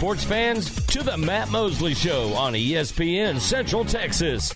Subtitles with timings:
[0.00, 4.48] sports fans to the Matt Mosley Show on ESPN Central Texas.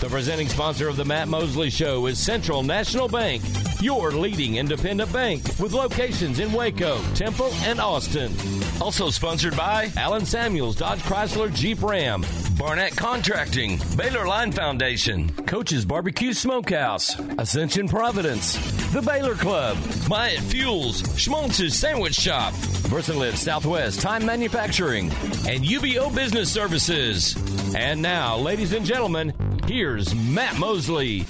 [0.00, 3.42] The presenting sponsor of the Matt Mosley Show is Central National Bank,
[3.80, 8.34] your leading independent bank with locations in Waco, Temple, and Austin.
[8.78, 12.22] Also sponsored by Allen Samuels, Dodge Chrysler Jeep Ram,
[12.58, 18.56] Barnett Contracting, Baylor Line Foundation, Coach's Barbecue Smokehouse, Ascension Providence,
[18.92, 22.52] The Baylor Club, Myatt Fuels, Schmaltz's Sandwich Shop,
[22.86, 25.10] Versalift Southwest Time Manufacturing,
[25.48, 27.36] and UBO Business Services.
[27.74, 29.34] And now, ladies and gentlemen,
[29.66, 31.26] here's Matt Mosley.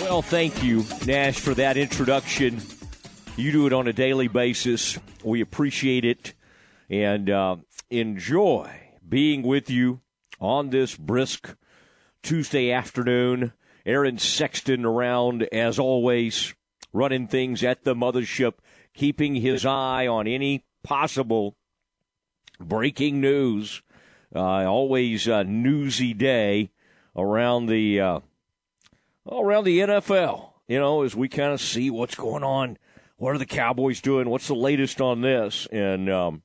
[0.00, 2.62] Well, thank you, Nash, for that introduction.
[3.36, 4.98] You do it on a daily basis.
[5.24, 6.34] We appreciate it
[6.88, 7.56] and uh,
[7.90, 8.70] enjoy
[9.06, 10.00] being with you
[10.40, 11.56] on this brisk
[12.22, 13.52] Tuesday afternoon.
[13.84, 16.54] Aaron Sexton around as always,
[16.92, 18.54] running things at the mothership,
[18.94, 21.56] keeping his eye on any possible
[22.58, 23.82] breaking news.
[24.34, 26.70] Uh, always a newsy day
[27.16, 28.20] around the uh,
[29.30, 30.50] around the NFL.
[30.68, 32.78] You know, as we kind of see what's going on,
[33.16, 34.28] what are the Cowboys doing?
[34.28, 35.66] What's the latest on this?
[35.72, 36.42] And um,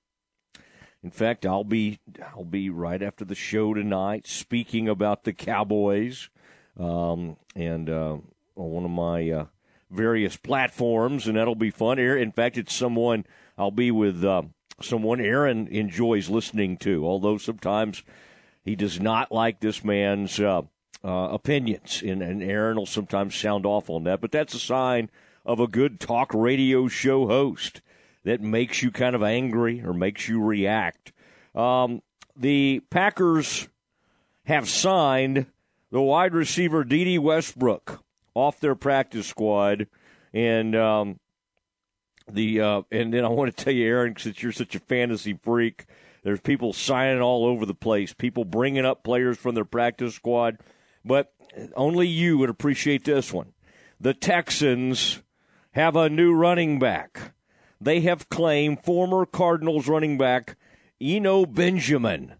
[1.03, 1.99] in fact, I'll be
[2.33, 6.29] I'll be right after the show tonight speaking about the Cowboys,
[6.79, 8.17] um, and uh,
[8.55, 9.45] on one of my uh,
[9.91, 11.99] various platforms, and that'll be fun.
[11.99, 13.25] In fact, it's someone
[13.57, 14.43] I'll be with uh,
[14.81, 18.03] someone Aaron enjoys listening to, although sometimes
[18.63, 20.63] he does not like this man's uh,
[21.03, 24.21] uh, opinions, and, and Aaron will sometimes sound off on that.
[24.21, 25.09] But that's a sign
[25.45, 27.81] of a good talk radio show host
[28.23, 31.13] that makes you kind of angry or makes you react.
[31.53, 32.01] Um,
[32.35, 33.69] the Packers
[34.45, 35.45] have signed
[35.91, 38.03] the wide receiver Dede Westbrook
[38.33, 39.87] off their practice squad,
[40.33, 41.19] and um,
[42.27, 45.33] the uh, and then I want to tell you, Aaron, since you're such a fantasy
[45.33, 45.85] freak,
[46.23, 50.57] there's people signing all over the place, people bringing up players from their practice squad,
[51.03, 51.33] but
[51.75, 53.53] only you would appreciate this one.
[53.99, 55.21] The Texans
[55.71, 57.33] have a new running back.
[57.79, 60.57] They have claimed former Cardinals running back
[60.99, 62.33] Eno Benjamin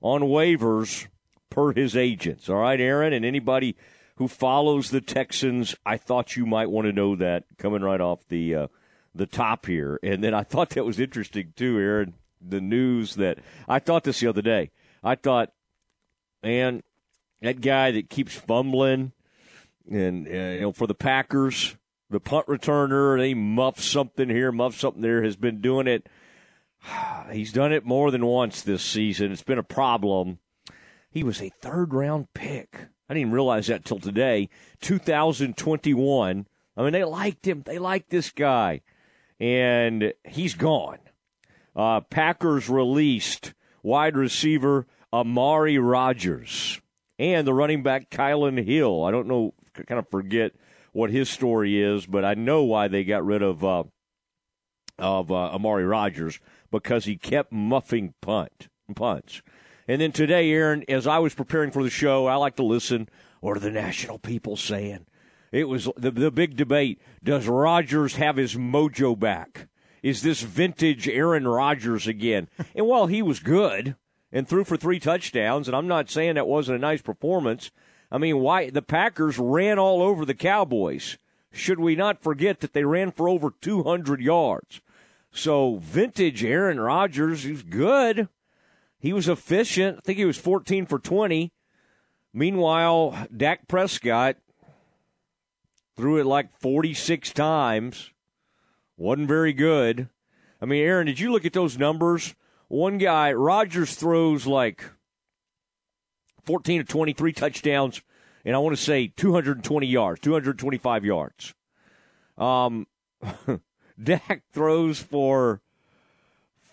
[0.00, 1.08] on waivers
[1.50, 2.48] per his agents.
[2.48, 3.76] All right, Aaron, and anybody
[4.16, 8.28] who follows the Texans, I thought you might want to know that coming right off
[8.28, 8.66] the uh,
[9.14, 9.98] the top here.
[10.02, 12.14] And then I thought that was interesting too, Aaron.
[12.40, 14.70] The news that I thought this the other day.
[15.02, 15.52] I thought,
[16.42, 16.82] man,
[17.40, 19.12] that guy that keeps fumbling,
[19.90, 21.76] and uh, you know, for the Packers,
[22.10, 26.08] the punt returner, they muff something here, muff something there, has been doing it.
[27.32, 29.32] He's done it more than once this season.
[29.32, 30.38] It's been a problem.
[31.10, 32.74] He was a third round pick.
[33.08, 34.48] I didn't even realize that till today,
[34.80, 36.46] 2021.
[36.74, 37.62] I mean, they liked him.
[37.66, 38.80] They liked this guy
[39.42, 40.98] and he's gone.
[41.74, 46.80] Uh, Packers released wide receiver Amari Rodgers
[47.18, 49.04] and the running back Kylin Hill.
[49.04, 50.52] I don't know, kind of forget
[50.92, 53.82] what his story is, but I know why they got rid of uh,
[54.96, 56.38] of uh, Amari Rodgers
[56.70, 59.42] because he kept muffing punt punts.
[59.88, 63.08] And then today, Aaron, as I was preparing for the show, I like to listen.
[63.40, 65.06] What are the national people saying?
[65.52, 67.00] It was the, the big debate.
[67.22, 69.68] Does Rodgers have his mojo back?
[70.02, 72.48] Is this vintage Aaron Rodgers again?
[72.74, 73.94] and while he was good
[74.32, 77.70] and threw for three touchdowns, and I'm not saying that wasn't a nice performance,
[78.10, 81.18] I mean, why the Packers ran all over the Cowboys.
[81.52, 84.80] Should we not forget that they ran for over 200 yards?
[85.30, 88.28] So vintage Aaron Rodgers, he's good.
[88.98, 89.98] He was efficient.
[89.98, 91.52] I think he was 14 for 20.
[92.32, 94.36] Meanwhile, Dak Prescott
[95.96, 98.10] threw it like 46 times.
[98.96, 100.08] Wasn't very good.
[100.60, 102.34] I mean, Aaron, did you look at those numbers?
[102.68, 104.84] One guy, Rodgers throws like
[106.44, 108.00] 14 to 23 touchdowns,
[108.44, 111.54] and I want to say 220 yards, 225 yards.
[112.38, 112.86] Um,
[114.02, 115.60] Dak throws for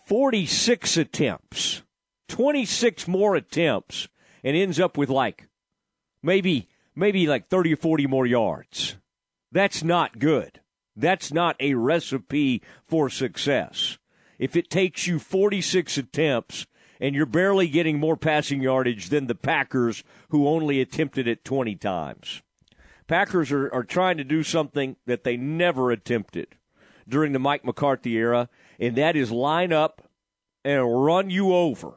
[0.06, 1.84] 46 attempts,
[2.30, 4.08] 26 more attempts,
[4.44, 5.48] and ends up with like
[6.24, 8.96] maybe maybe like 30 or 40 more yards.
[9.52, 10.62] That's not good.
[10.96, 13.98] That's not a recipe for success.
[14.38, 16.68] If it takes you 46 attempts
[17.00, 21.76] and you're barely getting more passing yardage than the Packers, who only attempted it 20
[21.76, 22.42] times.
[23.08, 26.56] Packers are, are trying to do something that they never attempted
[27.08, 28.50] during the Mike McCarthy era,
[28.80, 30.04] and that is line up
[30.64, 31.94] and run you over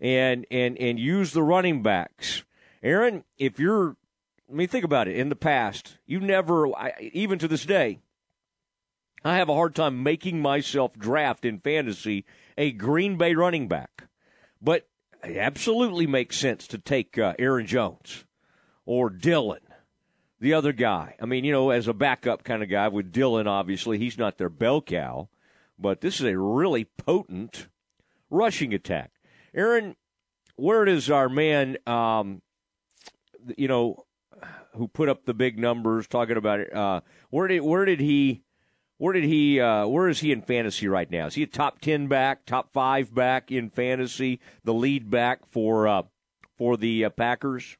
[0.00, 2.44] and and and use the running backs.
[2.82, 3.96] Aaron, if you're
[4.48, 5.16] I mean, think about it.
[5.16, 6.68] In the past, you never,
[7.00, 7.98] even to this day,
[9.24, 12.24] I have a hard time making myself draft in fantasy
[12.56, 14.04] a Green Bay running back.
[14.62, 14.88] But
[15.24, 18.24] it absolutely makes sense to take uh, Aaron Jones
[18.84, 19.62] or Dillon,
[20.38, 21.16] the other guy.
[21.20, 24.38] I mean, you know, as a backup kind of guy with Dillon, obviously, he's not
[24.38, 25.28] their bell cow,
[25.76, 27.66] but this is a really potent
[28.30, 29.10] rushing attack.
[29.54, 29.96] Aaron,
[30.54, 32.42] where does our man, um,
[33.56, 34.05] you know,
[34.76, 37.00] who put up the big numbers talking about it, uh,
[37.30, 38.42] where did where did he
[38.98, 39.60] where did he?
[39.60, 41.26] Uh, where is he in fantasy right now?
[41.26, 44.40] Is he a top ten back, top five back in fantasy?
[44.64, 46.02] The lead back for uh,
[46.56, 47.76] for the uh, Packers?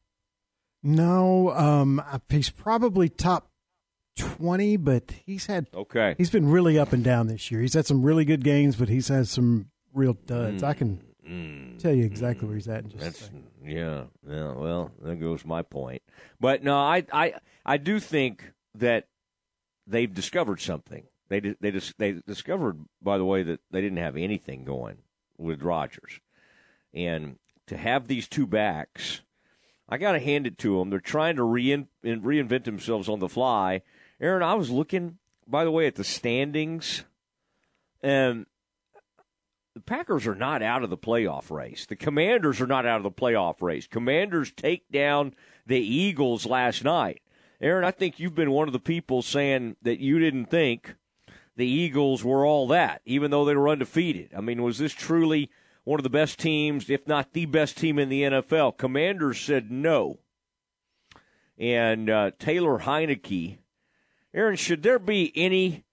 [0.82, 3.50] No, um, he's probably top
[4.18, 6.14] twenty, but he's had okay.
[6.18, 7.62] He's been really up and down this year.
[7.62, 10.62] He's had some really good games, but he's had some real duds.
[10.62, 13.24] Mm, I can mm, tell you exactly mm, where he's at in just That's, a
[13.24, 13.46] second.
[13.64, 14.52] Yeah, yeah.
[14.52, 16.02] Well, there goes my point.
[16.40, 17.34] But no, I I
[17.64, 19.08] I do think that
[19.86, 21.04] they've discovered something.
[21.28, 24.98] They they just they discovered, by the way, that they didn't have anything going
[25.38, 26.20] with Rodgers,
[26.94, 29.22] and to have these two backs,
[29.88, 30.90] I got to hand it to them.
[30.90, 33.82] They're trying to rein, reinvent themselves on the fly.
[34.20, 37.04] Aaron, I was looking, by the way, at the standings,
[38.02, 38.46] and
[39.76, 41.84] the Packers are not out of the playoff race.
[41.84, 43.86] The Commanders are not out of the playoff race.
[43.86, 45.34] Commanders take down
[45.66, 47.20] the Eagles last night.
[47.60, 50.94] Aaron, I think you've been one of the people saying that you didn't think
[51.56, 54.30] the Eagles were all that, even though they were undefeated.
[54.34, 55.50] I mean, was this truly
[55.84, 58.78] one of the best teams, if not the best team in the NFL?
[58.78, 60.20] Commanders said no.
[61.58, 63.58] And uh, Taylor Heinicke,
[64.32, 65.84] Aaron, should there be any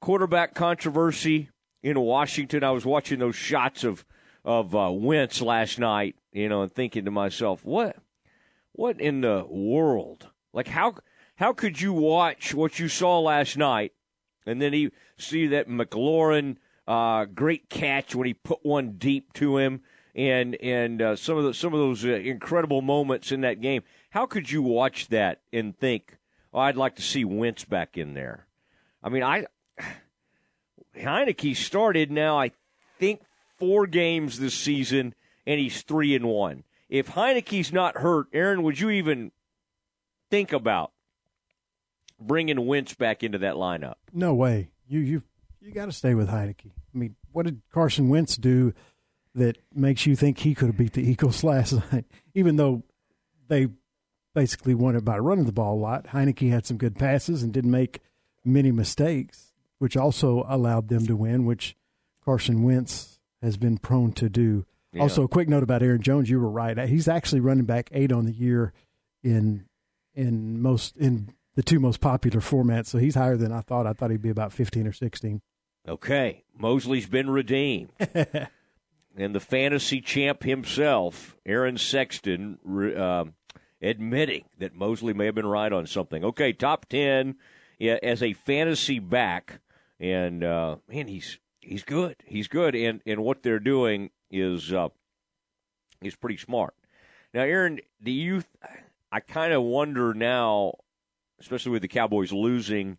[0.00, 1.49] quarterback controversy
[1.82, 2.64] in Washington?
[2.64, 4.04] I was watching those shots of
[4.44, 7.96] of uh, Wentz last night, you know, and thinking to myself, what,
[8.72, 10.94] what in the world like how
[11.36, 13.92] how could you watch what you saw last night
[14.46, 16.56] and then he see that McLaurin
[16.86, 19.82] uh, great catch when he put one deep to him
[20.14, 23.82] and and uh, some of the some of those uh, incredible moments in that game.
[24.10, 26.16] How could you watch that and think,
[26.52, 28.46] "Oh, I'd like to see Wentz back in there"?
[29.04, 29.46] I mean, I
[30.96, 32.38] Heinicke started now.
[32.38, 32.52] I
[32.98, 33.20] think
[33.58, 35.14] four games this season,
[35.46, 36.64] and he's three and one.
[36.88, 39.30] If Heinicke's not hurt, Aaron, would you even
[40.30, 40.92] think about
[42.20, 43.94] bringing Wentz back into that lineup.
[44.12, 44.70] No way.
[44.86, 45.22] You you
[45.60, 46.70] you got to stay with Heinicke.
[46.94, 48.72] I mean, what did Carson Wentz do
[49.34, 52.04] that makes you think he could have beat the Eagles last night?
[52.34, 52.82] Even though
[53.48, 53.68] they
[54.34, 57.52] basically won it by running the ball a lot, Heinicke had some good passes and
[57.52, 58.00] didn't make
[58.44, 59.49] many mistakes,
[59.80, 61.74] which also allowed them to win, which
[62.22, 64.66] Carson Wentz has been prone to do.
[64.92, 65.02] Yeah.
[65.02, 66.28] Also, a quick note about Aaron Jones.
[66.28, 66.78] You were right.
[66.88, 68.72] He's actually running back eight on the year
[69.24, 69.64] in
[70.14, 72.86] in most in the two most popular formats.
[72.86, 73.86] So he's higher than I thought.
[73.86, 75.40] I thought he'd be about fifteen or sixteen.
[75.88, 77.90] Okay, Mosley's been redeemed.
[79.16, 82.58] and the fantasy champ himself, Aaron Sexton,
[82.94, 83.24] uh,
[83.80, 86.22] admitting that Mosley may have been right on something.
[86.22, 87.36] Okay, top ten
[87.80, 89.60] yeah, as a fantasy back,
[90.00, 92.16] and uh, man, he's he's good.
[92.24, 94.88] He's good, and and what they're doing is uh,
[96.02, 96.74] is pretty smart.
[97.34, 98.42] Now, Aaron, do you?
[99.12, 100.74] I kind of wonder now,
[101.40, 102.98] especially with the Cowboys losing,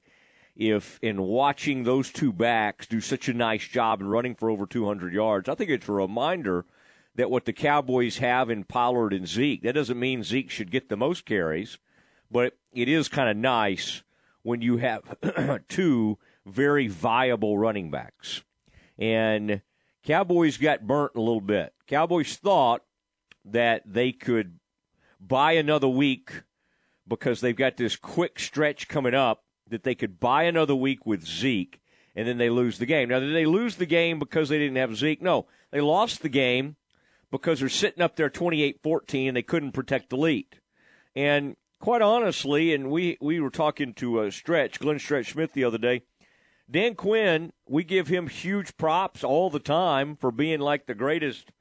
[0.56, 4.66] if in watching those two backs do such a nice job in running for over
[4.66, 6.66] 200 yards, I think it's a reminder
[7.16, 10.88] that what the Cowboys have in Pollard and Zeke, that doesn't mean Zeke should get
[10.88, 11.78] the most carries,
[12.30, 14.04] but it is kind of nice
[14.44, 15.04] when you have
[15.68, 18.44] two very viable running backs.
[18.98, 19.62] And
[20.04, 21.74] Cowboys got burnt a little bit.
[21.88, 22.82] Cowboys thought
[23.46, 24.60] that they could
[25.20, 26.44] buy another week
[27.08, 31.26] because they've got this quick stretch coming up that they could buy another week with
[31.26, 31.82] Zeke
[32.16, 33.10] and then they lose the game.
[33.10, 35.22] Now, did they lose the game because they didn't have Zeke?
[35.22, 35.48] No.
[35.72, 36.76] They lost the game
[37.32, 40.48] because they're sitting up there 28 14 and they couldn't protect the lead.
[41.16, 45.64] And quite honestly, and we, we were talking to a Stretch, Glenn Stretch Smith, the
[45.64, 46.04] other day.
[46.72, 51.52] Dan Quinn, we give him huge props all the time for being like the greatest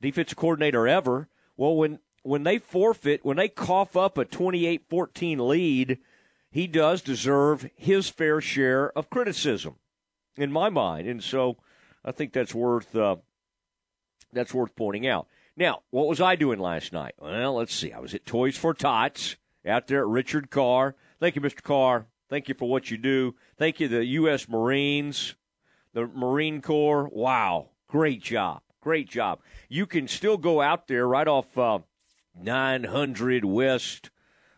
[0.00, 1.28] defensive coordinator ever.
[1.56, 5.98] Well, when when they forfeit, when they cough up a 28 14 lead,
[6.50, 9.76] he does deserve his fair share of criticism,
[10.36, 11.08] in my mind.
[11.08, 11.56] And so
[12.04, 13.16] I think that's worth, uh,
[14.32, 15.26] that's worth pointing out.
[15.56, 17.14] Now, what was I doing last night?
[17.18, 17.92] Well, let's see.
[17.92, 20.94] I was at Toys for Tots out there at Richard Carr.
[21.18, 21.62] Thank you, Mr.
[21.62, 22.06] Carr.
[22.32, 23.34] Thank you for what you do.
[23.58, 24.48] Thank you, the U.S.
[24.48, 25.34] Marines,
[25.92, 27.10] the Marine Corps.
[27.12, 27.68] Wow.
[27.88, 28.62] Great job.
[28.80, 29.40] Great job.
[29.68, 31.80] You can still go out there right off uh,
[32.40, 34.08] 900 West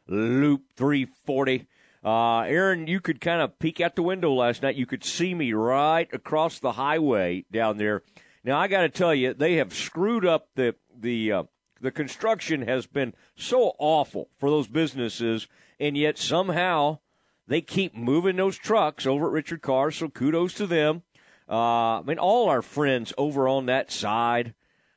[0.07, 1.67] Loop 340.
[2.05, 4.77] Uh, Aaron, you could kind of peek out the window last night.
[4.77, 8.05] You could see me right across the highway down there.
[8.45, 11.43] Now I got to tell you, they have screwed up the the uh,
[11.81, 15.49] the construction has been so awful for those businesses,
[15.81, 17.01] and yet somehow
[17.47, 19.91] they keep moving those trucks over at Richard Carr.
[19.91, 21.03] So kudos to them.
[21.49, 24.55] Uh, I mean, all our friends over on that side.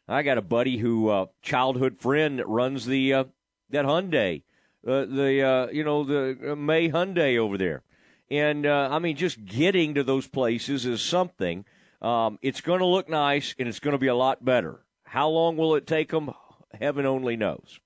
[0.08, 3.24] I got a buddy who, uh, childhood friend that runs the uh,
[3.70, 4.44] that Hyundai,
[4.88, 7.84] uh, the uh, you know the uh, May Hyundai over there,
[8.32, 11.66] and uh, I mean, just getting to those places is something.
[12.01, 14.80] Um, it's going to look nice, and it's going to be a lot better.
[15.04, 16.32] How long will it take them?
[16.80, 17.80] Heaven only knows.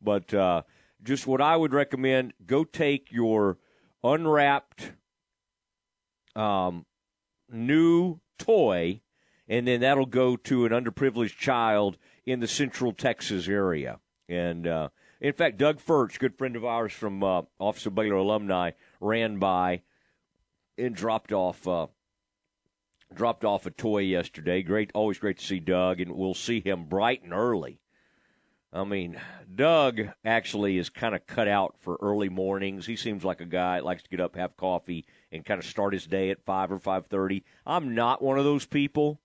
[0.00, 0.28] But
[1.02, 3.58] just what I would recommend: go take your
[4.02, 4.92] unwrapped
[6.34, 6.84] um,
[7.50, 9.00] new toy,
[9.48, 14.00] and then that'll go to an underprivileged child in the Central Texas area.
[14.28, 14.88] And uh,
[15.20, 19.38] in fact, Doug Furch, good friend of ours from uh, Office of Baylor alumni, ran
[19.38, 19.82] by
[20.76, 21.86] and dropped off uh,
[23.14, 24.62] dropped off a toy yesterday.
[24.62, 27.80] Great, always great to see Doug, and we'll see him bright and early.
[28.72, 29.18] I mean,
[29.54, 32.84] Doug actually is kind of cut out for early mornings.
[32.84, 35.66] He seems like a guy that likes to get up, have coffee, and kind of
[35.66, 37.44] start his day at five or five thirty.
[37.64, 39.20] I'm not one of those people,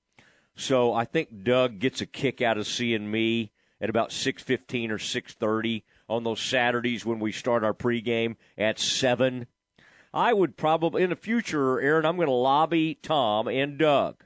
[0.55, 4.91] so I think Doug gets a kick out of seeing me at about six fifteen
[4.91, 9.47] or six thirty on those Saturdays when we start our pregame at seven.
[10.13, 12.05] I would probably in the future, Aaron.
[12.05, 14.23] I'm going to lobby Tom and Doug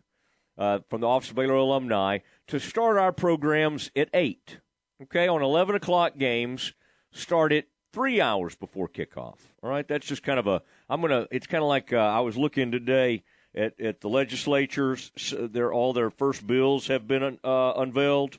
[0.58, 4.60] uh, from the Office of Baylor alumni to start our programs at eight
[5.04, 6.74] okay, on 11 o'clock games
[7.12, 9.38] start it three hours before kickoff.
[9.64, 12.20] All right, that's just kind of a, I'm to, it's kind of like uh, I
[12.20, 13.24] was looking today
[13.56, 15.12] at, at the legislatures.
[15.38, 18.38] Their, all their first bills have been uh, unveiled.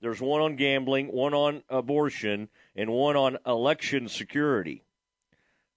[0.00, 4.82] There's one on gambling, one on abortion, and one on election security.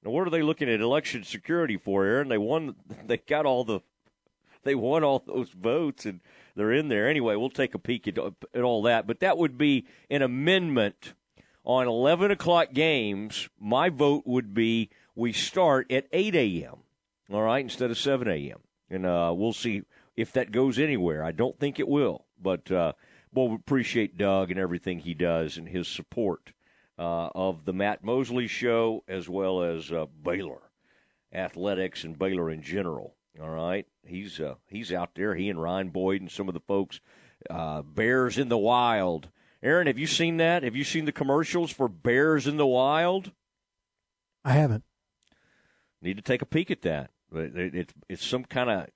[0.04, 2.30] Now, what are they looking at election security for, Aaron?
[2.30, 2.76] They won.
[3.08, 3.80] They got all the.
[4.64, 6.20] They won all those votes, and
[6.56, 7.08] they're in there.
[7.08, 9.08] Anyway, we'll take a peek at, at all that.
[9.08, 11.14] But that would be an amendment
[11.64, 13.50] on 11 o'clock games.
[13.60, 16.78] My vote would be we start at 8 a.m.,
[17.32, 18.60] all right, instead of 7 a.m.
[18.90, 19.84] And uh, we'll see
[20.16, 21.24] if that goes anywhere.
[21.24, 22.26] I don't think it will.
[22.42, 22.94] But uh,
[23.34, 26.54] we'll appreciate Doug and everything he does and his support
[26.98, 30.62] uh, of the Matt Mosley Show as well as uh, Baylor
[31.34, 33.16] athletics and Baylor in general.
[33.42, 35.36] All right, he's uh, he's out there.
[35.36, 37.00] He and Ryan Boyd and some of the folks.
[37.50, 39.30] Uh, Bears in the Wild.
[39.64, 40.64] Aaron, have you seen that?
[40.64, 43.32] Have you seen the commercials for Bears in the Wild?
[44.44, 44.84] I haven't.
[46.02, 47.12] Need to take a peek at that.
[47.34, 48.88] It's it's some kind of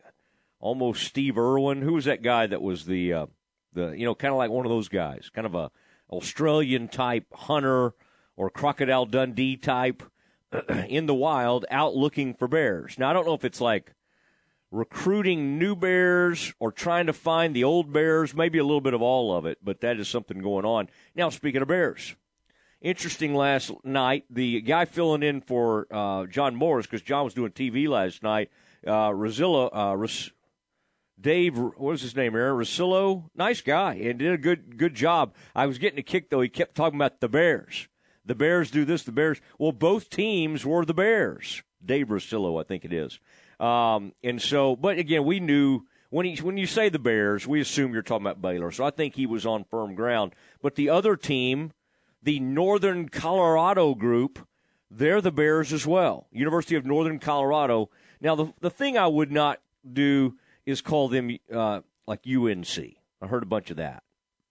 [0.60, 1.82] almost Steve Irwin.
[1.82, 3.26] Who was that guy that was the uh,
[3.74, 5.72] the you know kind of like one of those guys, kind of a
[6.10, 7.94] Australian type hunter
[8.36, 10.04] or crocodile Dundee type
[10.88, 12.98] in the wild, out looking for bears.
[12.98, 13.94] Now I don't know if it's like
[14.74, 19.02] recruiting new bears or trying to find the old bears, maybe a little bit of
[19.02, 20.90] all of it, but that is something going on.
[21.16, 22.16] Now, speaking of bears,
[22.82, 27.52] interesting last night, the guy filling in for uh, John Morris, because John was doing
[27.52, 28.50] TV last night,
[28.86, 30.32] uh, Rosillo, uh, Ros-
[31.22, 32.58] Dave, what was his name, Aaron?
[32.58, 35.36] Rosillo, nice guy, and did a good good job.
[35.56, 36.42] I was getting a kick, though.
[36.42, 37.88] He kept talking about the Bears.
[38.26, 39.40] The Bears do this, the Bears.
[39.60, 41.62] Well, both teams were the Bears.
[41.86, 43.20] Dave Rosillo, I think it is.
[43.64, 47.62] Um, and so, but again, we knew when he, when you say the Bears, we
[47.62, 48.72] assume you're talking about Baylor.
[48.72, 50.36] So I think he was on firm ground.
[50.62, 51.72] But the other team,
[52.22, 54.46] the Northern Colorado group,
[54.92, 56.28] they're the Bears as well.
[56.32, 57.90] University of Northern Colorado.
[58.20, 62.78] Now, the the thing I would not do is call them uh, like UNC.
[63.22, 64.04] I heard a bunch of that.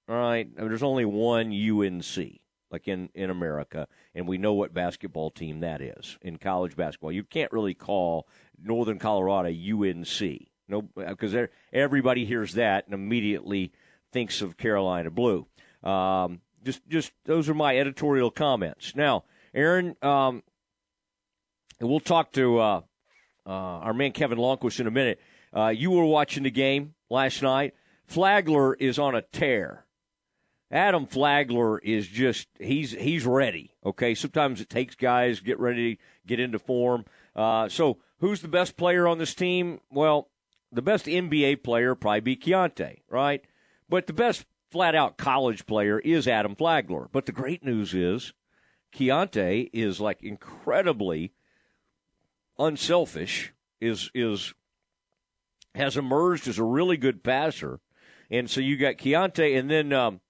[0.09, 2.41] All right, I mean, there's only one UNC
[2.73, 7.13] like in, in America, and we know what basketball team that is in college basketball.
[7.13, 8.27] You can't really call
[8.61, 11.37] Northern Colorado UNC, no, because
[11.73, 13.73] everybody hears that and immediately
[14.11, 15.47] thinks of Carolina Blue.
[15.83, 18.97] Um, just, just those are my editorial comments.
[18.97, 19.25] Now,
[19.55, 20.43] Aaron, um,
[21.81, 22.81] we'll talk to uh,
[23.47, 25.21] uh, our man Kevin Lonnquist in a minute.
[25.55, 27.75] Uh, you were watching the game last night.
[28.07, 29.85] Flagler is on a tear.
[30.73, 33.75] Adam Flagler is just he's he's ready.
[33.85, 37.05] Okay, sometimes it takes guys get ready, get into form.
[37.37, 39.81] Uh, so who's the best player on this team?
[39.91, 40.31] Well,
[40.73, 43.45] the best NBA player probably be Keyonte, right?
[43.87, 47.11] But the best flat out college player is Adam Flagler.
[47.13, 48.33] But the great news is
[48.95, 51.35] Keyonte is like incredibly
[52.59, 53.53] unselfish.
[53.79, 54.55] Is is
[55.75, 57.81] has emerged as a really good passer,
[58.31, 59.93] and so you got Keyonte, and then.
[59.93, 60.22] Um,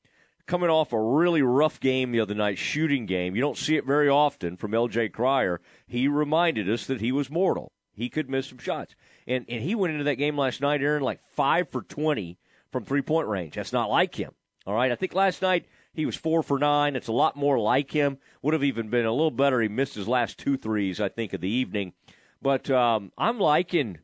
[0.47, 3.35] coming off a really rough game the other night, shooting game.
[3.35, 5.11] You don't see it very often from L.J.
[5.11, 5.61] Cryer.
[5.87, 7.73] He reminded us that he was mortal.
[7.95, 8.95] He could miss some shots.
[9.27, 12.39] And, and he went into that game last night, Aaron, like 5 for 20
[12.71, 13.55] from three point range.
[13.55, 14.33] That's not like him.
[14.67, 14.91] All right.
[14.93, 16.97] I think last night he was 4 for 9.
[16.97, 18.19] It's a lot more like him.
[18.43, 19.61] Would have even been a little better.
[19.61, 21.93] He missed his last two threes, I think, of the evening.
[22.41, 23.99] But um, I'm liking,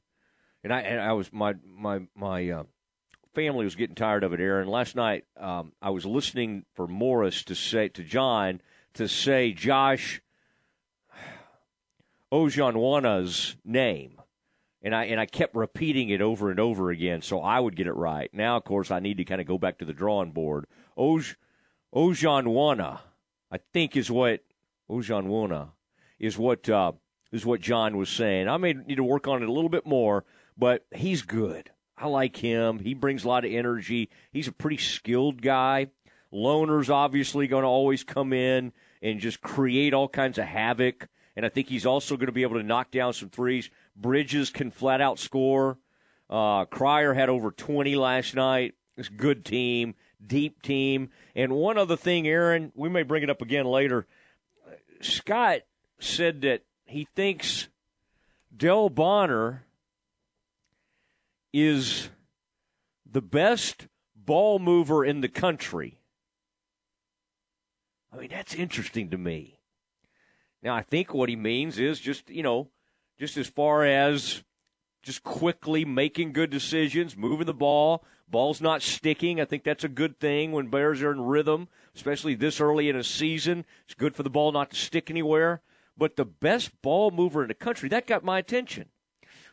[0.62, 2.64] and I, and I was, my, my, my, uh,
[3.38, 4.66] family was getting tired of it, Aaron.
[4.66, 8.60] Last night, um, I was listening for Morris to say to John
[8.94, 10.20] to say Josh
[12.32, 14.20] Ojianwuna's name,
[14.82, 17.86] and I and I kept repeating it over and over again, so I would get
[17.86, 18.28] it right.
[18.32, 20.66] Now, of course, I need to kind of go back to the drawing board.
[20.98, 21.36] Oj
[21.94, 22.98] Ojianwuna,
[23.52, 24.40] I think, is what
[24.90, 25.68] Ojianwuna
[26.18, 26.90] is what uh,
[27.30, 28.48] is what John was saying.
[28.48, 30.24] I may need to work on it a little bit more,
[30.56, 31.70] but he's good.
[32.00, 32.78] I like him.
[32.78, 34.08] He brings a lot of energy.
[34.30, 35.88] He's a pretty skilled guy.
[36.32, 41.08] Lohner's obviously going to always come in and just create all kinds of havoc.
[41.36, 43.70] And I think he's also going to be able to knock down some threes.
[43.96, 45.78] Bridges can flat out score.
[46.30, 48.74] Uh, Cryer had over 20 last night.
[48.96, 51.10] It's a good team, deep team.
[51.34, 54.06] And one other thing, Aaron, we may bring it up again later.
[55.00, 55.60] Scott
[56.00, 57.68] said that he thinks
[58.54, 59.64] Dale Bonner
[61.52, 62.10] is
[63.10, 65.98] the best ball mover in the country.
[68.12, 69.58] I mean, that's interesting to me.
[70.62, 72.68] Now, I think what he means is just, you know,
[73.18, 74.42] just as far as
[75.02, 79.40] just quickly making good decisions, moving the ball, ball's not sticking.
[79.40, 82.96] I think that's a good thing when Bears are in rhythm, especially this early in
[82.96, 83.64] a season.
[83.84, 85.62] It's good for the ball not to stick anywhere.
[85.96, 88.86] But the best ball mover in the country, that got my attention.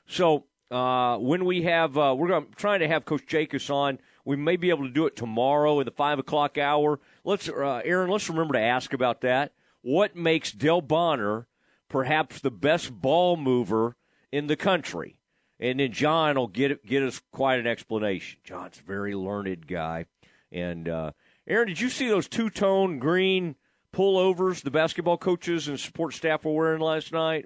[0.07, 3.99] So uh, when we have, uh, we're going trying to have Coach Jacobs on.
[4.23, 6.99] We may be able to do it tomorrow in the five o'clock hour.
[7.23, 9.53] Let's, uh, Aaron, let's remember to ask about that.
[9.81, 11.47] What makes Dale Bonner
[11.89, 13.95] perhaps the best ball mover
[14.31, 15.19] in the country?
[15.59, 18.39] And then John will get get us quite an explanation.
[18.43, 20.07] John's a very learned guy.
[20.51, 21.11] And uh,
[21.47, 23.55] Aaron, did you see those two tone green
[23.93, 27.45] pullovers the basketball coaches and support staff were wearing last night?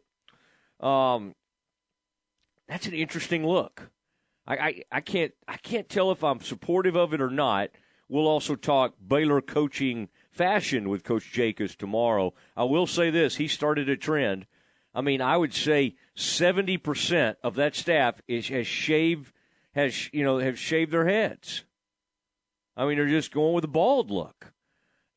[0.80, 1.36] Um,
[2.70, 3.90] that's an interesting look.
[4.48, 7.72] I, I, I can't I can't tell if I'm supportive of it or not.
[8.08, 12.34] We'll also talk Baylor coaching fashion with Coach Jacobs tomorrow.
[12.56, 14.46] I will say this: he started a trend.
[14.94, 19.34] I mean, I would say seventy percent of that staff is has shaved
[19.74, 21.64] has you know have shaved their heads.
[22.78, 24.54] I mean, they're just going with a bald look,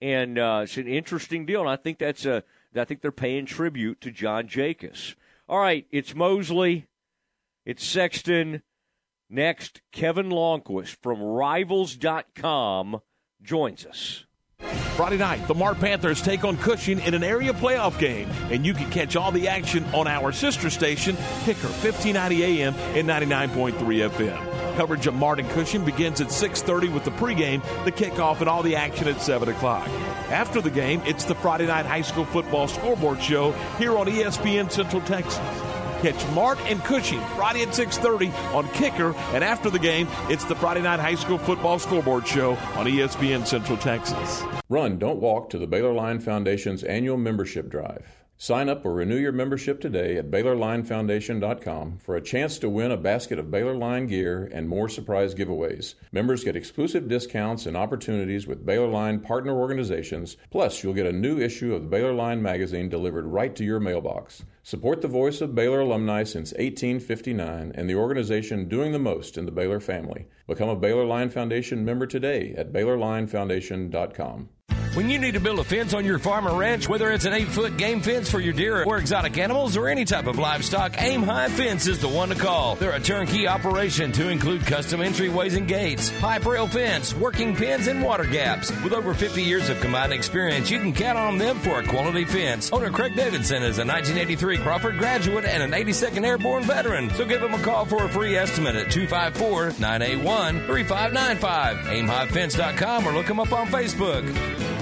[0.00, 1.60] and uh, it's an interesting deal.
[1.60, 5.16] And I think that's a I think they're paying tribute to John Jacobs.
[5.48, 6.86] All right, it's Mosley.
[7.64, 8.62] It's Sexton.
[9.30, 13.00] Next, Kevin Lonnquist from Rivals.com
[13.40, 14.24] joins us.
[14.96, 18.74] Friday night, the Mart Panthers take on Cushing in an area playoff game, and you
[18.74, 24.76] can catch all the action on our sister station, Kicker 1590 AM and 99.3 FM.
[24.76, 28.62] Coverage of Mart and Cushing begins at 6.30 with the pregame, the kickoff, and all
[28.62, 29.88] the action at 7 o'clock.
[30.28, 34.70] After the game, it's the Friday Night High School Football Scoreboard Show here on ESPN
[34.70, 35.40] Central Texas.
[36.02, 39.14] Catch Mart and Cushing Friday at 6.30 on Kicker.
[39.32, 43.46] And after the game, it's the Friday Night High School Football Scoreboard Show on ESPN
[43.46, 44.42] Central Texas.
[44.68, 48.21] Run, don't walk to the Baylor Line Foundation's annual membership drive.
[48.42, 52.96] Sign up or renew your membership today at BaylorLineFoundation.com for a chance to win a
[52.96, 55.94] basket of Baylor Line gear and more surprise giveaways.
[56.10, 60.36] Members get exclusive discounts and opportunities with Baylor Line partner organizations.
[60.50, 63.78] Plus, you'll get a new issue of the Baylor Line magazine delivered right to your
[63.78, 64.42] mailbox.
[64.64, 69.46] Support the voice of Baylor alumni since 1859 and the organization doing the most in
[69.46, 70.26] the Baylor family.
[70.48, 74.48] Become a Baylor Line Foundation member today at BaylorLineFoundation.com.
[74.94, 77.32] When you need to build a fence on your farm or ranch, whether it's an
[77.32, 81.00] eight foot game fence for your deer or exotic animals or any type of livestock,
[81.00, 82.76] Aim High Fence is the one to call.
[82.76, 87.86] They're a turnkey operation to include custom entryways and gates, pipe rail fence, working pins,
[87.86, 88.70] and water gaps.
[88.82, 92.26] With over 50 years of combined experience, you can count on them for a quality
[92.26, 92.70] fence.
[92.70, 97.08] Owner Craig Davidson is a 1983 Crawford graduate and an 82nd Airborne veteran.
[97.14, 101.76] So give him a call for a free estimate at 254 981 3595.
[101.78, 104.81] AimHighFence.com or look him up on Facebook.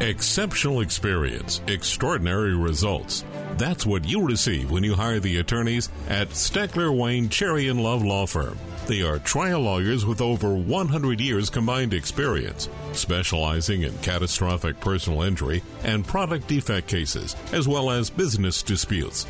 [0.00, 3.24] Exceptional experience, extraordinary results.
[3.56, 8.04] That's what you receive when you hire the attorneys at Steckler Wayne Cherry and Love
[8.04, 8.56] Law Firm.
[8.86, 15.64] They are trial lawyers with over 100 years combined experience, specializing in catastrophic personal injury
[15.82, 19.26] and product defect cases, as well as business disputes.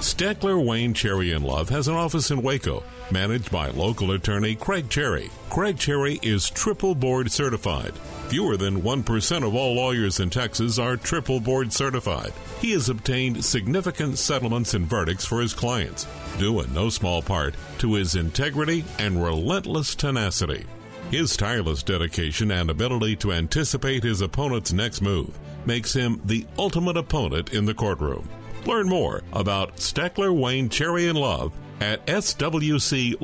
[0.00, 4.88] Steckler Wayne Cherry and Love has an office in Waco, managed by local attorney Craig
[4.88, 5.30] Cherry.
[5.50, 7.92] Craig Cherry is triple board certified
[8.30, 12.32] Fewer than 1% of all lawyers in Texas are triple board certified.
[12.60, 16.06] He has obtained significant settlements and verdicts for his clients,
[16.38, 20.64] due in no small part to his integrity and relentless tenacity.
[21.10, 25.36] His tireless dedication and ability to anticipate his opponent's next move
[25.66, 28.28] makes him the ultimate opponent in the courtroom.
[28.66, 33.20] Learn more about Steckler, Wayne, Cherry, and Love at swclaw.com.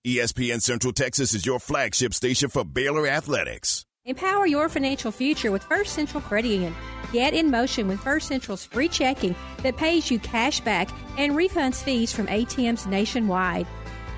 [0.07, 3.85] ESPN Central Texas is your flagship station for Baylor Athletics.
[4.07, 6.75] Empower your financial future with First Central Credit Union.
[7.13, 11.83] Get in motion with First Central's free checking that pays you cash back and refunds
[11.83, 13.67] fees from ATMs nationwide.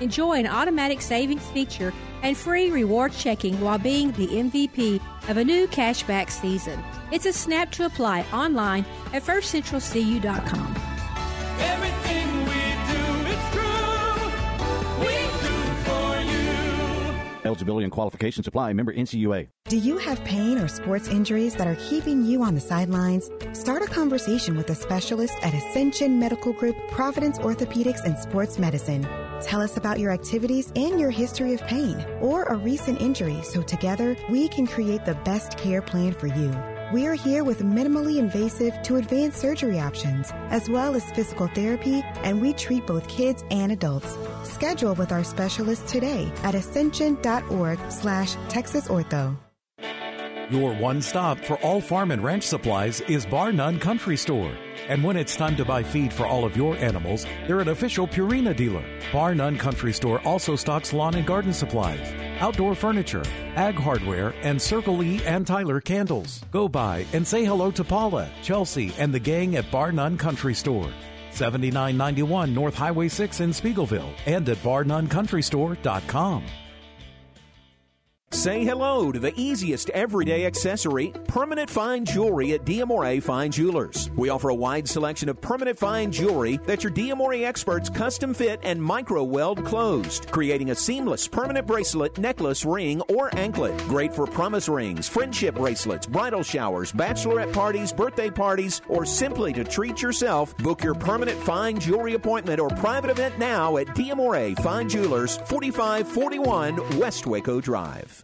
[0.03, 5.43] Enjoy an automatic savings feature and free reward checking while being the MVP of a
[5.45, 6.83] new cashback season.
[7.13, 10.75] It's a snap to apply online at firstcentralcu.com.
[11.59, 12.23] Everything
[17.45, 18.73] Eligibility and qualifications apply.
[18.73, 19.47] Member NCUA.
[19.67, 23.29] Do you have pain or sports injuries that are keeping you on the sidelines?
[23.53, 29.05] Start a conversation with a specialist at Ascension Medical Group, Providence Orthopedics and Sports Medicine.
[29.43, 33.61] Tell us about your activities and your history of pain or a recent injury so
[33.61, 36.55] together we can create the best care plan for you.
[36.93, 42.41] We're here with minimally invasive to advanced surgery options, as well as physical therapy, and
[42.41, 44.17] we treat both kids and adults.
[44.43, 49.35] Schedule with our specialist today at ascension.org slash texasortho.
[50.51, 54.53] Your one stop for all farm and ranch supplies is Bar None Country Store.
[54.89, 58.07] And when it's time to buy feed for all of your animals, they're an official
[58.07, 58.83] Purina dealer.
[59.13, 63.23] Bar None Country Store also stocks lawn and garden supplies, outdoor furniture,
[63.55, 66.43] ag hardware, and Circle E and Tyler candles.
[66.51, 70.53] Go by and say hello to Paula, Chelsea, and the gang at Bar None Country
[70.53, 70.91] Store.
[71.31, 76.43] 7991 North Highway 6 in Speegleville and at barnuncountrystore.com.
[78.33, 84.09] Say hello to the easiest everyday accessory, permanent fine jewelry at Diamore Fine Jewelers.
[84.17, 88.59] We offer a wide selection of permanent fine jewelry that your Diamore experts custom fit
[88.63, 93.77] and micro weld closed, creating a seamless permanent bracelet, necklace, ring, or anklet.
[93.87, 99.63] Great for promise rings, friendship bracelets, bridal showers, bachelorette parties, birthday parties, or simply to
[99.63, 100.57] treat yourself.
[100.57, 106.99] Book your permanent fine jewelry appointment or private event now at Diamore Fine Jewelers, 4541
[106.99, 108.22] West Waco Drive.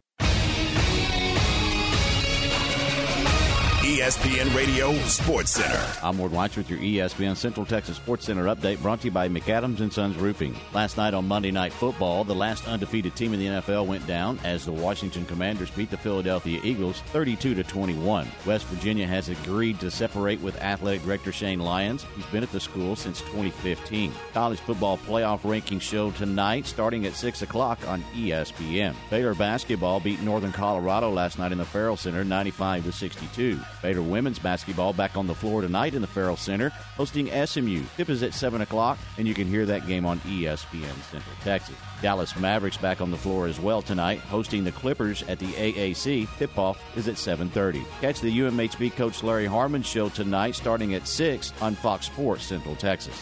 [3.90, 5.84] ESPN Radio Sports Center.
[6.04, 9.28] I'm Ward Weitz with your ESPN Central Texas Sports Center update brought to you by
[9.28, 10.56] McAdams and Sons Roofing.
[10.76, 14.38] Last night on Monday Night Football, the last undefeated team in the NFL went down
[14.44, 18.28] as the Washington Commanders beat the Philadelphia Eagles 32 to 21.
[18.46, 22.06] West Virginia has agreed to separate with athletic director Shane Lyons.
[22.16, 24.14] He's been at the school since 2015.
[24.34, 28.94] College football playoff rankings show tonight starting at 6 o'clock on ESPN.
[29.10, 33.60] Baylor basketball beat Northern Colorado last night in the Ferrell Center 95 to 62.
[33.82, 37.84] Baylor women's basketball back on the floor tonight in the Ferrell Center, hosting SMU.
[37.98, 41.76] Tip is at 7 o'clock, and you can hear that game on ESPN Central Texas.
[42.02, 46.28] Dallas Mavericks back on the floor as well tonight, hosting the Clippers at the AAC.
[46.38, 47.84] Tip-off is at 7.30.
[48.02, 52.76] Catch the UMHB coach Larry Harmon show tonight starting at 6 on Fox Sports Central
[52.76, 53.16] Texas.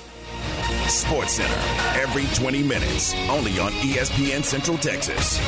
[0.87, 5.39] Sports Center, every 20 minutes, only on ESPN Central Texas.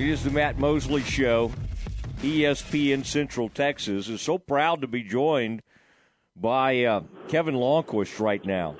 [0.00, 1.52] It is the Matt Mosley Show.
[2.22, 5.60] ESPN Central Texas is so proud to be joined
[6.34, 8.78] by uh, Kevin Lonnquist right now.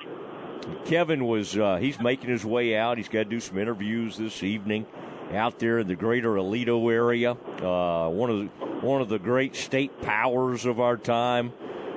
[0.85, 2.97] Kevin was uh, he's making his way out.
[2.97, 4.87] He's got to do some interviews this evening
[5.31, 7.33] out there in the greater Aledo area.
[7.33, 8.45] Uh, one of the,
[8.83, 11.53] one of the great state powers of our time.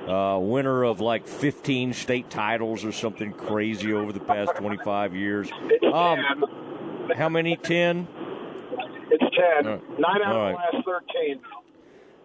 [0.07, 5.49] Uh, winner of like 15 state titles or something crazy over the past 25 years.
[5.95, 6.43] Um,
[7.15, 7.55] how many?
[7.55, 8.05] 10?
[9.11, 9.23] It's
[9.63, 9.65] 10.
[9.99, 10.71] Nine out All of right.
[10.71, 11.39] the last 13.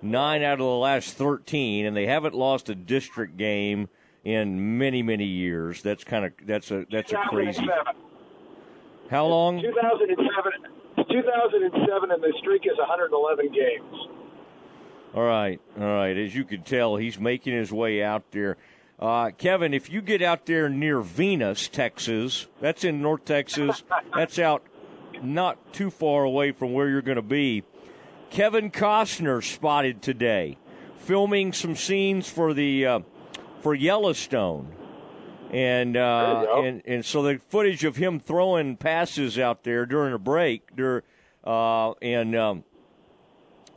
[0.02, 3.88] nine out of the last 13 and they haven't lost a district game
[4.24, 7.94] in many many years that's kind of that's a that's a crazy 2007.
[9.10, 10.52] how long 2007,
[10.96, 14.08] 2007, and the streak is 111 games.
[15.14, 18.56] all right all right as you can tell he's making his way out there
[18.98, 23.82] uh, Kevin, if you get out there near Venus, Texas, that's in North Texas,
[24.14, 24.62] that's out
[25.22, 27.62] not too far away from where you're going to be.
[28.30, 30.56] Kevin Costner spotted today,
[30.98, 33.00] filming some scenes for the uh,
[33.60, 34.72] for Yellowstone.
[35.52, 40.18] and uh, and and so the footage of him throwing passes out there during a
[40.18, 41.02] break, during,
[41.44, 42.64] uh, and um,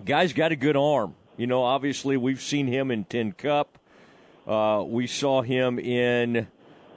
[0.06, 1.16] guy's got a good arm.
[1.36, 3.80] You know, obviously we've seen him in Tin Cup.
[4.46, 6.48] Uh, we saw him in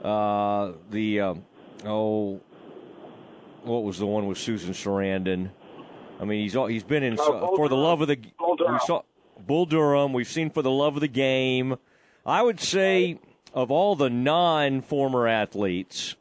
[0.03, 1.45] uh, the um,
[1.85, 2.41] oh,
[3.67, 5.51] what was the one with Susan Sarandon?
[6.19, 8.73] I mean, he's he's been in Oh, for the love of the Bull Durham.
[8.73, 9.01] we saw
[9.39, 10.13] Bull Durham.
[10.13, 11.77] We've seen for the love of the game.
[12.25, 13.19] I would say
[13.53, 16.15] of all the non-former athletes,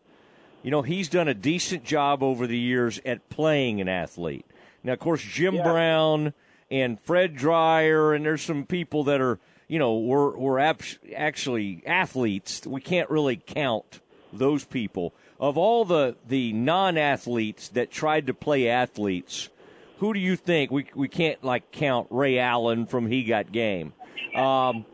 [0.63, 4.45] you know, he's done a decent job over the years at playing an athlete.
[4.85, 6.33] Now, of course, Jim Brown
[6.71, 11.83] and Fred Dryer, and there's some people that are, you know, were were abs- actually
[11.87, 12.67] athletes.
[12.67, 14.01] We can't really count
[14.33, 15.15] those people.
[15.39, 19.51] Of all the the non-athletes that tried to play athletes,
[19.99, 23.93] who do you think we we can't like count Ray Allen from He Got Game?
[24.35, 24.87] Um,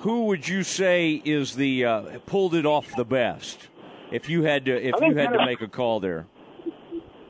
[0.00, 3.68] who would you say is the uh, pulled it off the best?
[4.12, 6.26] If you had to, if you had to make a call there,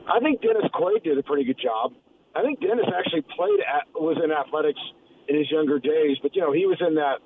[0.07, 1.93] I think Dennis Quaid did a pretty good job.
[2.35, 4.79] I think Dennis actually played at, was in athletics
[5.27, 7.17] in his younger days, but you know he was in that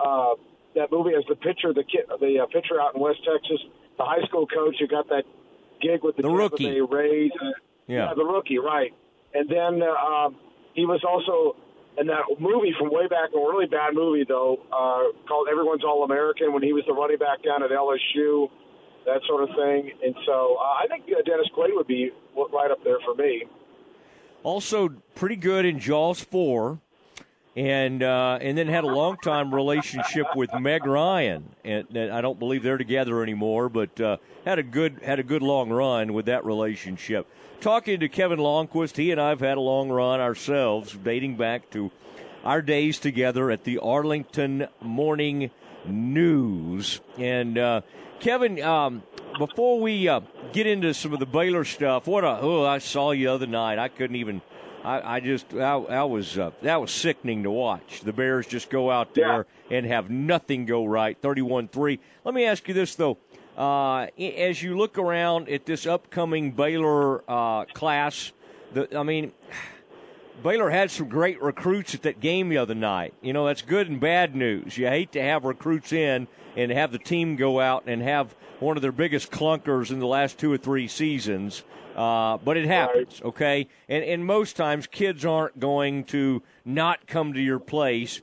[0.00, 0.34] uh,
[0.74, 3.60] that movie as the pitcher, the kid, the uh, pitcher out in West Texas,
[3.98, 5.24] the high school coach who got that
[5.80, 6.66] gig with the, The rookie.
[6.66, 7.30] Bay Rays.
[7.86, 8.12] Yeah.
[8.14, 8.92] the rookie, right?
[9.34, 9.92] And then uh,
[10.26, 10.36] um,
[10.74, 11.56] he was also
[11.98, 16.04] in that movie from way back, a really bad movie though, uh, called Everyone's All
[16.04, 18.50] American when he was the running back down at LSU,
[19.06, 19.92] that sort of thing.
[20.04, 22.10] And so uh, I think uh, Dennis Quaid would be
[22.52, 23.44] right up there for me.
[24.42, 26.80] also pretty good in Jaws four,
[27.56, 32.20] and uh, and then had a long time relationship with Meg Ryan, and, and I
[32.20, 36.12] don't believe they're together anymore, but uh, had a good had a good long run
[36.12, 37.26] with that relationship.
[37.60, 41.90] Talking to Kevin Lonnquist, he and I've had a long run ourselves, dating back to
[42.44, 45.50] our days together at the Arlington Morning
[45.86, 47.00] News.
[47.18, 47.80] And uh,
[48.20, 49.02] Kevin, um,
[49.38, 50.20] before we uh,
[50.52, 53.46] get into some of the Baylor stuff, what a oh I saw you the other
[53.46, 53.78] night.
[53.78, 54.42] I couldn't even.
[54.86, 58.02] I, I just I, I was uh, that was sickening to watch.
[58.02, 61.18] The Bears just go out there and have nothing go right.
[61.20, 61.98] Thirty-one-three.
[62.24, 63.18] Let me ask you this though.
[63.56, 68.30] Uh, as you look around at this upcoming Baylor uh, class,
[68.74, 69.32] the, I mean,
[70.44, 73.14] Baylor had some great recruits at that game the other night.
[73.22, 74.78] You know, that's good and bad news.
[74.78, 78.76] You hate to have recruits in and have the team go out and have one
[78.76, 81.62] of their biggest clunkers in the last two or three seasons.
[81.94, 83.68] Uh, but it happens, okay?
[83.88, 88.20] And, and most times kids aren't going to not come to your place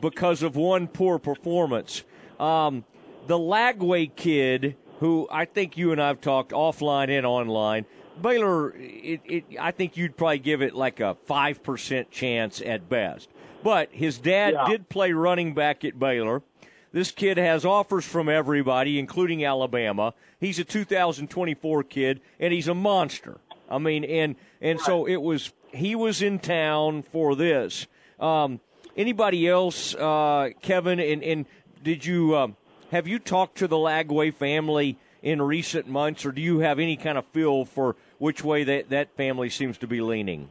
[0.00, 2.02] because of one poor performance.
[2.38, 2.84] Um,
[3.26, 7.84] the Lagway kid, who I think you and I've talked offline and online,
[8.22, 13.28] Baylor, it, it, I think you'd probably give it like a 5% chance at best.
[13.62, 14.66] But his dad Yeah.
[14.66, 16.42] did play running back at Baylor.
[16.92, 20.14] This kid has offers from everybody, including Alabama.
[20.40, 23.38] He's a 2024 kid, and he's a monster.
[23.68, 25.52] I mean, and and so it was.
[25.72, 27.86] He was in town for this.
[28.18, 28.58] Um,
[28.96, 30.98] anybody else, uh, Kevin?
[30.98, 31.46] And, and
[31.84, 32.56] did you um,
[32.90, 36.96] have you talked to the Lagway family in recent months, or do you have any
[36.96, 40.50] kind of feel for which way that that family seems to be leaning?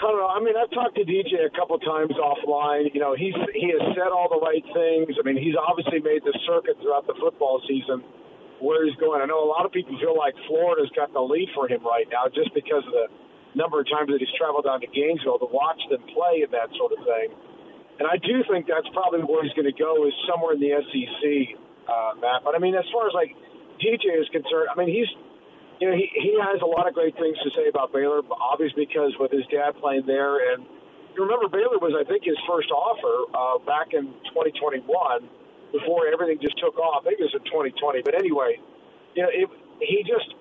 [0.00, 0.32] I don't know.
[0.32, 2.88] I mean, I've talked to DJ a couple times offline.
[2.96, 5.12] You know, he's he has said all the right things.
[5.20, 8.00] I mean, he's obviously made the circuit throughout the football season
[8.64, 9.20] where he's going.
[9.20, 12.08] I know a lot of people feel like Florida's got the lead for him right
[12.08, 13.06] now just because of the
[13.52, 16.72] number of times that he's traveled down to Gainesville to watch them play and that
[16.80, 17.36] sort of thing.
[18.00, 20.72] And I do think that's probably where he's going to go is somewhere in the
[20.80, 22.40] SEC, uh, Matt.
[22.40, 23.36] But I mean, as far as like
[23.76, 25.12] DJ is concerned, I mean, he's
[25.80, 28.84] you know, he, he has a lot of great things to say about Baylor, obviously
[28.84, 30.52] because with his dad playing there.
[30.52, 30.68] And
[31.16, 34.84] you remember, Baylor was, I think, his first offer uh, back in 2021
[35.72, 37.08] before everything just took off.
[37.08, 38.04] Maybe it was in 2020.
[38.04, 38.60] But anyway,
[39.16, 39.48] you know, it,
[39.80, 40.36] he just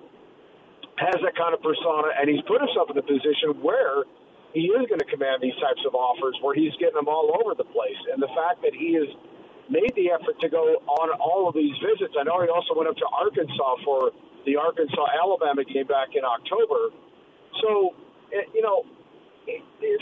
[0.99, 4.03] has that kind of persona, and he's put himself in a position where
[4.51, 7.55] he is going to command these types of offers where he's getting them all over
[7.55, 7.99] the place.
[8.11, 9.07] And the fact that he has
[9.71, 12.91] made the effort to go on all of these visits, I know he also went
[12.91, 14.11] up to Arkansas for
[14.45, 16.89] the Arkansas Alabama game back in October.
[17.61, 17.95] So,
[18.33, 18.85] eh, you know,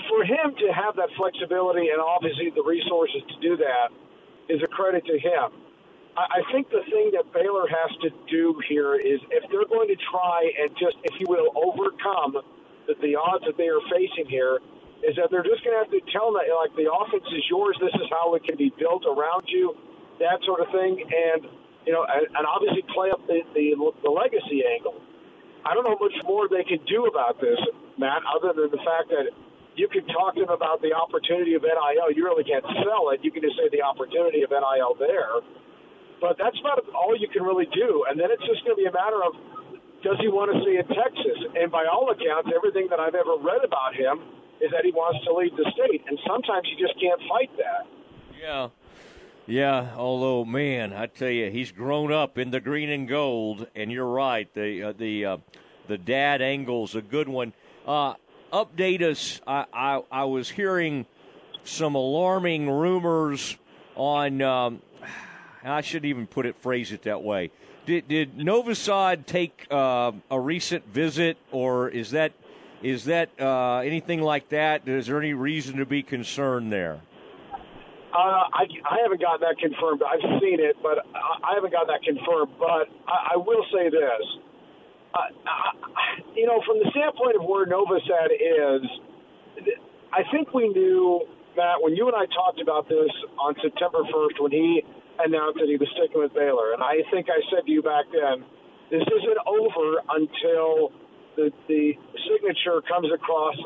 [0.10, 3.90] for him to have that flexibility and obviously the resources to do that
[4.50, 5.52] is a credit to him.
[6.18, 9.88] I I think the thing that Baylor has to do here is if they're going
[9.88, 12.42] to try and just, if you will, overcome
[12.88, 14.60] the, the odds that they are facing here,
[15.06, 17.78] is that they're just going to have to tell them, like, the offense is yours.
[17.80, 19.78] This is how it can be built around you,
[20.18, 20.98] that sort of thing.
[21.06, 21.46] And,
[21.88, 23.72] you know, and, and obviously play up the, the,
[24.04, 25.00] the legacy angle.
[25.64, 27.56] I don't know much more they can do about this,
[27.96, 29.32] Matt, other than the fact that
[29.80, 32.12] you can talk to them about the opportunity of NIL.
[32.12, 33.24] You really can't sell it.
[33.24, 35.40] You can just say the opportunity of NIL there.
[36.20, 38.04] But that's about all you can really do.
[38.10, 39.38] And then it's just going to be a matter of
[40.04, 41.40] does he want to stay in Texas?
[41.56, 44.22] And by all accounts, everything that I've ever read about him
[44.60, 46.04] is that he wants to leave the state.
[46.10, 47.86] And sometimes you just can't fight that.
[48.34, 48.74] Yeah.
[49.50, 53.90] Yeah, although man, I tell you, he's grown up in the green and gold, and
[53.90, 54.54] you're right.
[54.54, 55.38] The uh, the uh,
[55.88, 57.54] the dad angle's a good one.
[57.88, 58.16] Uh,
[58.52, 59.40] update us.
[59.48, 61.06] I, I I was hearing
[61.64, 63.56] some alarming rumors
[63.96, 64.42] on.
[64.42, 64.82] Um,
[65.64, 67.52] I shouldn't even put it phrase it that way.
[67.86, 72.34] Did did Novosad take uh, a recent visit, or is that
[72.84, 74.90] is that uh, anything like that?
[74.90, 77.00] Is there any reason to be concerned there?
[78.18, 80.02] Uh, I, I haven't gotten that confirmed.
[80.02, 82.58] I've seen it, but I, I haven't gotten that confirmed.
[82.58, 84.26] But I, I will say this.
[85.14, 85.30] Uh,
[86.34, 88.82] you know, from the standpoint of where Novosad is,
[90.10, 94.42] I think we knew, Matt, when you and I talked about this on September 1st
[94.42, 94.82] when he
[95.22, 96.74] announced that he was sticking with Baylor.
[96.74, 98.42] And I think I said to you back then,
[98.90, 100.90] this isn't over until
[101.38, 101.94] the, the
[102.26, 103.58] signature comes across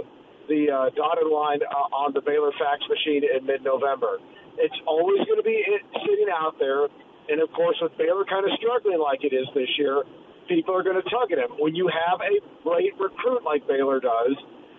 [0.52, 4.20] the uh, dotted line uh, on the Baylor fax machine in mid-November.
[4.58, 5.64] It's always going to be
[6.04, 6.88] sitting out there,
[7.30, 10.04] and of course, with Baylor kind of struggling like it is this year,
[10.48, 11.56] people are going to tug at him.
[11.60, 14.36] When you have a great recruit like Baylor does,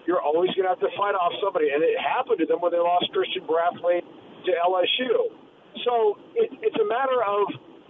[0.06, 2.72] you're always going to have to fight off somebody, and it happened to them when
[2.72, 4.04] they lost Christian Brathwaite
[4.46, 5.30] to LSU.
[5.84, 7.46] So it, it's a matter of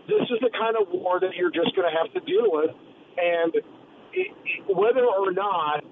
[0.06, 2.70] this is the kind of war that you're just going to have to deal with,
[3.16, 3.64] and it,
[4.12, 4.30] it,
[4.68, 5.84] whether or not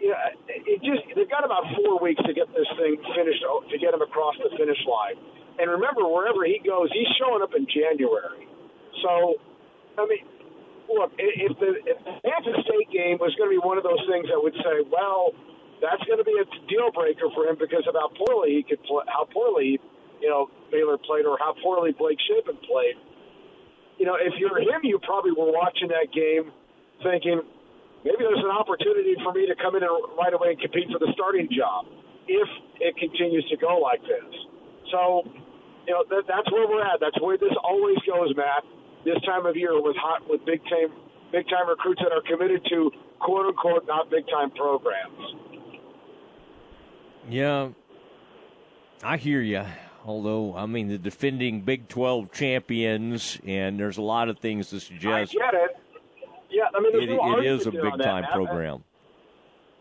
[0.00, 3.94] yeah, it just they've got about four weeks to get this thing finished to get
[3.94, 5.18] him across the finish line.
[5.58, 8.46] And remember, wherever he goes, he's showing up in January.
[9.02, 9.42] So,
[9.98, 10.22] I mean,
[10.86, 14.02] look, if the if the Kansas State game was going to be one of those
[14.06, 15.34] things that would say, well,
[15.82, 18.82] that's going to be a deal breaker for him because of how poorly he could
[18.86, 19.82] play, how poorly
[20.22, 22.94] you know Baylor played, or how poorly Blake Shapen played.
[23.98, 26.54] You know, if you're him, you probably were watching that game
[27.02, 27.42] thinking,
[28.04, 30.98] maybe there's an opportunity for me to come in and right away and compete for
[30.98, 31.86] the starting job
[32.28, 32.48] if
[32.80, 34.30] it continues to go like this.
[34.92, 35.24] So,
[35.86, 37.00] you know, that, that's where we're at.
[37.00, 38.64] That's where this always goes, Matt.
[39.04, 40.92] This time of year with hot with big time
[41.32, 45.38] big time recruits that are committed to quote unquote not big time programs.
[47.28, 47.68] Yeah,
[49.02, 49.64] I hear you.
[50.04, 54.80] Although, I mean, the defending Big 12 champions, and there's a lot of things to
[54.80, 55.36] suggest.
[55.36, 55.76] I get it.
[56.50, 58.32] Yeah, I mean, it, no it is a big time that.
[58.32, 58.84] program.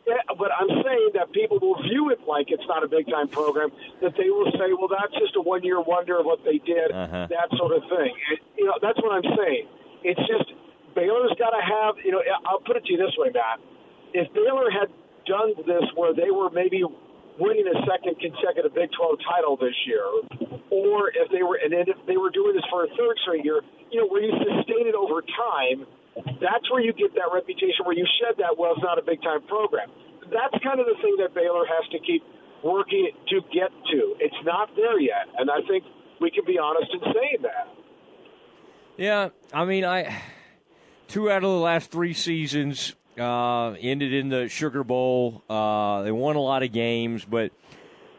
[0.07, 3.27] Yeah, but I'm saying that people will view it like it's not a big time
[3.27, 3.71] program.
[4.01, 6.91] That they will say, "Well, that's just a one year wonder of what they did,"
[6.91, 7.27] uh-huh.
[7.27, 8.15] that sort of thing.
[8.15, 9.67] And, you know, that's what I'm saying.
[10.03, 10.47] It's just
[10.95, 11.99] Baylor's got to have.
[12.03, 13.59] You know, I'll put it to you this way, Matt.
[14.13, 14.87] If Baylor had
[15.27, 16.83] done this where they were maybe
[17.37, 20.07] winning a second consecutive Big 12 title this year,
[20.71, 23.59] or if they were and if they were doing this for a third straight year,
[23.91, 25.85] you know, where you sustain it over time
[26.25, 29.21] that's where you get that reputation where you shed that, well, it's not a big
[29.21, 29.89] time program.
[30.31, 32.23] That's kind of the thing that Baylor has to keep
[32.63, 34.15] working to get to.
[34.19, 35.27] It's not there yet.
[35.37, 35.83] And I think
[36.19, 37.67] we can be honest in saying that.
[38.97, 40.21] Yeah, I mean, I
[41.07, 45.43] two out of the last three seasons uh, ended in the Sugar Bowl.
[45.49, 47.51] Uh, they won a lot of games, but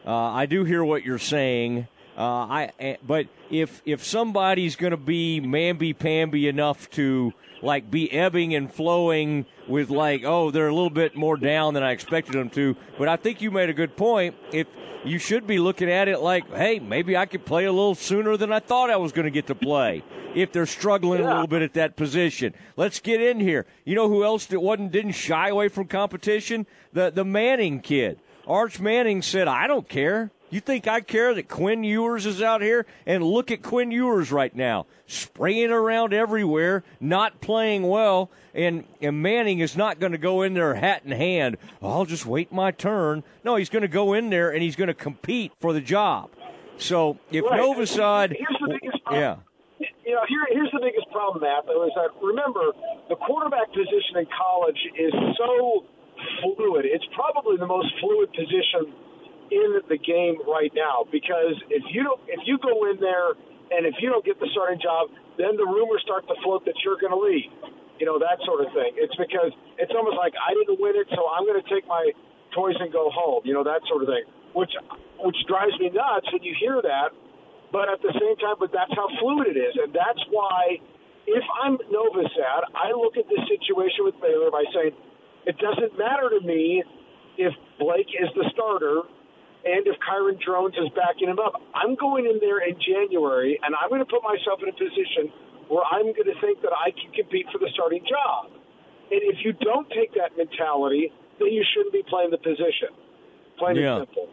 [0.05, 1.87] uh, I do hear what you're saying.
[2.17, 7.89] Uh, I eh, but if if somebody's going to be mamby pamby enough to like
[7.89, 11.91] be ebbing and flowing with like, oh, they're a little bit more down than I
[11.91, 12.75] expected them to.
[12.97, 14.35] But I think you made a good point.
[14.51, 14.67] If
[15.03, 18.37] you should be looking at it like, hey, maybe I could play a little sooner
[18.37, 20.03] than I thought I was going to get to play.
[20.35, 21.27] If they're struggling yeah.
[21.27, 23.65] a little bit at that position, let's get in here.
[23.83, 26.67] You know who else that wasn't didn't shy away from competition?
[26.93, 28.19] The the Manning kid.
[28.45, 30.31] Arch Manning said, I don't care.
[30.51, 32.85] You think I care that Quinn Ewers is out here?
[33.05, 38.31] And look at Quinn Ewers right now, spraying around everywhere, not playing well.
[38.53, 41.57] And, and Manning is not going to go in there hat in hand.
[41.81, 43.23] Oh, I'll just wait my turn.
[43.43, 46.31] No, he's going to go in there and he's going to compete for the job.
[46.77, 47.59] So if right.
[47.59, 49.21] Novosad, here's the biggest problem.
[49.21, 49.35] yeah.
[50.05, 51.65] You know, here, here's the biggest problem, Matt.
[51.67, 52.73] Though, is that remember
[53.07, 55.85] the quarterback position in college is so
[56.41, 56.85] fluid.
[56.85, 58.91] It's probably the most fluid position
[59.51, 63.35] in the game right now because if you don't, if you go in there
[63.69, 66.75] and if you don't get the starting job, then the rumors start to float that
[66.83, 67.49] you're going to leave.
[67.99, 68.95] You know that sort of thing.
[68.95, 72.15] It's because it's almost like I didn't win it, so I'm going to take my
[72.55, 73.43] toys and go home.
[73.43, 74.23] You know that sort of thing,
[74.55, 74.71] which
[75.19, 77.11] which drives me nuts when you hear that.
[77.69, 80.79] But at the same time, but that's how fluid it is, and that's why
[81.27, 84.95] if I'm Novosad, I look at this situation with Baylor by saying
[85.45, 86.81] it doesn't matter to me
[87.37, 89.03] if Blake is the starter
[89.65, 91.53] and if Kyron Drones is backing him up.
[91.75, 95.31] I'm going in there in January, and I'm going to put myself in a position
[95.67, 98.51] where I'm going to think that I can compete for the starting job.
[99.11, 102.89] And if you don't take that mentality, then you shouldn't be playing the position.
[103.57, 103.97] Plain Yeah.
[103.97, 104.29] and simple.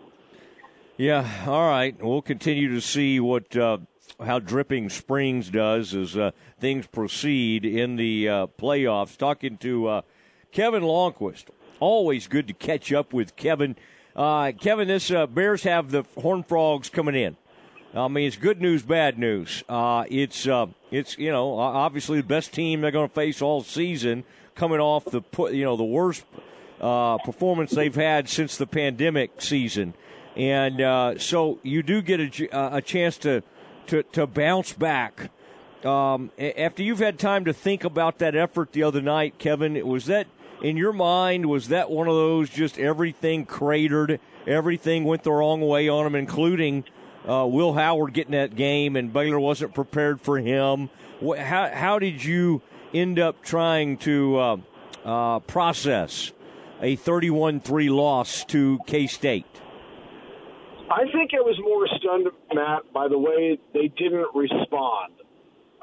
[0.96, 1.94] Yeah, all right.
[2.02, 3.78] We'll continue to see what uh,
[4.24, 9.16] how Dripping Springs does as uh, things proceed in the uh, playoffs.
[9.16, 10.02] Talking to uh,
[10.52, 11.46] Kevin Lonnquist.
[11.80, 13.76] Always good to catch up with Kevin.
[14.16, 17.36] Uh, Kevin, this uh, Bears have the Horn Frogs coming in.
[17.94, 19.62] I mean, it's good news, bad news.
[19.68, 23.62] Uh, it's uh, it's you know obviously the best team they're going to face all
[23.62, 26.24] season, coming off the you know the worst
[26.80, 29.92] uh, performance they've had since the pandemic season,
[30.34, 33.42] and uh, so you do get a, a chance to
[33.88, 35.30] to, to bounce back.
[35.84, 40.06] Um, after you've had time to think about that effort the other night, Kevin, was
[40.06, 40.26] that
[40.62, 41.46] in your mind?
[41.46, 46.14] Was that one of those just everything cratered, everything went the wrong way on them,
[46.14, 46.84] including
[47.28, 50.90] uh, Will Howard getting that game, and Baylor wasn't prepared for him?
[51.20, 54.56] How how did you end up trying to uh,
[55.04, 56.32] uh, process
[56.80, 59.46] a 31-3 loss to K State?
[60.90, 65.14] I think I was more stunned, Matt, by the way they didn't respond.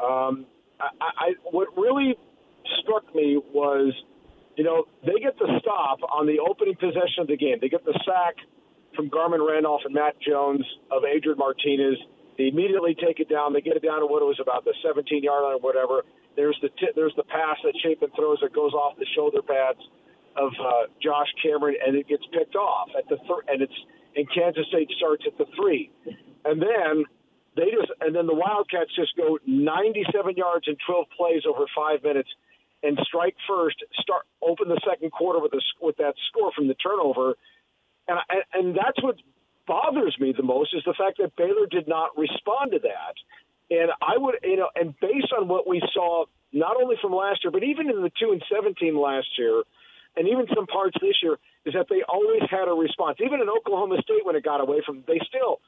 [0.01, 0.45] Um,
[0.79, 2.15] I, I, what really
[2.79, 3.93] struck me was,
[4.55, 7.57] you know, they get the stop on the opening possession of the game.
[7.61, 8.35] They get the sack
[8.95, 11.97] from Garmon Randolph and Matt Jones of Adrian Martinez.
[12.37, 13.53] They immediately take it down.
[13.53, 16.03] They get it down to what it was about the 17 yard line or whatever.
[16.35, 19.79] There's the t- there's the pass that Shapen throws that goes off the shoulder pads
[20.35, 23.73] of uh, Josh Cameron, and it gets picked off at the third, and it's
[24.15, 25.91] and Kansas State starts at the three,
[26.45, 27.05] and then
[27.55, 32.01] they just and then the Wildcats just go 97 yards in 12 plays over five
[32.03, 32.29] minutes,
[32.83, 36.75] and strike first, start open the second quarter with a with that score from the
[36.75, 37.35] turnover,
[38.07, 38.19] and
[38.53, 39.15] and that's what
[39.65, 43.15] bothers me the most is the fact that Baylor did not respond to that.
[43.71, 47.43] And I would, you know, and based on what we saw, not only from last
[47.43, 49.63] year, but even in the two and seventeen last year,
[50.17, 53.17] and even some parts this year, is that they always had a response.
[53.25, 55.61] Even in Oklahoma State, when it got away from, they still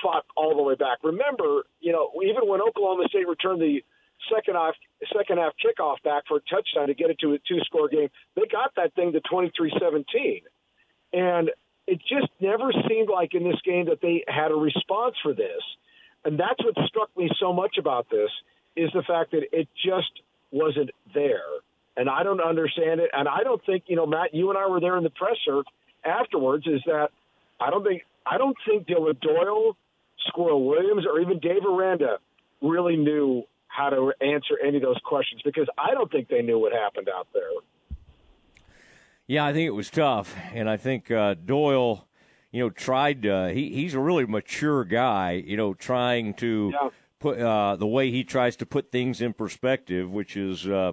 [0.00, 0.98] fought all the way back.
[1.02, 3.82] Remember, you know, even when Oklahoma State returned the
[4.32, 4.74] second half
[5.16, 8.08] second half kickoff back for a touchdown to get it to a two score game,
[8.34, 10.42] they got that thing to 23-17.
[11.12, 11.50] and
[11.88, 15.62] it just never seemed like in this game that they had a response for this.
[16.24, 18.28] And that's what struck me so much about this
[18.76, 20.12] is the fact that it just
[20.50, 21.48] wasn't there.
[21.96, 23.10] And I don't understand it.
[23.14, 25.62] And I don't think, you know, Matt, you and I were there in the presser
[26.04, 27.08] afterwards, is that
[27.58, 29.74] I don't think I don't think Dillon Doyle,
[30.26, 32.18] Squirrel Williams, or even Dave Aranda
[32.60, 33.44] really knew
[33.78, 37.08] how to answer any of those questions because I don't think they knew what happened
[37.08, 37.42] out there.
[39.28, 42.08] Yeah, I think it was tough, and I think uh, Doyle,
[42.50, 43.24] you know, tried.
[43.24, 46.72] Uh, he he's a really mature guy, you know, trying to
[47.20, 50.92] put uh, the way he tries to put things in perspective, which is uh,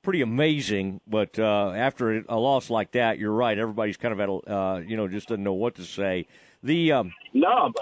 [0.00, 1.00] pretty amazing.
[1.08, 3.58] But uh, after a loss like that, you're right.
[3.58, 6.28] Everybody's kind of at, a, uh, you know, just doesn't know what to say.
[6.62, 7.74] The um, numb.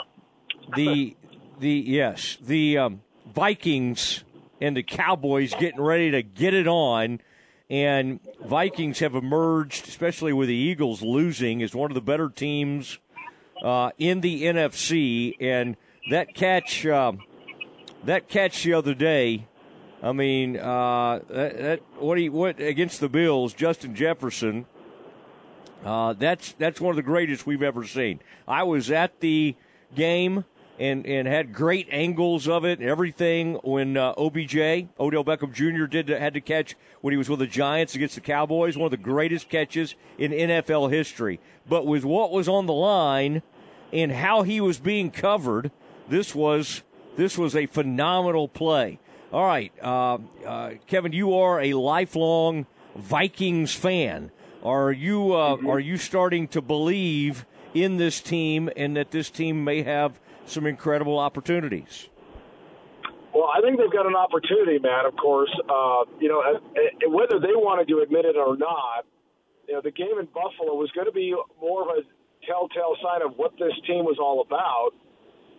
[0.75, 1.15] the
[1.59, 3.03] the yes, the um,
[3.35, 4.25] Vikings
[4.61, 7.21] and the Cowboys getting ready to get it on.
[7.69, 12.99] And Vikings have emerged, especially with the Eagles losing, as one of the better teams
[13.63, 15.37] uh, in the NFC.
[15.41, 15.77] And
[16.11, 17.13] that catch, uh,
[18.05, 19.47] that catch the other day,
[20.03, 24.67] I mean, uh, that, that what he what against the Bills, Justin Jefferson.
[25.85, 28.21] Uh, that's that's one of the greatest we've ever seen.
[28.49, 29.57] I was at the
[29.95, 30.45] game
[30.81, 34.57] and and had great angles of it and everything when uh, OBJ
[34.99, 35.85] Odell Beckham Jr.
[35.85, 38.91] did had to catch when he was with the Giants against the Cowboys, one of
[38.91, 41.39] the greatest catches in NFL history.
[41.69, 43.43] But with what was on the line
[43.93, 45.71] and how he was being covered,
[46.09, 46.83] this was
[47.17, 48.99] this was a phenomenal play.
[49.33, 52.67] All right, uh, uh, Kevin, you are a lifelong
[52.97, 54.31] Vikings fan.
[54.63, 59.63] Are you uh, are you starting to believe in this team and that this team
[59.63, 60.19] may have
[60.51, 62.09] some incredible opportunities?
[63.33, 65.07] Well, I think they've got an opportunity, Matt.
[65.07, 66.59] Of course, uh, you know, uh,
[67.09, 69.07] whether they wanted to admit it or not,
[69.69, 72.03] you know, the game in Buffalo was going to be more of a
[72.47, 74.91] telltale sign of what this team was all about.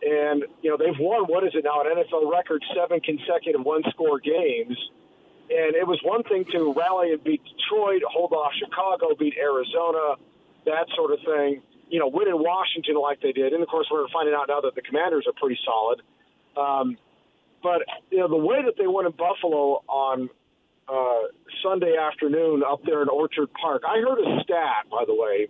[0.03, 4.19] And you know, they've won what is it now an NFL record seven consecutive one-score
[4.19, 4.75] games.
[5.51, 10.15] And it was one thing to rally and beat Detroit, hold off Chicago, beat Arizona,
[10.65, 11.61] that sort of thing.
[11.91, 13.51] You know, win in Washington like they did.
[13.51, 16.01] And of course, we're finding out now that the Commanders are pretty solid.
[16.55, 16.97] Um,
[17.61, 20.29] but you know, the way that they won in Buffalo on
[20.87, 21.27] uh,
[21.61, 25.47] Sunday afternoon up there in Orchard Park, I heard a stat, by the way,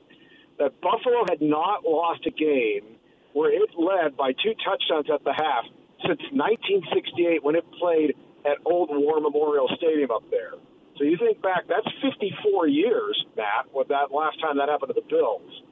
[0.58, 2.98] that Buffalo had not lost a game
[3.34, 5.66] where it led by two touchdowns at the half
[6.06, 8.16] since 1968 when it played
[8.46, 10.52] at Old War Memorial Stadium up there.
[10.98, 15.00] So you think back, that's 54 years, Matt, with that last time that happened to
[15.00, 15.64] the Bills.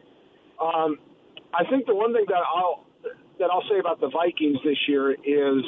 [0.59, 0.99] Um,
[1.53, 2.85] I think the one thing that I'll
[3.39, 5.63] that I'll say about the Vikings this year is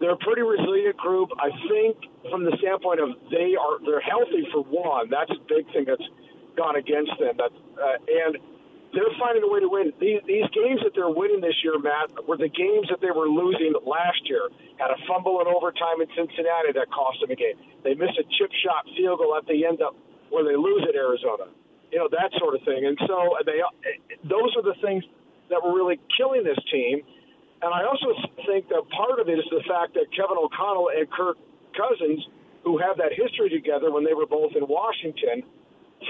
[0.00, 1.30] they're a pretty resilient group.
[1.38, 1.96] I think
[2.30, 5.08] from the standpoint of they are they're healthy for one.
[5.08, 6.04] That's a big thing that's
[6.56, 7.38] gone against them.
[7.38, 7.96] That uh,
[8.26, 8.36] and
[8.92, 9.92] they're finding a way to win.
[10.00, 13.28] These, these games that they're winning this year, Matt, were the games that they were
[13.28, 14.48] losing last year.
[14.80, 17.60] Had a fumble in overtime in Cincinnati that cost them a game.
[17.84, 19.92] They missed a chip shot field goal at the end of
[20.30, 21.52] where they lose at Arizona.
[21.92, 22.86] You know that sort of thing.
[22.86, 23.62] And so they,
[24.24, 25.04] those are the things
[25.50, 27.02] that were really killing this team.
[27.62, 28.12] And I also
[28.44, 31.38] think that part of it is the fact that Kevin O'Connell and Kirk
[31.72, 32.26] Cousins,
[32.64, 35.42] who have that history together when they were both in Washington,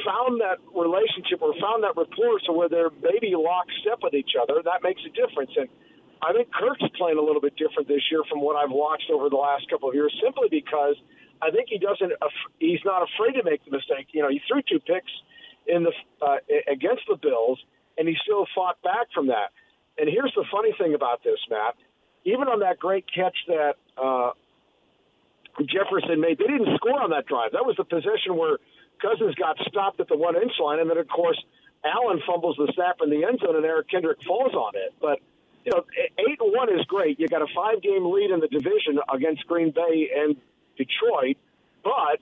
[0.02, 4.58] found that relationship or found that rapport so where they're maybe lockstep with each other,
[4.64, 5.52] that makes a difference.
[5.54, 5.68] And
[6.22, 9.30] I think Kirk's playing a little bit different this year from what I've watched over
[9.30, 10.96] the last couple of years, simply because
[11.40, 12.12] I think he doesn't.
[12.58, 14.08] He's not afraid to make the mistake.
[14.10, 15.12] You know, he threw two picks
[15.66, 15.92] in the
[16.22, 16.36] uh,
[16.70, 17.58] against the Bills,
[17.98, 19.50] and he still fought back from that.
[19.98, 21.74] And here's the funny thing about this, Matt.
[22.24, 24.30] Even on that great catch that uh,
[25.64, 27.52] Jefferson made, they didn't score on that drive.
[27.52, 28.58] That was the possession where
[29.00, 31.40] Cousins got stopped at the one inch line, and then of course
[31.84, 34.92] Allen fumbles the snap in the end zone, and Eric Kendricks falls on it.
[35.00, 35.20] But
[35.64, 35.84] you know,
[36.18, 37.18] eight and one is great.
[37.18, 40.36] You got a five game lead in the division against Green Bay and
[40.76, 41.36] Detroit,
[41.82, 42.20] but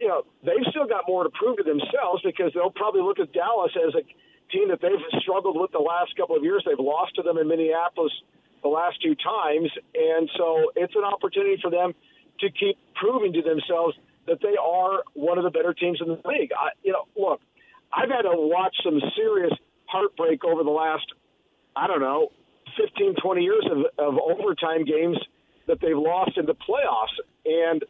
[0.00, 3.32] you know they've still got more to prove to themselves because they'll probably look at
[3.32, 4.02] Dallas as a
[4.52, 6.62] team that they've struggled with the last couple of years.
[6.66, 8.12] They've lost to them in Minneapolis
[8.62, 11.94] the last two times, and so it's an opportunity for them
[12.40, 16.20] to keep proving to themselves that they are one of the better teams in the
[16.28, 16.50] league.
[16.52, 17.40] I, you know, look,
[17.92, 19.52] I've had to watch some serious
[19.86, 21.06] heartbreak over the last,
[21.74, 22.28] I don't know,
[22.76, 25.18] 15, 20 years of, of overtime games
[25.66, 27.16] that they've lost in the playoffs.
[27.44, 27.84] And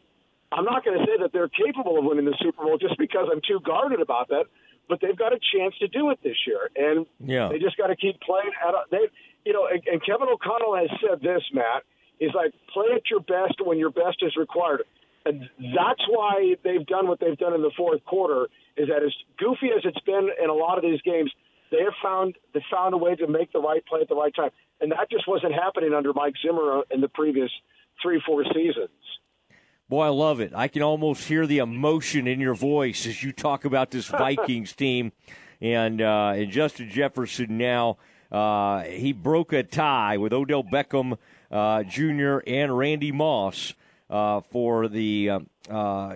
[0.51, 3.27] I'm not going to say that they're capable of winning the Super Bowl just because
[3.31, 4.45] I'm too guarded about that,
[4.87, 6.69] but they've got a chance to do it this year.
[6.75, 7.49] And yeah.
[7.49, 8.51] they just got to keep playing.
[8.65, 9.11] At a, they,
[9.45, 11.83] you know, and, and Kevin O'Connell has said this, Matt,
[12.19, 14.83] is like play at your best when your best is required.
[15.25, 18.47] And that's why they've done what they've done in the fourth quarter.
[18.77, 21.31] Is that as goofy as it's been in a lot of these games,
[21.71, 24.33] they have found they found a way to make the right play at the right
[24.33, 27.51] time, and that just wasn't happening under Mike Zimmer in the previous
[28.01, 28.89] three four seasons.
[29.89, 30.51] Boy, I love it.
[30.53, 34.73] I can almost hear the emotion in your voice as you talk about this Vikings
[34.73, 35.13] team,
[35.61, 37.97] and uh, and Justin Jefferson now.
[38.29, 41.17] Uh, he broke a tie with Odell Beckham
[41.49, 42.39] uh, Jr.
[42.45, 43.73] and Randy Moss
[44.09, 46.15] uh, for the um, uh,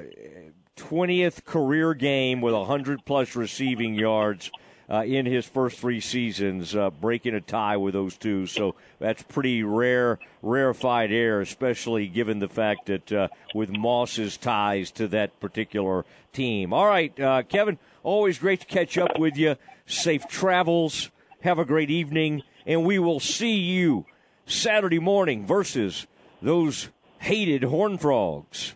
[0.76, 4.52] 20th career game with 100 plus receiving yards.
[4.92, 8.46] Uh, in his first three seasons, uh, breaking a tie with those two.
[8.46, 14.92] So that's pretty rare, rarefied air, especially given the fact that uh, with Moss's ties
[14.92, 16.74] to that particular team.
[16.74, 19.56] All right, uh, Kevin, always great to catch up with you.
[19.86, 21.10] Safe travels.
[21.40, 24.06] Have a great evening, and we will see you
[24.46, 26.06] Saturday morning versus
[26.42, 26.90] those
[27.20, 28.76] hated horn frogs.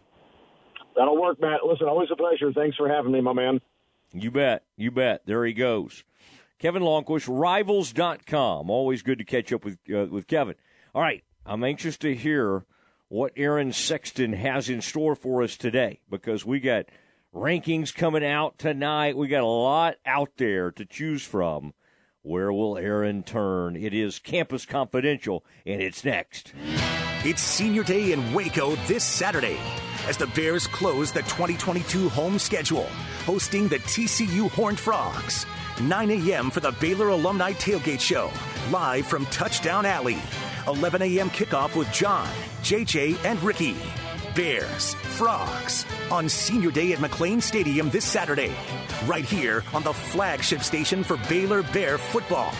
[0.95, 1.66] That'll work, Matt.
[1.66, 2.53] Listen, always a pleasure.
[2.53, 3.59] Thanks for having me, my man.
[4.16, 4.63] You bet.
[4.78, 5.26] You bet.
[5.26, 6.03] There he goes.
[6.59, 8.70] Kevin Lonnquist, Rivals.com.
[8.70, 10.55] Always good to catch up with, uh, with Kevin.
[10.93, 11.24] All right.
[11.45, 12.66] I'm anxious to hear
[13.07, 16.86] what Aaron Sexton has in store for us today because we got
[17.34, 19.18] rankings coming out tonight.
[19.18, 21.74] We got a lot out there to choose from.
[22.24, 23.76] Where will Aaron turn?
[23.76, 26.53] It is Campus Confidential, and it's next.
[27.24, 29.59] It's Senior Day in Waco this Saturday
[30.07, 32.87] as the Bears close the 2022 home schedule,
[33.25, 35.45] hosting the TCU Horned Frogs.
[35.81, 36.49] 9 a.m.
[36.49, 38.31] for the Baylor Alumni Tailgate Show,
[38.71, 40.17] live from Touchdown Alley.
[40.67, 41.29] 11 a.m.
[41.29, 42.27] kickoff with John,
[42.61, 43.75] JJ, and Ricky.
[44.35, 48.53] Bears, Frogs, on Senior Day at McLane Stadium this Saturday.
[49.05, 52.51] Right here on the flagship station for Baylor Bear football,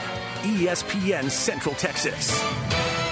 [0.43, 3.05] ESPN Central Texas.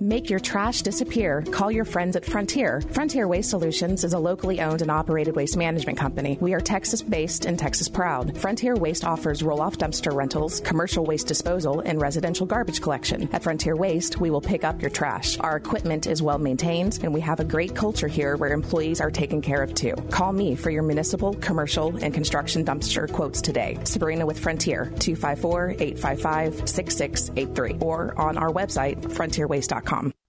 [0.00, 1.42] Make your trash disappear.
[1.50, 2.80] Call your friends at Frontier.
[2.92, 6.38] Frontier Waste Solutions is a locally owned and operated waste management company.
[6.40, 8.38] We are Texas based and Texas proud.
[8.38, 13.28] Frontier Waste offers roll off dumpster rentals, commercial waste disposal, and residential garbage collection.
[13.32, 15.36] At Frontier Waste, we will pick up your trash.
[15.40, 19.10] Our equipment is well maintained, and we have a great culture here where employees are
[19.10, 19.94] taken care of too.
[20.12, 23.76] Call me for your municipal, commercial, and construction dumpster quotes today.
[23.82, 29.87] Sabrina with Frontier, 254 855 6683, or on our website, frontierwaste.com.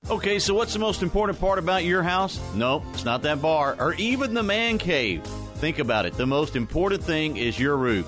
[0.09, 2.39] Okay, so what's the most important part about your house?
[2.55, 5.21] Nope, it's not that bar or even the man cave.
[5.55, 6.13] Think about it.
[6.13, 8.07] The most important thing is your roof.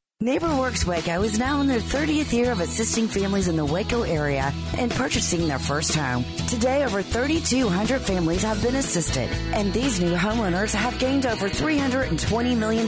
[0.21, 4.53] NeighborWorks Waco is now in their 30th year of assisting families in the Waco area
[4.77, 6.23] and purchasing their first home.
[6.47, 12.55] Today, over 3,200 families have been assisted, and these new homeowners have gained over $320
[12.55, 12.85] million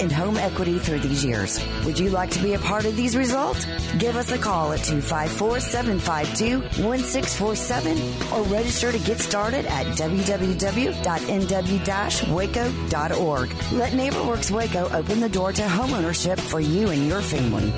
[0.00, 1.62] in home equity through these years.
[1.84, 3.66] Would you like to be a part of these results?
[3.98, 11.00] Give us a call at 254 752 1647 or register to get started at www.nw
[12.30, 13.50] waco.org.
[13.72, 17.72] Let NeighborWorks Waco open the door to homeownership for you and your family.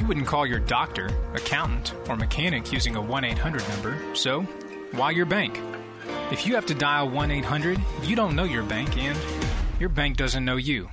[0.00, 4.42] You wouldn't call your doctor, accountant, or mechanic using a 1 800 number, so
[4.92, 5.60] why your bank?
[6.30, 9.18] If you have to dial 1 800, you don't know your bank and
[9.78, 10.88] your bank doesn't know you.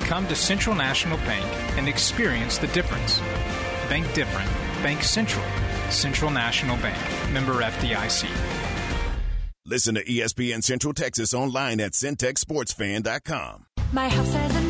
[0.00, 1.44] Come to Central National Bank
[1.76, 3.18] and experience the difference.
[3.88, 4.48] Bank different.
[4.82, 5.44] Bank Central.
[5.90, 6.98] Central National Bank.
[7.32, 8.28] Member FDIC.
[9.66, 13.66] Listen to ESPN Central Texas online at centexsportsfan.com.
[13.92, 14.69] My house has a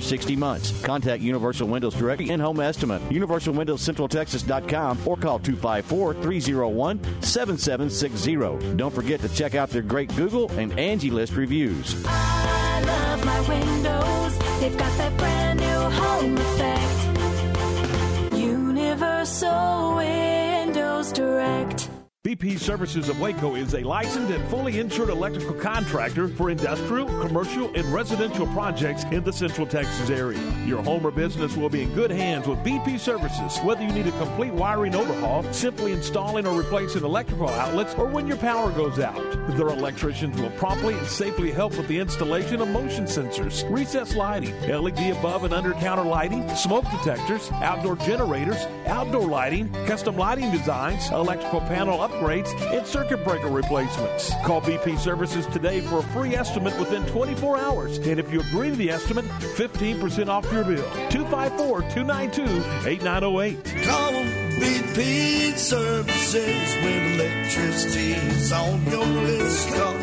[0.00, 0.72] 60 months.
[0.82, 8.76] Contact Universal Windows Direct in home estimate, universalwindowscentraltexas.com, or call 254 301 7760.
[8.76, 11.94] Don't forget to check out their great Google and Angie List reviews.
[12.06, 14.38] I love my windows.
[14.60, 18.34] They've got that brand new home effect.
[18.34, 21.95] Universal Windows Direct.
[22.26, 27.72] BP Services of Waco is a licensed and fully insured electrical contractor for industrial, commercial,
[27.76, 30.40] and residential projects in the Central Texas area.
[30.66, 34.08] Your home or business will be in good hands with BP Services, whether you need
[34.08, 38.98] a complete wiring overhaul, simply installing or replacing electrical outlets, or when your power goes
[38.98, 39.22] out.
[39.56, 44.60] Their electricians will promptly and safely help with the installation of motion sensors, recessed lighting,
[44.62, 51.08] LED above and under counter lighting, smoke detectors, outdoor generators, outdoor lighting, custom lighting designs,
[51.10, 54.32] electrical panel upgrades, and circuit breaker replacements.
[54.44, 57.98] Call BP Services today for a free estimate within 24 hours.
[57.98, 60.84] And if you agree to the estimate, 15% off your bill.
[61.10, 63.64] 254 292 8908.
[63.84, 64.12] Call
[64.60, 69.68] BP Services when electricity's on your list.
[69.68, 69.94] Call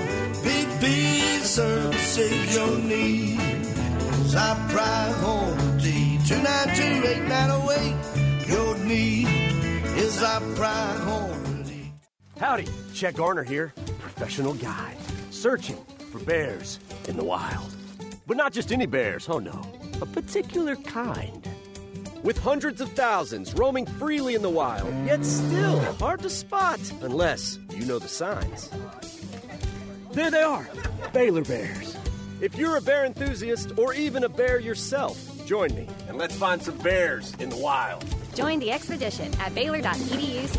[0.44, 4.36] BP Services your needs.
[4.36, 8.48] I priority 292 8908.
[8.50, 9.28] Your need
[9.98, 11.53] is our priority.
[12.44, 14.98] Howdy, Chet Garner here, professional guide,
[15.32, 15.78] searching
[16.12, 16.78] for bears
[17.08, 17.74] in the wild.
[18.28, 19.62] But not just any bears, oh no,
[20.02, 21.48] a particular kind.
[22.22, 27.60] With hundreds of thousands roaming freely in the wild, yet still hard to spot unless
[27.70, 28.70] you know the signs.
[30.12, 30.68] There they are,
[31.14, 31.96] Baylor Bears.
[32.42, 36.62] If you're a bear enthusiast or even a bear yourself, join me and let's find
[36.62, 38.04] some bears in the wild.
[38.36, 40.50] Join the expedition at baylor.edu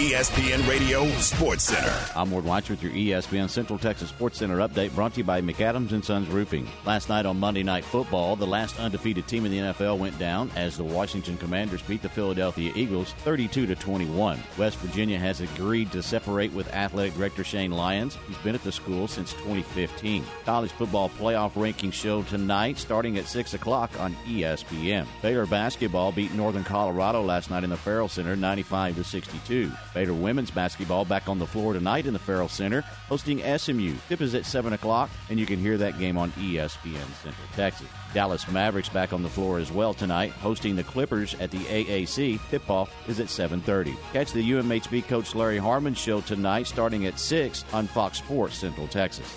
[0.00, 1.94] ESPN Radio Sports Center.
[2.16, 5.42] I'm Ward Weitz with your ESPN Central Texas Sports Center update brought to you by
[5.42, 6.66] McAdams and Sons Roofing.
[6.86, 10.50] Last night on Monday Night Football, the last undefeated team in the NFL went down
[10.56, 14.40] as the Washington Commanders beat the Philadelphia Eagles 32 to 21.
[14.56, 18.16] West Virginia has agreed to separate with athletic director Shane Lyons.
[18.26, 20.24] He's been at the school since 2015.
[20.46, 25.06] College football playoff rankings show tonight starting at 6 o'clock on ESPN.
[25.20, 29.70] Baylor basketball beat Northern Colorado last night in the Ferrell Center 95 to 62.
[29.94, 33.94] Baylor women's basketball back on the floor tonight in the Ferrell Center, hosting SMU.
[34.08, 37.86] Tip is at 7 o'clock, and you can hear that game on ESPN Central Texas.
[38.12, 42.40] Dallas Mavericks back on the floor as well tonight, hosting the Clippers at the AAC.
[42.50, 43.96] Tip-off is at 7.30.
[44.12, 48.88] Catch the UMHB coach Larry Harmon show tonight starting at 6 on Fox Sports Central
[48.88, 49.36] Texas.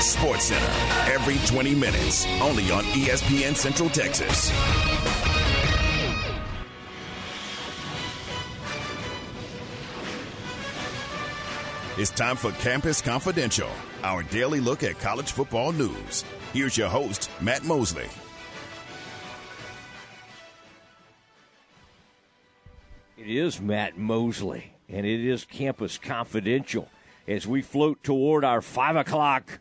[0.00, 4.52] Sports Center, every 20 minutes, only on ESPN Central Texas.
[11.98, 13.68] It's time for Campus Confidential,
[14.04, 16.24] our daily look at college football news.
[16.52, 18.06] Here's your host, Matt Mosley.
[23.16, 26.88] It is Matt Mosley, and it is Campus Confidential
[27.26, 29.58] as we float toward our 5 o'clock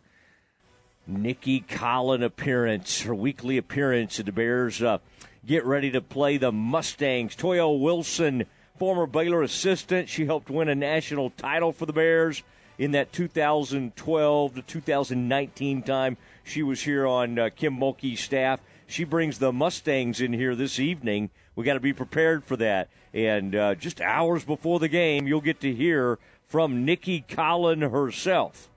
[1.08, 4.20] Nicki Collen appearance, her weekly appearance.
[4.20, 5.00] At the Bears uh,
[5.44, 7.36] get ready to play the Mustangs.
[7.36, 8.46] Toyelle Wilson,
[8.78, 12.44] former Baylor assistant, she helped win a national title for the Bears
[12.78, 16.18] in that 2012 to 2019 time.
[16.44, 18.60] She was here on uh, Kim Mulkey's staff.
[18.86, 21.30] She brings the Mustangs in here this evening.
[21.56, 22.90] We got to be prepared for that.
[23.14, 28.70] And uh, just hours before the game, you'll get to hear from Nicki Collen herself.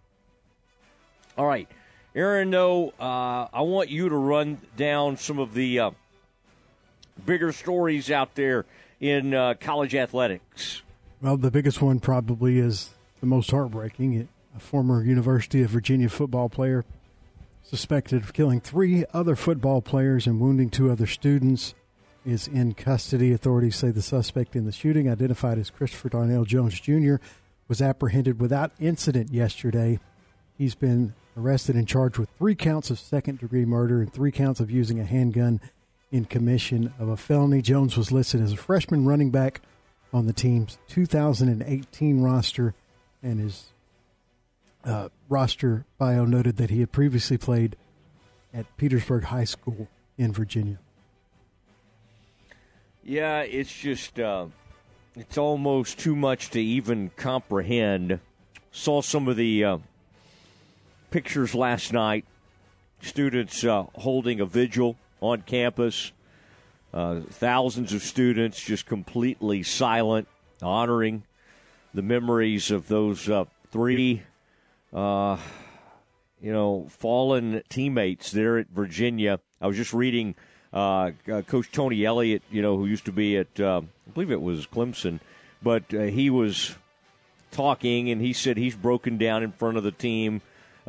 [1.36, 1.68] All right.
[2.14, 5.90] Aaron, though, uh, I want you to run down some of the uh,
[7.24, 8.66] bigger stories out there
[9.00, 10.82] in uh, college athletics.
[11.20, 12.90] Well, the biggest one probably is
[13.20, 14.28] the most heartbreaking.
[14.56, 16.84] A former University of Virginia football player
[17.62, 21.74] suspected of killing three other football players and wounding two other students
[22.24, 23.32] is in custody.
[23.32, 27.16] Authorities say the suspect in the shooting, identified as Christopher Darnell Jones Jr.,
[27.68, 30.00] was apprehended without incident yesterday.
[30.58, 34.60] He's been arrested and charged with three counts of second degree murder and three counts
[34.60, 35.60] of using a handgun
[36.12, 37.62] in commission of a felony.
[37.62, 39.60] Jones was listed as a freshman running back
[40.12, 42.74] on the team's 2018 roster,
[43.22, 43.66] and his
[44.84, 47.76] uh, roster bio noted that he had previously played
[48.52, 49.88] at Petersburg High School
[50.18, 50.78] in Virginia.
[53.04, 54.46] Yeah, it's just uh,
[55.16, 58.20] it's almost too much to even comprehend.
[58.72, 59.78] Saw some of the uh,
[61.10, 62.24] pictures last night.
[63.02, 66.12] Students uh, holding a vigil on campus.
[66.92, 70.26] Uh, thousands of students just completely silent,
[70.60, 71.22] honoring
[71.94, 74.22] the memories of those uh, three,
[74.92, 75.36] uh,
[76.40, 79.38] you know, fallen teammates there at Virginia.
[79.60, 80.34] I was just reading
[80.72, 84.32] uh, uh, Coach Tony Elliott, you know, who used to be at, uh, I believe
[84.32, 85.20] it was Clemson,
[85.62, 86.74] but he was
[87.50, 90.40] talking and he said he's broken down in front of the team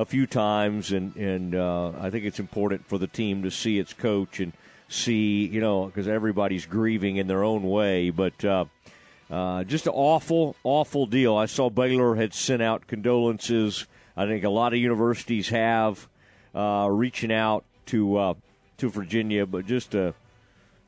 [0.01, 3.79] a few times, and and uh, I think it's important for the team to see
[3.79, 4.53] its coach and
[4.89, 8.43] see, you know, because everybody's grieving in their own way, but.
[8.43, 8.65] Uh,
[9.29, 11.37] uh, just an awful, awful deal.
[11.37, 13.87] I saw Baylor had sent out condolences.
[14.17, 16.09] I think a lot of universities have
[16.53, 18.33] uh, reaching out to uh,
[18.79, 20.13] to Virginia, but just a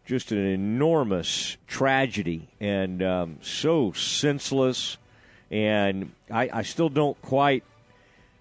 [0.05, 4.97] just an enormous tragedy and um, so senseless.
[5.49, 7.63] And I, I still don't quite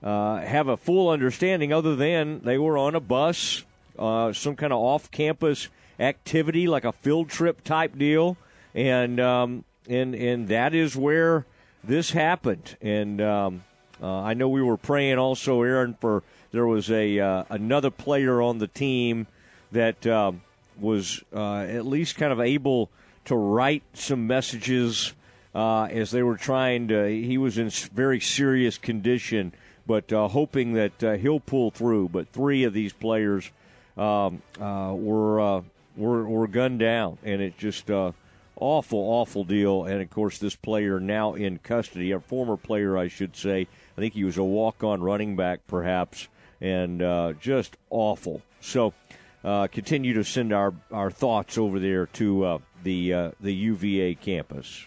[0.02, 3.64] uh, have a full understanding, other than they were on a bus,
[3.98, 5.68] uh, some kind of off-campus
[6.00, 8.36] activity, like a field trip type deal,
[8.74, 11.46] and um, and and that is where
[11.84, 12.76] this happened.
[12.80, 13.64] And um,
[14.02, 18.42] uh, I know we were praying also, Aaron, for there was a uh, another player
[18.42, 19.26] on the team
[19.70, 20.42] that um,
[20.78, 22.90] was uh, at least kind of able
[23.24, 25.12] to write some messages
[25.54, 27.06] uh, as they were trying to.
[27.08, 29.52] He was in very serious condition,
[29.86, 32.08] but uh, hoping that uh, he'll pull through.
[32.08, 33.50] But three of these players
[33.96, 35.62] um, uh, were, uh,
[35.96, 38.12] were were gunned down, and it's just uh,
[38.56, 39.84] awful, awful deal.
[39.84, 43.66] And of course, this player now in custody, a former player, I should say.
[43.96, 46.28] I think he was a walk-on running back, perhaps,
[46.60, 48.40] and uh, just awful.
[48.60, 48.94] So,
[49.42, 54.86] continue to send our, our thoughts over there to the the UVA campus.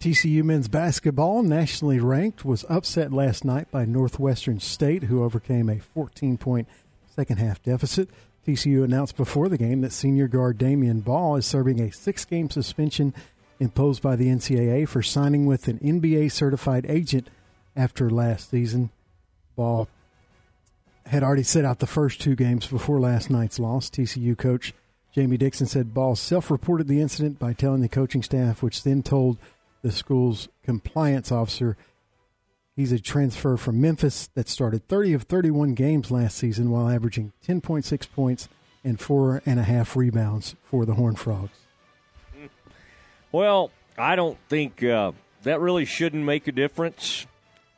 [0.00, 5.78] TCU men's basketball, nationally ranked, was upset last night by Northwestern State, who overcame a
[5.78, 6.66] 14 point
[7.14, 8.08] second half deficit.
[8.46, 12.48] TCU announced before the game that senior guard Damion Baugh is serving a six game
[12.48, 13.12] suspension
[13.58, 17.28] imposed by the NCAA for signing with an NBA certified agent
[17.76, 18.88] after last season.
[19.54, 19.86] Baugh
[21.04, 23.90] had already set out the first two games before last night's loss.
[23.90, 24.72] TCU coach
[25.12, 29.02] Jamie Dixon said Baugh self reported the incident by telling the coaching staff, which then
[29.02, 29.36] told
[29.82, 31.76] the school's compliance officer
[32.80, 37.32] he's a transfer from Memphis that started 30 of 31 games last season while averaging
[37.46, 38.48] 10.6 points
[38.82, 41.58] and four and a half rebounds for the Horned Frogs.
[43.32, 45.12] Well, I don't think uh,
[45.42, 47.26] that really shouldn't make a difference.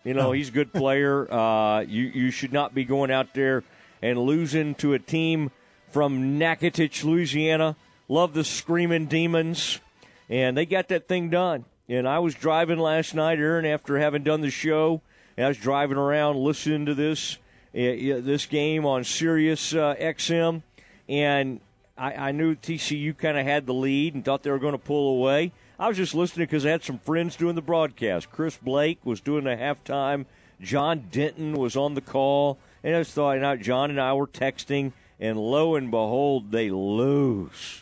[0.04, 1.26] You know, he's a good player.
[1.32, 3.64] Uh, you you should not be going out there
[4.02, 5.50] and losing to a team
[5.90, 7.76] from Natchitoches, Louisiana.
[8.08, 9.80] Love the Screaming Demons,
[10.28, 11.64] and they got that thing done.
[11.92, 15.02] And I was driving last night, Aaron, after having done the show,
[15.36, 17.36] I was driving around listening to this
[17.74, 20.62] uh, this game on Sirius uh, XM,
[21.06, 21.60] and
[21.98, 24.78] I, I knew TCU kind of had the lead and thought they were going to
[24.78, 25.52] pull away.
[25.78, 28.30] I was just listening because I had some friends doing the broadcast.
[28.30, 30.24] Chris Blake was doing the halftime.
[30.62, 34.26] John Denton was on the call, and I just thought, know, John and I were
[34.26, 37.81] texting, and lo and behold, they lose.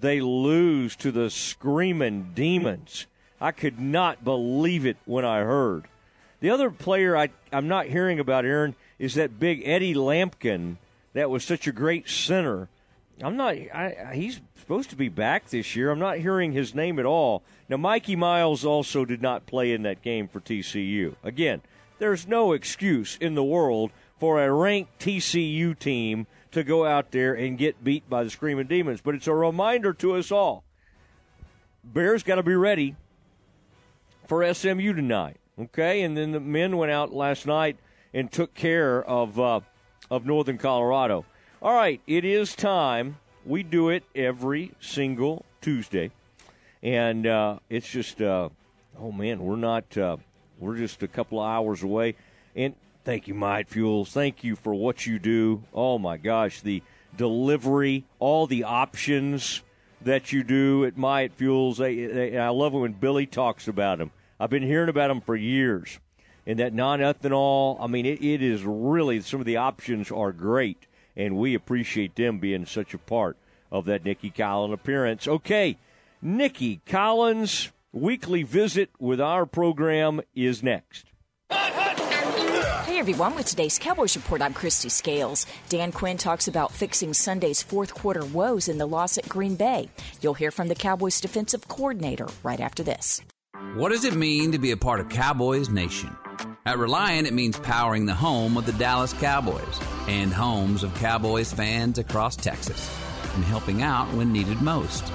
[0.00, 3.06] They lose to the screaming demons.
[3.40, 5.84] I could not believe it when I heard.
[6.40, 10.76] The other player I, I'm not hearing about, Aaron, is that big Eddie Lampkin
[11.12, 12.68] that was such a great center.
[13.22, 13.54] I'm not.
[13.54, 15.90] I, he's supposed to be back this year.
[15.90, 17.42] I'm not hearing his name at all.
[17.68, 21.14] Now, Mikey Miles also did not play in that game for TCU.
[21.22, 21.60] Again,
[21.98, 27.34] there's no excuse in the world for a ranked TCU team to go out there
[27.34, 29.00] and get beat by the Screaming Demons.
[29.00, 30.64] But it's a reminder to us all.
[31.82, 32.96] Bears got to be ready
[34.26, 35.36] for SMU tonight.
[35.58, 37.76] Okay, and then the men went out last night
[38.14, 39.60] and took care of uh,
[40.10, 41.24] of Northern Colorado.
[41.60, 43.18] All right, it is time.
[43.44, 46.10] We do it every single Tuesday,
[46.82, 48.48] and uh, it's just uh,
[48.98, 50.16] oh man, we're not uh,
[50.58, 52.14] we're just a couple of hours away.
[52.56, 52.74] And
[53.04, 54.10] thank you, Might Fuels.
[54.10, 55.62] Thank you for what you do.
[55.74, 56.82] Oh my gosh, the
[57.16, 59.62] delivery, all the options
[60.02, 61.78] that you do at Might Fuels.
[61.78, 64.10] They, they, I love it when Billy talks about them.
[64.38, 65.98] I've been hearing about them for years.
[66.46, 70.32] And that non ethanol, I mean, it, it is really, some of the options are
[70.32, 70.86] great.
[71.16, 73.36] And we appreciate them being such a part
[73.70, 75.28] of that Nikki Collins appearance.
[75.28, 75.76] Okay,
[76.22, 81.06] Nikki Collins' weekly visit with our program is next.
[83.00, 85.46] Everyone, with today's Cowboys Report, I'm Kristi Scales.
[85.70, 89.88] Dan Quinn talks about fixing Sunday's fourth quarter woes in the loss at Green Bay.
[90.20, 93.22] You'll hear from the Cowboys defensive coordinator right after this.
[93.74, 96.14] What does it mean to be a part of Cowboys Nation?
[96.66, 101.50] At Reliant, it means powering the home of the Dallas Cowboys and homes of Cowboys
[101.50, 102.94] fans across Texas
[103.34, 105.10] and helping out when needed most.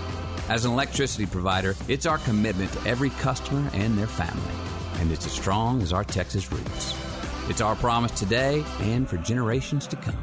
[0.50, 4.56] As an electricity provider, it's our commitment to every customer and their family,
[4.96, 7.05] and it's as strong as our Texas roots.
[7.48, 10.18] It's our promise today and for generations to come.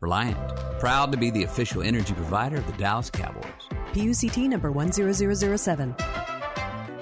[0.00, 0.36] Reliant,
[0.80, 3.44] proud to be the official energy provider of the Dallas Cowboys.
[3.92, 5.94] PUCT number 10007.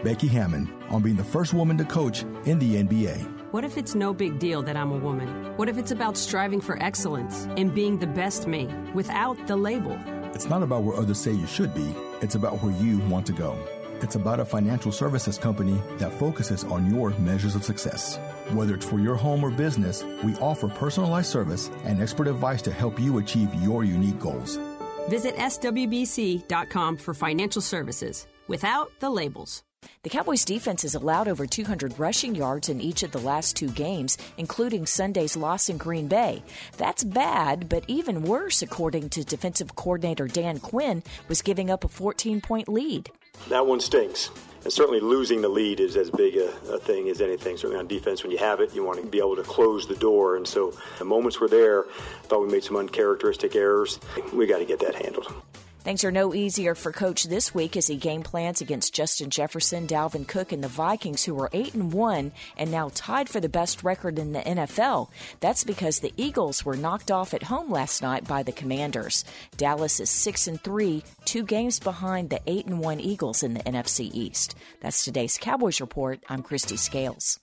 [0.04, 3.50] Becky Hammon on being the first woman to coach in the NBA.
[3.50, 5.56] What if it's no big deal that I'm a woman?
[5.56, 9.98] What if it's about striving for excellence and being the best me without the label?
[10.34, 13.32] It's not about where others say you should be, it's about where you want to
[13.32, 13.56] go.
[14.00, 18.16] It's about a financial services company that focuses on your measures of success.
[18.52, 22.72] Whether it's for your home or business, we offer personalized service and expert advice to
[22.72, 24.58] help you achieve your unique goals.
[25.08, 29.64] Visit swbc.com for financial services without the labels.
[30.02, 33.68] The Cowboys defense has allowed over 200 rushing yards in each of the last two
[33.68, 36.42] games, including Sunday's loss in Green Bay.
[36.76, 41.88] That's bad, but even worse, according to defensive coordinator Dan Quinn, was giving up a
[41.88, 43.10] 14 point lead.
[43.48, 44.30] That one stinks.
[44.64, 47.56] And certainly losing the lead is as big a, a, thing as anything.
[47.56, 49.94] Certainly on defense, when you have it, you want to be able to close the
[49.94, 50.36] door.
[50.36, 51.84] And so the moments were there.
[51.84, 54.00] I thought we made some uncharacteristic errors.
[54.32, 55.32] We got to get that handled.
[55.88, 59.86] Things are no easier for coach this week as he game plans against Justin Jefferson,
[59.86, 63.48] Dalvin Cook, and the Vikings, who are 8 and 1 and now tied for the
[63.48, 65.08] best record in the NFL.
[65.40, 69.24] That's because the Eagles were knocked off at home last night by the Commanders.
[69.56, 73.62] Dallas is 6 and 3, two games behind the 8 and 1 Eagles in the
[73.62, 74.56] NFC East.
[74.82, 76.22] That's today's Cowboys Report.
[76.28, 77.40] I'm Kristi Scales.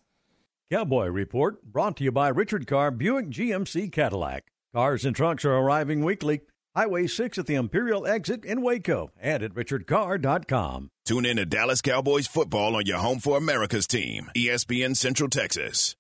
[0.70, 4.52] Cowboy Report brought to you by Richard Carr Buick GMC Cadillac.
[4.72, 6.42] Cars and trucks are arriving weekly.
[6.76, 10.90] Highway 6 at the Imperial exit in Waco and at richardcarr.com.
[11.06, 15.96] Tune in to Dallas Cowboys football on your home for America's team, ESPN Central Texas.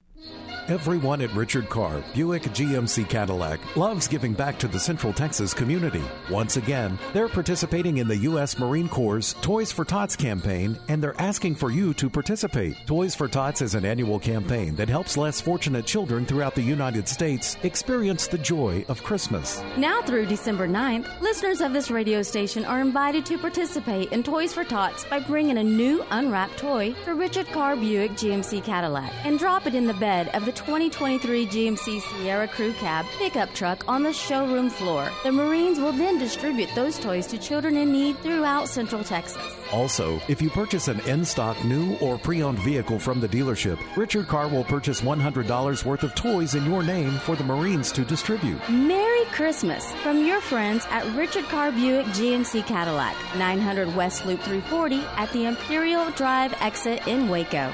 [0.68, 6.01] Everyone at Richard Carr, Buick GMC Cadillac, loves giving back to the Central Texas community.
[6.28, 8.57] Once again, they're participating in the U.S.
[8.57, 12.76] Marine Corps' Toys for Tots campaign, and they're asking for you to participate.
[12.88, 17.07] Toys for Tots is an annual campaign that helps less fortunate children throughout the United
[17.07, 19.61] States experience the joy of Christmas.
[19.78, 24.51] Now through December 9th, listeners of this radio station are invited to participate in Toys
[24.51, 29.38] for Tots by bringing a new unwrapped toy for Richard Carr Buick GMC Cadillac and
[29.38, 34.03] drop it in the bed of the 2023 GMC Sierra Crew Cab pickup truck on
[34.03, 35.10] the showroom floor.
[35.24, 39.41] The Marines will then distribute those toys to children in need throughout Central Texas.
[39.72, 43.80] Also, if you purchase an in stock new or pre owned vehicle from the dealership,
[43.97, 48.06] Richard Carr will purchase $100 worth of toys in your name for the Marines to
[48.06, 48.62] distribute.
[48.70, 55.01] Merry Christmas from your friends at Richard Carr Buick GMC Cadillac, 900 West Loop 340
[55.18, 57.74] at the Imperial Drive exit in Waco.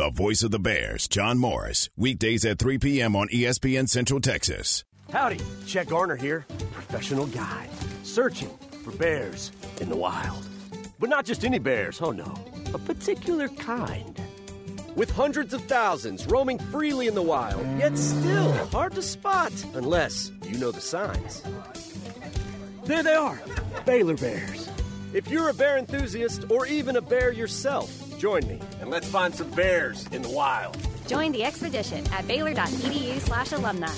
[0.00, 3.14] The voice of the Bears, John Morris, weekdays at 3 p.m.
[3.14, 4.82] on ESPN Central Texas.
[5.12, 7.68] Howdy, Chet Garner here, professional guide,
[8.02, 8.48] searching
[8.82, 10.42] for bears in the wild.
[10.98, 12.34] But not just any bears, oh no,
[12.72, 14.18] a particular kind.
[14.96, 20.32] With hundreds of thousands roaming freely in the wild, yet still hard to spot unless
[20.46, 21.42] you know the signs.
[22.84, 23.38] There they are,
[23.84, 24.66] Baylor Bears.
[25.12, 29.34] If you're a bear enthusiast or even a bear yourself, join me and let's find
[29.34, 30.76] some bears in the wild.
[31.06, 33.88] Join the expedition at baylor.edu slash alumni.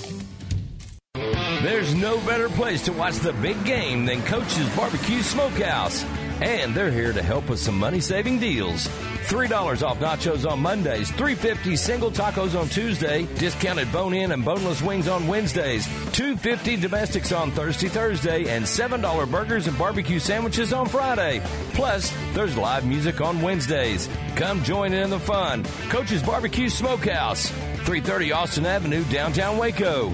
[1.61, 6.03] There's no better place to watch the big game than Coach's Barbecue Smokehouse.
[6.41, 8.87] And they're here to help with some money saving deals.
[8.87, 14.81] $3 off nachos on Mondays, $3.50 single tacos on Tuesday, discounted bone in and boneless
[14.81, 20.87] wings on Wednesdays, $2.50 domestics on Thursday, Thursday, and $7 burgers and barbecue sandwiches on
[20.87, 21.41] Friday.
[21.73, 24.09] Plus, there's live music on Wednesdays.
[24.35, 25.63] Come join in the fun.
[25.89, 30.13] Coach's Barbecue Smokehouse, 330 Austin Avenue, downtown Waco.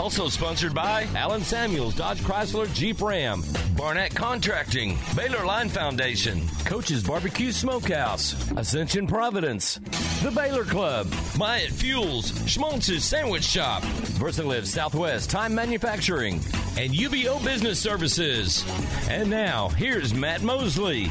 [0.00, 3.42] Also sponsored by Allen Samuels, Dodge Chrysler Jeep Ram,
[3.76, 9.76] Barnett Contracting, Baylor Line Foundation, Coach's Barbecue Smokehouse, Ascension Providence,
[10.22, 11.06] The Baylor Club,
[11.38, 13.82] Myatt Fuels, Schmaltz's Sandwich Shop,
[14.18, 16.34] Versalift Southwest Time Manufacturing,
[16.76, 18.64] and UBEO Business Services.
[19.08, 21.10] And now, here's Matt Mosley.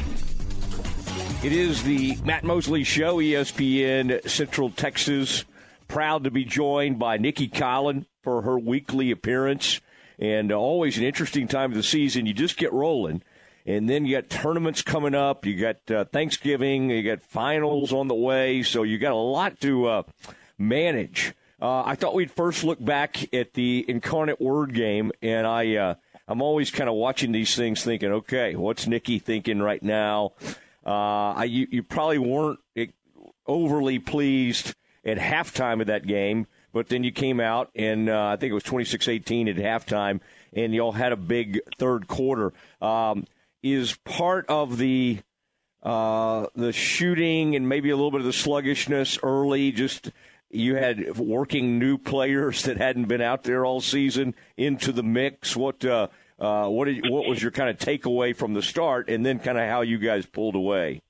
[1.42, 5.44] It is the Matt Mosley Show, ESPN Central Texas.
[5.88, 9.80] Proud to be joined by Nicki Collen for her weekly appearance.
[10.18, 12.26] And always an interesting time of the season.
[12.26, 13.22] You just get rolling.
[13.66, 15.46] And then you got tournaments coming up.
[15.46, 16.90] You got uh, Thanksgiving.
[16.90, 18.62] You got finals on the way.
[18.62, 20.02] So you got a lot to uh,
[20.58, 21.34] manage.
[21.60, 25.94] Uh, I thought we'd first look back at the Incarnate Word game, and I uh,
[26.26, 30.32] I'm always kind of watching these things, thinking, okay, what's Nicki thinking right now?
[30.84, 32.86] Uh, I, you, you probably weren't eh,
[33.46, 38.36] overly pleased at halftime of that game, but then you came out and uh, I
[38.36, 40.20] think it was 26-18 at halftime,
[40.52, 42.52] and y'all had a big third quarter.
[42.82, 43.24] Um,
[43.62, 45.20] is part of the
[45.82, 50.10] uh, the shooting and maybe a little bit of the sluggishness early just
[50.50, 55.56] you had working new players that hadn't been out there all season into the mix.
[55.56, 56.08] What uh,
[56.38, 59.58] uh, what did, what was your kind of takeaway from the start, and then kind
[59.58, 61.00] of how you guys pulled away?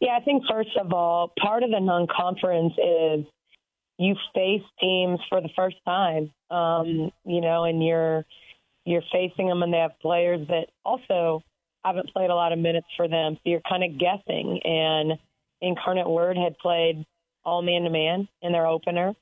[0.00, 3.26] Yeah, I think first of all, part of the non-conference is
[3.98, 8.24] you face teams for the first time, um, you know, and you're
[8.84, 11.42] you're facing them, and they have players that also
[11.84, 14.60] haven't played a lot of minutes for them, so you're kind of guessing.
[14.64, 15.18] And
[15.60, 17.04] Incarnate Word had played
[17.44, 19.14] all man to man in their opener.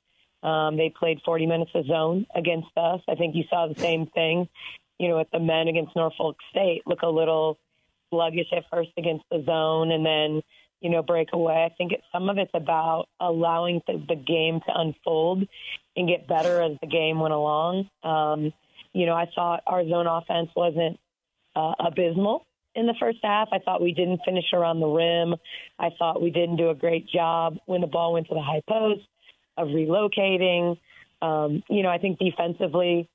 [0.43, 3.01] Um, they played 40 minutes of zone against us.
[3.09, 4.49] I think you saw the same thing,
[4.99, 6.83] you know, with the men against Norfolk State.
[6.87, 7.59] Look a little
[8.11, 10.43] sluggish at first against the zone, and then
[10.87, 11.64] you know, break away.
[11.64, 15.43] I think it, some of it's about allowing the, the game to unfold
[15.97, 17.91] and get better as the game went along.
[18.05, 18.53] Um,
[18.93, 21.01] you know, I thought our zone offense wasn't
[21.57, 23.49] uh, abysmal in the first half.
[23.51, 25.34] I thought we didn't finish around the rim.
[25.76, 28.62] I thought we didn't do a great job when the ball went to the high
[28.68, 29.03] post
[29.57, 30.78] of relocating.
[31.20, 33.09] Um, you know, I think defensively,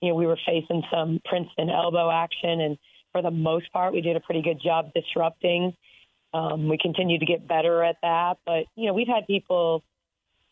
[0.00, 2.78] you know, we were facing some Princeton elbow action, and
[3.10, 5.74] for the most part, we did a pretty good job disrupting
[6.36, 8.36] um, we continue to get better at that.
[8.44, 9.82] But, you know, we've had people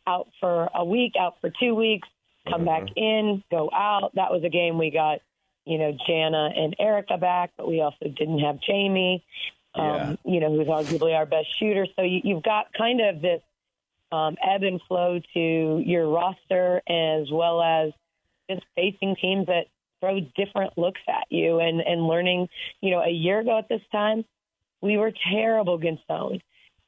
[0.06, 2.08] out for a week, out for two weeks,
[2.48, 4.12] come back in, go out.
[4.14, 5.18] That was a game we got,
[5.66, 9.24] you know, Jana and Erica back, but we also didn't have Jamie,
[9.74, 11.86] um, you know, who's arguably our best shooter.
[11.96, 13.42] So you, you've got kind of this
[14.12, 17.92] um, ebb and flow to your roster as well as
[18.50, 19.66] just facing teams that
[20.00, 22.48] throw different looks at you and, and learning,
[22.80, 24.24] you know, a year ago at this time,
[24.84, 26.40] we were terrible against zone.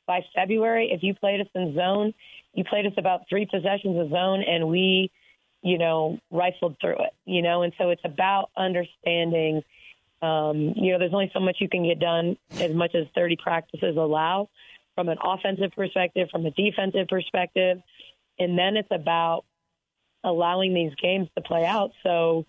[0.06, 2.12] By February, if you played us in zone,
[2.52, 5.10] you played us about three possessions of zone, and we,
[5.62, 7.14] you know, rifled through it.
[7.24, 9.62] You know, and so it's about understanding.
[10.22, 13.36] Um, you know, there's only so much you can get done as much as 30
[13.42, 14.48] practices allow
[14.94, 17.78] from an offensive perspective, from a defensive perspective.
[18.38, 19.44] And then it's about
[20.22, 21.92] allowing these games to play out.
[22.02, 22.44] So,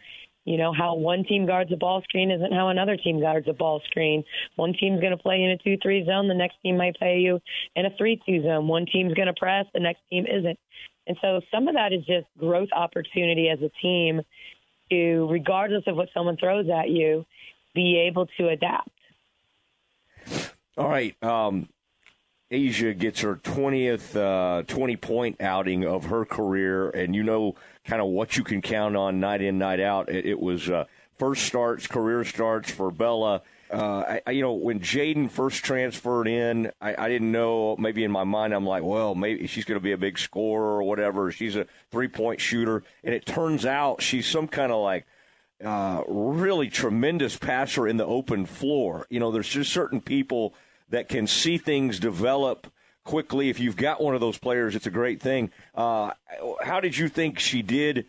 [0.47, 3.53] you know, how one team guards a ball screen isn't how another team guards a
[3.53, 4.23] ball screen.
[4.55, 7.19] One team's going to play in a 2 3 zone, the next team might play
[7.19, 7.41] you
[7.75, 8.65] in a 3 2 zone.
[8.65, 10.57] One team's going to press, the next team isn't.
[11.05, 14.21] And so some of that is just growth opportunity as a team
[14.89, 17.25] to, regardless of what someone throws at you,
[17.75, 18.89] be able to adapt.
[20.77, 21.21] All right.
[21.21, 21.67] Um,
[22.51, 28.01] Aijha gets her 20th uh, 20 point outing of her career, and you know kind
[28.01, 30.09] of what you can count on night in, night out.
[30.09, 30.85] It, it was uh,
[31.17, 33.41] first starts, career starts for Bella.
[33.69, 37.75] Uh, I, you know, when Jaden first transferred in, I, I didn't know.
[37.75, 40.77] Maybe in my mind, I'm like, well, maybe she's going to be a big scorer
[40.77, 41.31] or whatever.
[41.33, 45.05] She's a three point shooter, and it turns out she's some kind of like
[45.61, 49.05] uh, really tremendous passer in the open floor.
[49.09, 50.53] You know, there's just certain people
[50.89, 52.67] that can see things develop
[53.03, 53.49] quickly.
[53.49, 55.51] If you've got one of those players, it's a great thing.
[55.73, 56.11] Uh,
[56.61, 58.05] how did you think she did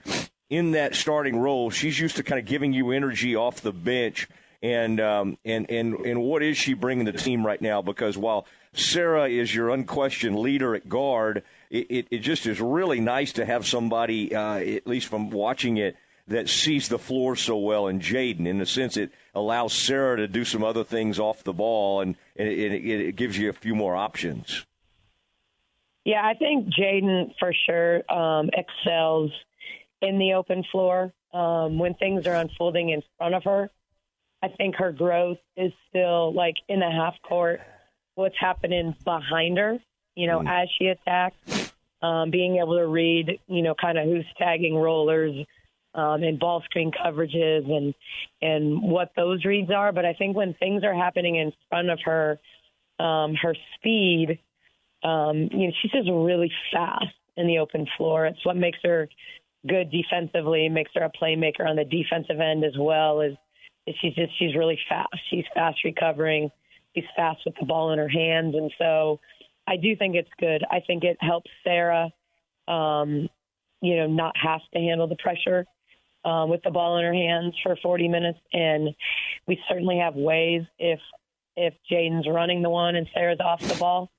[0.50, 1.70] in that starting role?
[1.70, 4.28] She's used to kind of giving you energy off the bench.
[4.60, 7.80] And um, and and and what is she bringing the team right now?
[7.80, 12.98] Because while Sarah is your unquestioned leader at guard, it, it, it just is really
[12.98, 15.96] nice to have somebody, uh, at least from watching it,
[16.28, 18.46] that sees the floor so well in Jaden.
[18.46, 22.16] In the sense, it allows Sarah to do some other things off the ball, and,
[22.36, 24.64] and it, it, it gives you a few more options.
[26.04, 29.30] Yeah, I think Jaden for sure um, excels
[30.00, 33.70] in the open floor um, when things are unfolding in front of her.
[34.42, 37.60] I think her growth is still like in the half court.
[38.14, 39.78] What's happening behind her,
[40.14, 40.48] you know, mm.
[40.48, 41.72] as she attacks,
[42.02, 45.44] um, being able to read, you know, kind of who's tagging rollers,
[45.94, 47.94] um, and ball screen coverages and
[48.42, 49.92] and what those reads are.
[49.92, 52.38] But I think when things are happening in front of her,
[53.00, 54.38] um, her speed,
[55.02, 58.26] um, you know, she's just really fast in the open floor.
[58.26, 59.08] It's what makes her
[59.66, 63.20] good defensively, makes her a playmaker on the defensive end as well.
[63.20, 63.34] Is,
[63.86, 65.08] is she's just she's really fast.
[65.30, 66.50] She's fast recovering.
[66.94, 69.20] She's fast with the ball in her hands, and so
[69.66, 70.64] I do think it's good.
[70.70, 72.10] I think it helps Sarah,
[72.66, 73.28] um,
[73.82, 75.66] you know, not have to handle the pressure
[76.24, 78.38] um, with the ball in her hands for 40 minutes.
[78.52, 78.94] And
[79.46, 81.00] we certainly have ways if
[81.56, 84.10] if Jaden's running the one and Sarah's off the ball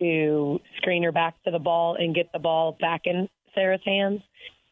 [0.00, 4.22] to screen her back to the ball and get the ball back in Sarah's hands.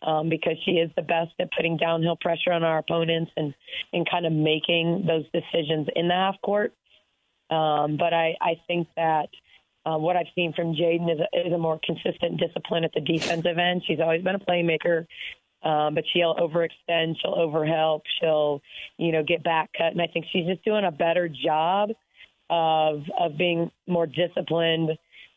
[0.01, 3.53] Um, because she is the best at putting downhill pressure on our opponents and,
[3.93, 6.73] and kind of making those decisions in the half court.
[7.51, 9.29] Um, but I, I think that
[9.89, 13.59] uh, what I've seen from Jaden is, is a more consistent discipline at the defensive
[13.59, 13.83] end.
[13.87, 15.07] She's always been a playmaker.
[15.63, 18.63] Um, but she'll overextend, she'll overhelp, she'll,
[18.97, 19.93] you know, get back cut.
[19.93, 21.91] And I think she's just doing a better job
[22.49, 24.91] of of being more disciplined,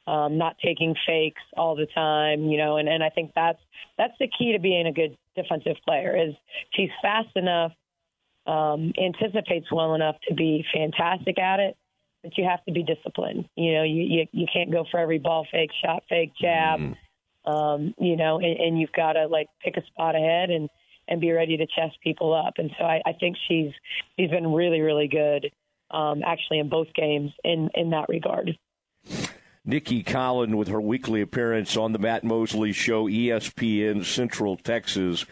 [0.06, 3.60] um, not taking fakes all the time, you know, and, and I think that's
[3.98, 6.36] that's the key to being a good defensive player is
[6.74, 7.72] she's fast enough,
[8.46, 11.76] um, anticipates well enough to be fantastic at it,
[12.22, 13.50] but you have to be disciplined.
[13.56, 16.80] You know, you, you you can't go for every ball fake, shot fake, jab.
[16.80, 16.96] Mm
[17.46, 20.70] Um, you know, and, and you've got to like pick a spot ahead and
[21.08, 22.54] and be ready to chest people up.
[22.58, 23.72] And so I, I think she's
[24.18, 25.52] she's been really really good,
[25.90, 28.58] um, actually in both games in in that regard.
[29.64, 35.26] Nicki Collen with her weekly appearance on the Matt Mosley Show, ESPN Central Texas.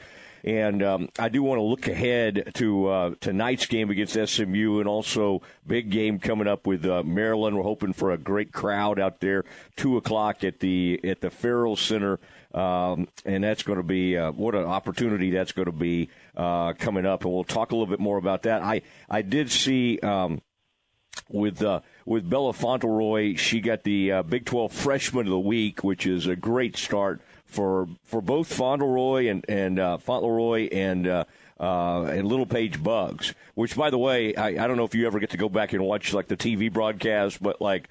[0.44, 4.88] And um, I do want to look ahead to uh, tonight's game against SMU and
[4.88, 7.58] also big game coming up with uh, Maryland.
[7.58, 9.44] We're hoping for a great crowd out there.
[9.76, 12.20] Two o'clock at the at the Ferrell Center,
[12.54, 16.74] um, and that's going to be uh, what an opportunity that's going to be uh,
[16.74, 17.24] coming up.
[17.24, 18.62] And we'll talk a little bit more about that.
[18.62, 20.00] I I did see.
[20.00, 20.42] Um,
[21.30, 25.84] with uh, with Bella Fontleroy, she got the uh, Big 12 Freshman of the Week,
[25.84, 31.24] which is a great start for for both Fontleroy and and uh, Fontleroy and uh,
[31.60, 33.34] uh, and Littlepage-Buggs.
[33.56, 35.74] Which, by the way, I, I don't know if you ever get to go back
[35.74, 37.90] and watch like the TV broadcast, but like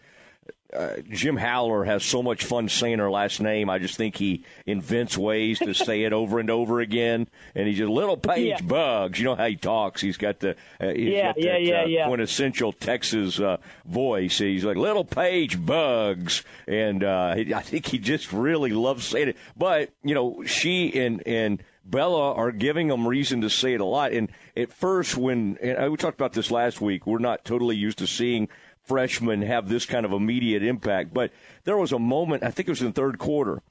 [0.74, 3.70] uh, Jim Howler has so much fun saying her last name.
[3.70, 7.27] I just think he invents ways to say it over and over again.
[7.55, 8.61] And he's a little page yeah.
[8.61, 9.19] bugs.
[9.19, 10.01] You know how he talks.
[10.01, 12.07] He's got the uh, he's yeah, got yeah, that, yeah, uh, yeah.
[12.07, 14.39] quintessential Texas uh, voice.
[14.39, 19.36] He's like Littlepage-Buggs, and uh, he, I think he just really loves saying it.
[19.57, 23.85] But you know, she and and Bella are giving them reason to say it a
[23.85, 24.12] lot.
[24.12, 27.99] And at first, when and we talked about this last week, we're not totally used
[27.99, 28.49] to seeing
[28.89, 31.12] freshmen have this kind of immediate impact.
[31.15, 31.31] But
[31.65, 33.62] there was a moment, I think it was in the third quarter,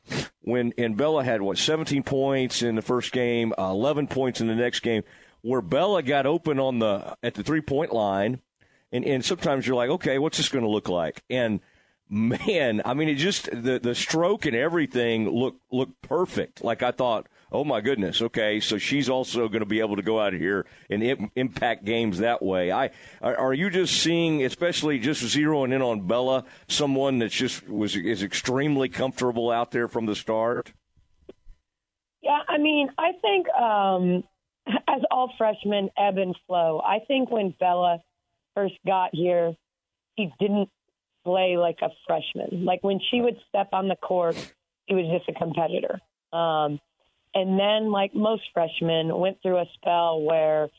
[0.42, 4.48] when and Bella had what 17 points in the first game, uh, 11 points in
[4.48, 5.04] the next game,
[5.42, 8.40] where Bella got open on the at the three point line,
[8.92, 11.24] and and sometimes you're like, okay, what's this going to look like?
[11.30, 11.60] And
[12.10, 16.64] man, I mean, it just the the stroke and everything looked looked perfect.
[16.64, 20.02] Like I thought, oh my goodness, okay, so she's also going to be able to
[20.02, 22.72] go out here and Im- impact games that way.
[22.72, 22.92] I
[23.22, 28.24] are, you just seeing, especially just zeroing in on Bella, someone that's just was is
[28.24, 30.74] extremely comfortable out there from the start?
[32.22, 34.24] Yeah, I mean, I think um,
[34.88, 36.82] as all freshmen ebb and flow.
[36.86, 38.00] I think when Bella
[38.56, 39.54] first got here,
[40.16, 40.70] he didn't
[41.24, 42.66] play like a freshman.
[42.66, 44.36] Like when she would step on the court,
[44.86, 46.00] he was just a competitor.
[46.34, 46.80] Um,
[47.38, 50.70] and then, like most freshmen, went through a spell where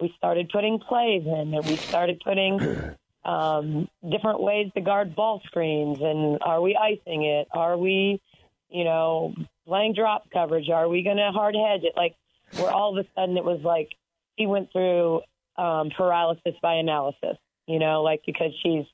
[0.00, 2.58] we started putting plays in and we started putting
[3.26, 5.98] um, different ways to guard ball screens.
[6.00, 7.48] And are we icing it?
[7.52, 8.22] Are we,
[8.70, 9.34] you know,
[9.66, 10.70] playing drop coverage?
[10.70, 11.92] Are we going to hard hedge it?
[11.98, 12.16] Like,
[12.56, 13.90] where all of a sudden it was like
[14.36, 15.20] he went through
[15.58, 17.36] um, paralysis by analysis,
[17.66, 18.86] you know, like because she's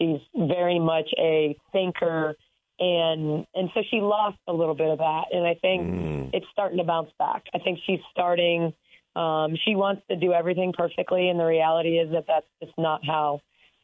[0.00, 2.36] she's very much a thinker
[2.80, 5.24] and and so she lost a little bit of that.
[5.32, 6.30] And i think mm.
[6.32, 7.44] it's starting to bounce back.
[7.54, 8.72] I think she's starting
[9.14, 11.28] um she wants to do everything perfectly.
[11.28, 13.40] And the reality is that that's just not how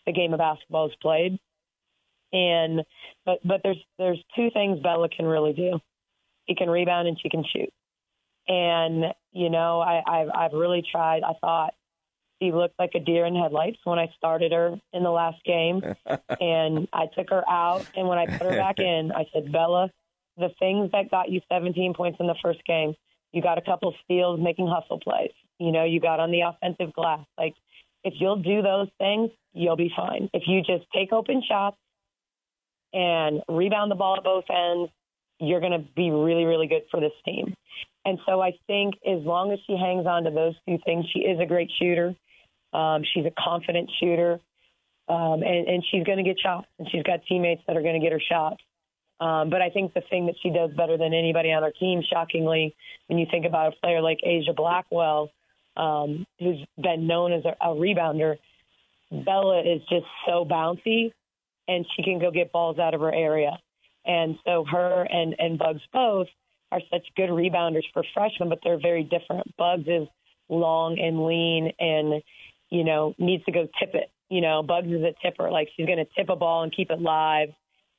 [0.06, 1.39] the game of basketball is played.
[2.32, 2.82] And
[3.24, 5.78] but but there's there's two things bella can really do.
[6.48, 7.70] She can rebound and she can shoot.
[8.48, 11.74] And you know i i've i've really tried i thought
[12.41, 15.83] she looked like a deer in headlights when I started her in the last game.
[16.41, 17.87] and I took her out.
[17.97, 19.91] And when I put her back in, I said, Bella,
[20.37, 22.95] the things that got you 17 points in the first game,
[23.33, 25.33] you got a couple steals making hustle plays.
[25.59, 27.25] You know, you got on the offensive glass.
[27.39, 27.55] Like,
[28.05, 30.29] if you'll do those things, you'll be fine.
[30.33, 31.77] If you just take open shots
[32.93, 34.91] and rebound the ball at both ends,
[35.39, 37.55] you're going to be really, really good for this team.
[38.05, 41.21] And so I think as long as she hangs on to those two things, she
[41.21, 42.15] is a great shooter.
[42.72, 44.40] Um, she's a confident shooter,
[45.09, 47.94] um, and, and she's going to get shots, and she's got teammates that are going
[47.94, 48.62] to get her shots.
[49.18, 52.02] Um, but I think the thing that she does better than anybody on our team,
[52.12, 52.74] shockingly,
[53.06, 55.30] when you think about a player like Aijha Blackwell,
[55.76, 58.36] um, who's been known as a, a rebounder,
[59.10, 61.12] Bella is just so bouncy,
[61.68, 63.59] and she can go get balls out of her area.
[64.05, 66.28] And so her and, and Bugs both
[66.70, 69.56] are such good rebounders for freshmen, but they're very different.
[69.56, 70.09] Bugs is
[70.48, 72.22] long and lean and
[72.70, 74.10] you know, needs to go tip it.
[74.28, 75.51] You know, Bugs is a tipper.
[75.51, 77.51] Like she's going to tip a ball and keep it live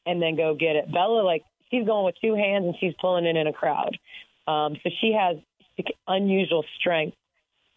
[0.06, 0.91] and then go get it.
[0.91, 3.98] Bella, like she's going with two hands and she's pulling it in a crowd.
[4.48, 5.38] Um, so she has
[6.07, 7.18] unusual strength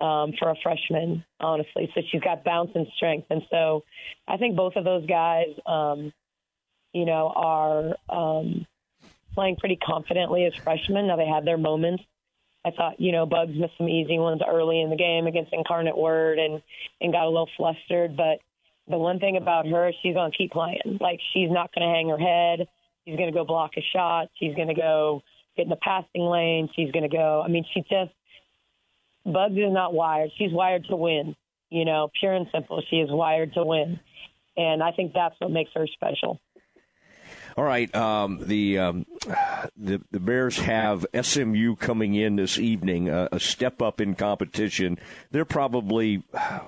[0.01, 1.91] um, for a freshman, honestly.
[1.95, 3.27] So she's got bounce and strength.
[3.31, 3.85] And so
[4.27, 6.13] I think both of those guys, um,
[6.93, 8.67] you know, are um,
[9.35, 11.07] playing pretty confidently as freshmen.
[11.07, 12.03] Now they have their moments
[12.65, 15.97] I thought, you know, Bugs missed some easy ones early in the game against Incarnate
[15.97, 16.63] Word and
[17.01, 18.17] and got a little flustered.
[18.17, 18.39] But
[18.89, 20.99] the one thing about her, she's to keep playing.
[21.01, 22.69] Like she's not to hang her head.
[23.05, 24.29] She's to go block a shot.
[24.39, 25.23] She's to go
[25.57, 26.69] get in the passing lane.
[26.77, 27.43] She's to go.
[27.45, 28.13] I mean, she just
[29.25, 30.31] Bugs is not wired.
[30.37, 31.37] She's wired to win.
[31.71, 32.83] You know, pure and simple.
[32.91, 34.01] She is wired to win,
[34.57, 36.41] and I think that's what makes her special.
[37.61, 39.07] All right, um, the, um,
[39.77, 44.99] the the Bears have SMU coming in this evening, uh, a step up in competition.
[45.31, 46.23] They're probably,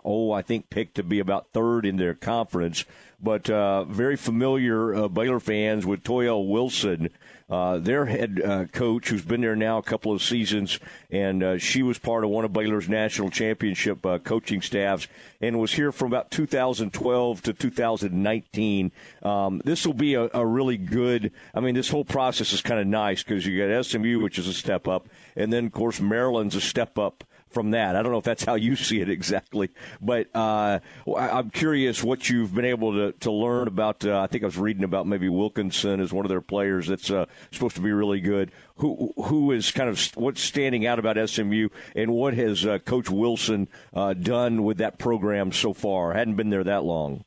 [0.05, 2.85] oh, I think picked to be about third in their conference,
[3.19, 7.09] but uh, very familiar uh, Baylor fans with Toyelle Wilson
[7.53, 10.81] uh, their head uh, coach, who's been there now a couple of seasons,
[11.11, 15.07] and uh, she was part of one of Baylor's national championship uh, coaching staffs,
[15.39, 18.91] and was here from about 2012 to 2019.
[19.23, 21.31] Um, this will be a, a, really good.
[21.55, 24.49] I mean, this whole process is kind of nice because you got SMU, which is
[24.49, 27.23] a step up, and then of course Maryland's a step up
[27.53, 27.97] from that.
[27.97, 29.71] I don't know if that's how you see it exactly,
[30.01, 30.81] but uh,
[31.17, 34.05] I'm curious what you've been able to, to learn about.
[34.05, 37.11] Uh, I think I was reading about maybe Wilkinson as one of their players that's
[37.11, 38.53] uh, supposed to be really good.
[38.77, 43.11] Who who is kind of what's standing out about SMU, and what has uh, Coach
[43.11, 46.13] Wilson uh, done with that program so far?
[46.13, 47.25] Hadn't been there that long.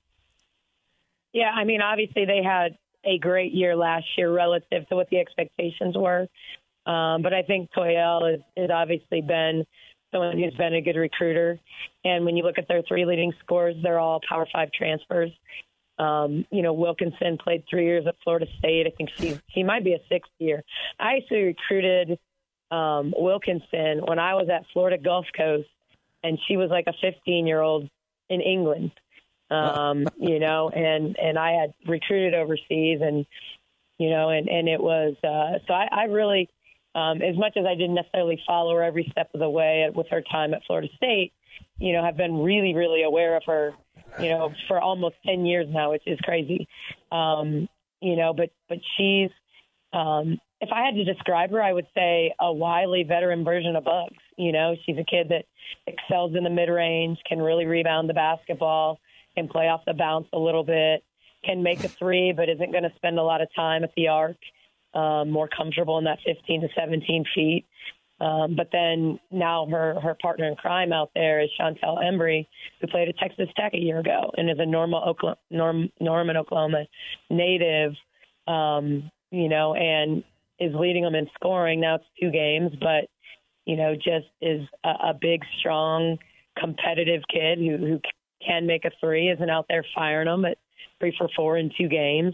[1.33, 5.19] Yeah, I mean, obviously they had a great year last year relative to what the
[5.19, 6.27] expectations were.
[6.85, 9.65] Um, but I think Toyelle has, has obviously been
[10.15, 11.59] someone who's been a good recruiter.
[12.03, 15.31] And when you look at their three leading scores, they're all Power Five transfers.
[15.97, 18.87] Um, you know, Wilkinson played three years at Florida State.
[18.87, 20.63] I think she he might be a sixth year.
[20.99, 22.19] I actually recruited
[22.71, 25.69] um, Wilkinson when I was at Florida Gulf Coast,
[26.23, 27.89] and she was like a 15 year old
[28.29, 28.91] in England.
[29.49, 33.25] Um, you know, and and I had recruited overseas, and
[33.97, 36.49] you know, and and it was uh, so I, I really
[36.95, 40.07] um, as much as I didn't necessarily follow her every step of the way with
[40.09, 41.33] her time at Florida State,
[41.77, 43.73] you know, have been really, really aware of her,
[44.17, 46.67] you know, for almost 10 years now, which is crazy.
[47.11, 47.67] Um,
[48.01, 49.29] you know, but, but she's,
[49.91, 53.83] um, if I had to describe her, I would say a wily veteran version of
[53.83, 54.15] Bugs.
[54.37, 55.45] You know, she's a kid that
[55.87, 58.99] excels in the mid range, can really rebound the basketball,
[59.35, 61.03] can play off the bounce a little bit,
[61.43, 64.07] can make a three, but isn't going to spend a lot of time at the
[64.07, 64.37] arc
[64.95, 67.65] um, more comfortable in that 15 to 17 feet.
[68.21, 72.47] Um, but then now her her partner in crime out there is Chantel Embree,
[72.79, 76.37] who played at Texas Tech a year ago and is a Normal Oklahoma, Norm, Norman,
[76.37, 76.85] Oklahoma
[77.29, 77.91] native.
[78.47, 80.23] Um, you know, and
[80.59, 81.81] is leading them in scoring.
[81.81, 83.09] Now it's two games, but
[83.65, 86.17] you know, just is a, a big, strong,
[86.57, 87.99] competitive kid who who
[88.45, 89.29] can make a three.
[89.29, 90.57] Isn't out there firing them at
[90.99, 92.33] three for four in two games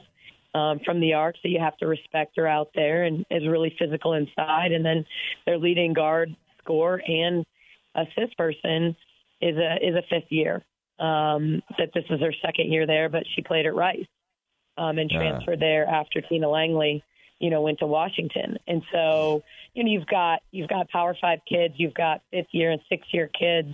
[0.53, 3.75] um, from the arc, so you have to respect her out there and is really
[3.79, 4.71] physical inside.
[4.71, 5.05] And then
[5.45, 7.45] their leading guard, score and
[7.95, 8.95] assist person
[9.41, 10.63] is a is a fifth year.
[10.99, 14.05] Um, that this is her second year there, but she played at Rice
[14.77, 15.59] um, and transferred uh.
[15.59, 17.03] there after Tina Langley,
[17.39, 18.57] you know, went to Washington.
[18.67, 19.41] And so,
[19.73, 23.09] you know, you've got you've got Power Five kids, you've got fifth year and sixth
[23.11, 23.69] year kids,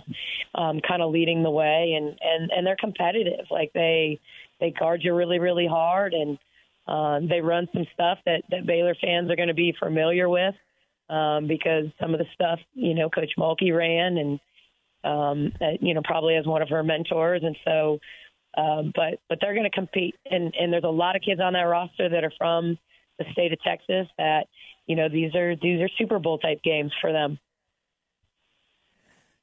[0.54, 3.46] um, kind of leading the way, and and and they're competitive.
[3.50, 4.20] Like they
[4.58, 6.38] they guard you really really hard, and
[6.88, 10.54] um, they run some stuff that, that Baylor fans are going to be familiar with
[11.10, 14.40] um, because some of the stuff, you know, Coach Mulkey ran and,
[15.04, 17.42] um, you know, probably as one of her mentors.
[17.44, 17.98] And so,
[18.56, 20.16] um, but but they're going to compete.
[20.30, 22.78] And, and there's a lot of kids on that roster that are from
[23.18, 24.46] the state of Texas that,
[24.86, 27.38] you know, these are these are Super Bowl type games for them.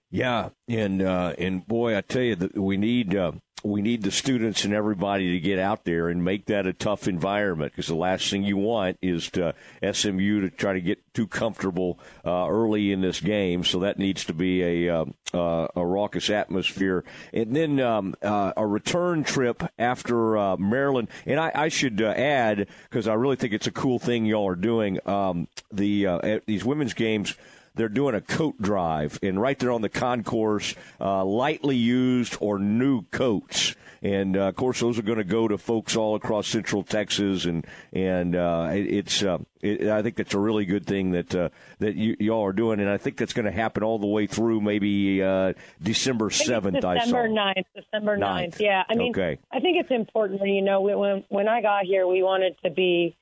[0.09, 3.34] Yeah, and uh, and boy, I tell you we need uh,
[3.66, 7.08] we need the students and everybody to get out there and make that a tough
[7.08, 9.56] environment because the last thing you want is to
[9.92, 13.64] SMU to try to get too comfortable uh, early in this game.
[13.64, 18.54] So that needs to be a uh, uh, a raucous atmosphere, and then um, uh,
[18.56, 21.08] a return trip after uh, Maryland.
[21.26, 24.48] And I, I should uh, add because I really think it's a cool thing y'all
[24.48, 25.00] are doing.
[25.08, 27.36] Um, the these women's games
[27.76, 32.60] they're doing a coat drive, and right there on the concourse, uh, lightly used or
[32.60, 33.76] new coats.
[34.02, 37.45] And uh, of course, those are going to go to folks all across Central Texas,
[37.45, 41.34] and and uh, it, it's uh, it, I think that's a really good thing that
[41.34, 41.49] uh,
[41.80, 44.27] that you, y'all are doing, and I think that's going to happen all the way
[44.27, 46.81] through maybe uh, December seventh.
[46.81, 48.53] December 9th, December 9th.
[48.53, 48.60] 9th.
[48.60, 49.39] Yeah, I mean, okay.
[49.52, 50.39] I think it's important.
[50.45, 53.15] You know, when when I got here, we wanted to be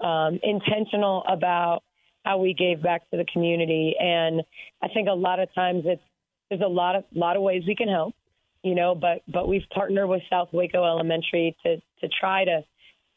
[0.00, 1.82] um, intentional about
[2.24, 3.94] how we gave back to the community.
[3.98, 4.42] And
[4.82, 6.02] I think a lot of times it's
[6.48, 8.14] there's a lot of lot of ways we can help,
[8.62, 8.94] you know.
[8.94, 12.62] But but we've partnered with South Waco Elementary to to try to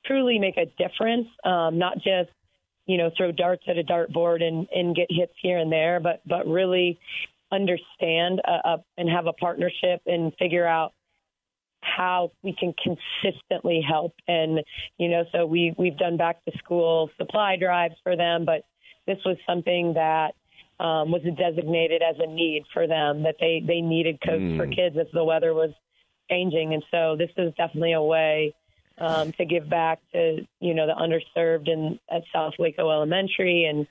[0.05, 2.29] truly make a difference, um, not just
[2.85, 6.21] you know throw darts at a dartboard and and get hits here and there, but
[6.25, 6.99] but really
[7.51, 10.93] understand a, a, and have a partnership and figure out
[11.81, 14.61] how we can consistently help and
[14.97, 18.65] you know so we we've done back to school supply drives for them but
[19.07, 20.33] this was something that
[20.79, 24.57] um, was designated as a need for them that they they needed coats mm.
[24.57, 25.71] for kids as the weather was
[26.29, 28.53] changing, and so this is definitely a way
[28.97, 33.87] um, to give back to you know the underserved in at South Waco Elementary, and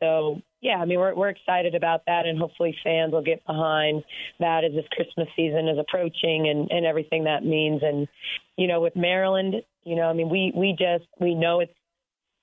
[0.00, 4.02] so yeah, I mean we're we're excited about that, and hopefully fans will get behind
[4.38, 8.08] that as this Christmas season is approaching and and everything that means, and
[8.56, 11.72] you know with Maryland, you know I mean we we just we know it's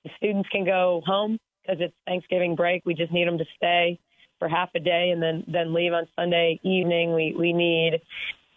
[0.03, 2.85] the students can go home because it's Thanksgiving break.
[2.85, 3.99] We just need them to stay
[4.39, 7.13] for half a day and then then leave on Sunday evening.
[7.13, 8.01] We we need,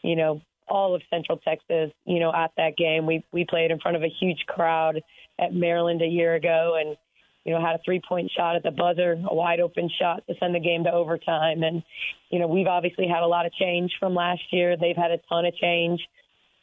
[0.03, 3.07] you know, all of Central Texas, you know, at that game.
[3.07, 5.01] We we played in front of a huge crowd
[5.39, 6.97] at Maryland a year ago and
[7.45, 10.35] you know, had a three point shot at the buzzer, a wide open shot to
[10.39, 11.63] send the game to overtime.
[11.63, 11.83] And,
[12.29, 14.77] you know, we've obviously had a lot of change from last year.
[14.77, 16.01] They've had a ton of change.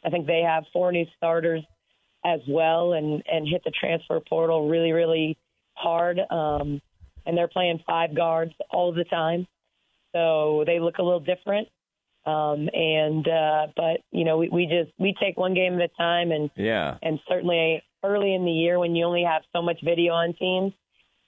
[0.04, 1.64] I think they have four new starters
[2.24, 5.36] as well and, and hit the transfer portal really, really
[5.78, 6.20] hard.
[6.30, 6.80] Um,
[7.26, 9.46] and they're playing five guards all the time.
[10.12, 11.68] So they look a little different.
[12.26, 15.88] Um, and uh, but you know we, we just we take one game at a
[15.96, 19.78] time, and yeah, and certainly early in the year when you only have so much
[19.82, 20.72] video on teams,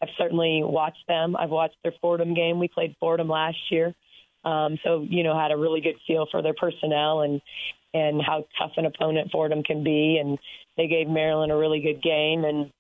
[0.03, 1.37] I've certainly watched them.
[1.37, 2.59] I've watched their Fordham game.
[2.59, 3.95] We played Fordham last year,
[4.45, 7.41] um, so you know had a really good feel for their personnel and
[7.95, 10.19] and how tough an opponent Fordham can be.
[10.21, 10.39] And
[10.77, 12.71] they gave Maryland a really good game, and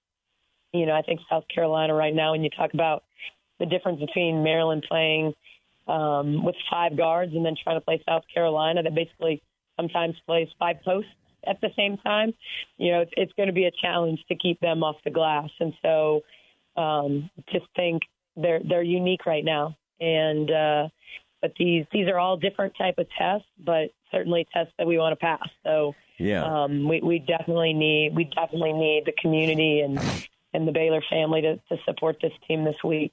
[0.72, 3.04] you know, I think South Carolina right now, when you talk about
[3.58, 5.34] the difference between Maryland playing
[5.88, 9.42] um, with five guards and then trying to play South Carolina that basically
[9.76, 11.10] sometimes plays five posts
[11.46, 12.34] at the same time,
[12.76, 15.48] you know, it's, it's going to be a challenge to keep them off the glass.
[15.58, 16.20] And so,
[16.76, 18.02] um, just think
[18.36, 20.88] they're they're unique right now, and uh,
[21.42, 25.12] but these these are all different type of tests, but certainly tests that we want
[25.12, 25.48] to pass.
[25.64, 29.98] So yeah, um, we we definitely need we definitely need the community and
[30.52, 33.12] and the Baylor family to, to support this team this week.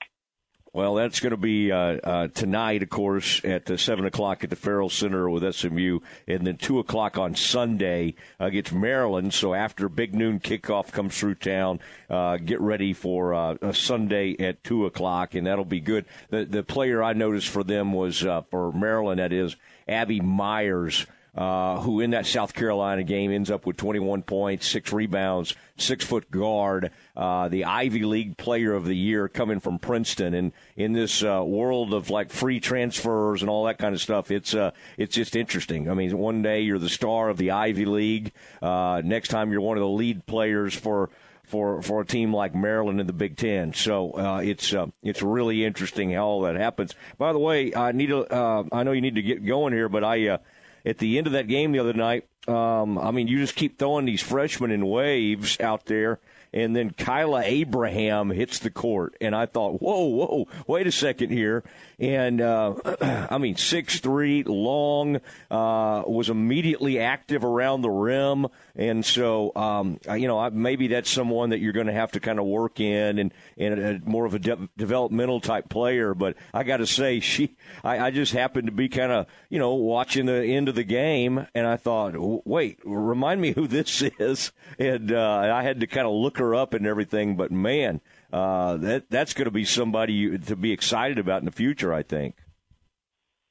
[0.73, 4.51] Well, that's going to be uh, uh, tonight, of course, at uh, 7 o'clock at
[4.51, 9.33] the Ferrell Center with SMU, and then 2 o'clock on Sunday against Maryland.
[9.33, 11.79] So after big noon kickoff comes through town,
[12.11, 16.05] uh, get ready for uh, a Sunday at 2 o'clock, and that'll be good.
[16.29, 19.55] The, the player I noticed for them was, uh, for Maryland, that is,
[19.87, 21.07] Abby Myers
[21.37, 26.03] uh, who in that South Carolina game ends up with 21 points, six rebounds, six
[26.03, 30.33] foot guard, uh, the Ivy League Player of the Year coming from Princeton.
[30.33, 34.31] And in this uh, world of like free transfers and all that kind of stuff,
[34.31, 35.91] it's uh, it's just interesting.
[35.91, 38.31] I mean, one day you're the star of the Ivy League,
[38.61, 41.11] uh, next time you're one of the lead players for
[41.43, 43.73] for for a team like Maryland in the Big Ten.
[43.73, 46.95] So uh, it's uh, it's really interesting how all that happens.
[47.19, 49.87] By the way, I need to uh, I know you need to get going here,
[49.87, 50.39] but I
[50.85, 53.77] at the end of that game the other night, um, I mean, you just keep
[53.77, 56.19] throwing these freshmen in waves out there
[56.53, 61.29] and then Kyla Abraham hits the court, and I thought, whoa, whoa, wait a second
[61.29, 61.63] here,
[61.99, 62.75] and uh,
[63.29, 65.17] I mean, six three, long,
[65.49, 71.49] uh, was immediately active around the rim, and so um, you know maybe that's someone
[71.49, 74.33] that you're going to have to kind of work in, and and a, more of
[74.33, 76.13] a de- developmental type player.
[76.13, 79.59] But I got to say, she, I, I just happened to be kind of you
[79.59, 82.13] know watching the end of the game, and I thought,
[82.45, 86.53] wait, remind me who this is, and uh, I had to kind of look her
[86.53, 88.01] up and everything, but man
[88.31, 91.93] uh, that that's going to be somebody to be excited about in the future.
[91.93, 92.35] I think.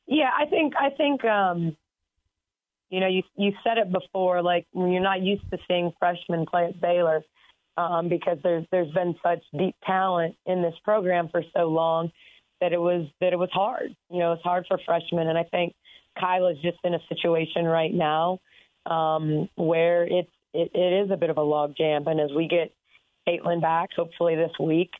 [0.06, 1.76] Yeah, I think I think um,
[2.90, 4.42] you know you you said it before.
[4.42, 7.22] Like you're not used to seeing freshmen play at Baylor
[7.76, 12.10] um, because there's there's been such deep talent in this program for so long
[12.60, 13.94] that it was that it was hard.
[14.10, 15.74] You know, it's hard for freshmen, and I think
[16.18, 18.40] Kyla's just in a situation right now
[18.86, 22.06] um, where it's it, it is a bit of a logjam.
[22.06, 22.72] And as we get
[23.28, 24.90] Caitlin back, hopefully this week.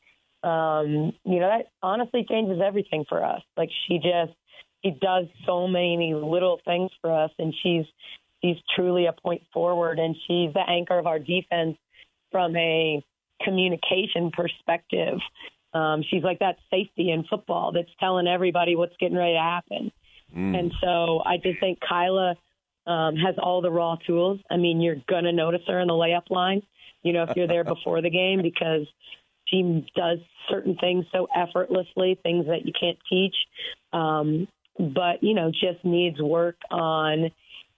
[0.43, 3.43] Um, you know, that honestly changes everything for us.
[3.57, 4.33] Like she just
[4.85, 7.85] she does so many little things for us and she's
[8.43, 11.77] she's truly a point forward and she's the anchor of our defense
[12.31, 13.03] from a
[13.43, 15.19] communication perspective.
[15.75, 19.93] Um, she's like that safety in football that's telling everybody what's getting ready to happen.
[20.35, 20.59] Mm.
[20.59, 22.37] And so I just think Kyla
[22.87, 24.41] um, has all the raw tools.
[24.51, 26.63] I mean, you're going to notice her in the layup line
[27.07, 28.87] you know, if you're there before the game because
[29.47, 30.19] she does
[30.51, 33.35] certain things so effortlessly, things that you can't teach.
[33.93, 37.31] Um, but, you know, just needs work on,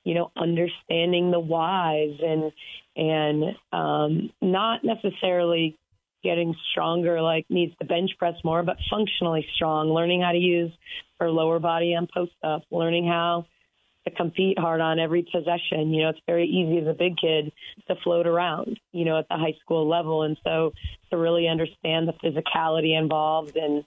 [0.05, 2.53] you know, understanding the whys and,
[2.97, 5.77] and um, not necessarily
[6.25, 10.73] getting stronger, like needs to bench press more, but functionally strong, learning how to use
[11.21, 13.47] her lower body on post up, learning how
[14.09, 15.93] to compete hard on every possession.
[15.93, 17.53] You know, it's very easy as a big kid
[17.89, 20.23] to float around, you know, at the high school level.
[20.23, 20.73] And so
[21.11, 23.85] to really understand the physicality involved and,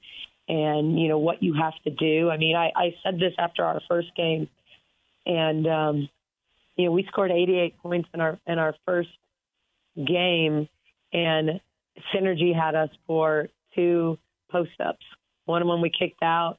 [0.48, 2.30] and, you know, what you have to do.
[2.30, 4.50] I mean, I, I said this after our first game
[5.26, 6.10] and, um,
[6.76, 9.10] you know, we scored 88 points in our in our first
[9.96, 10.68] game,
[11.14, 11.62] and
[12.14, 14.18] Synergy had us for two
[14.52, 15.06] post ups.
[15.46, 16.58] One of them we kicked out,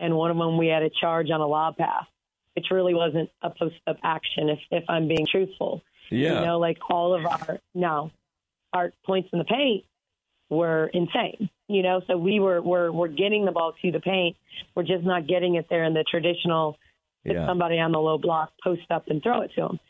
[0.00, 2.06] and one of them we had a charge on a lob pass,
[2.54, 4.48] which really wasn't a post up action.
[4.48, 6.40] If if I'm being truthful, Yeah.
[6.40, 8.10] you know, like all of our no,
[8.72, 9.84] our points in the paint
[10.50, 11.48] were insane.
[11.68, 14.36] You know, so we were we're we're getting the ball to the paint.
[14.74, 16.76] We're just not getting it there in the traditional
[17.24, 17.46] Yeah.
[17.46, 19.80] somebody on the low block, post up and throw it to them.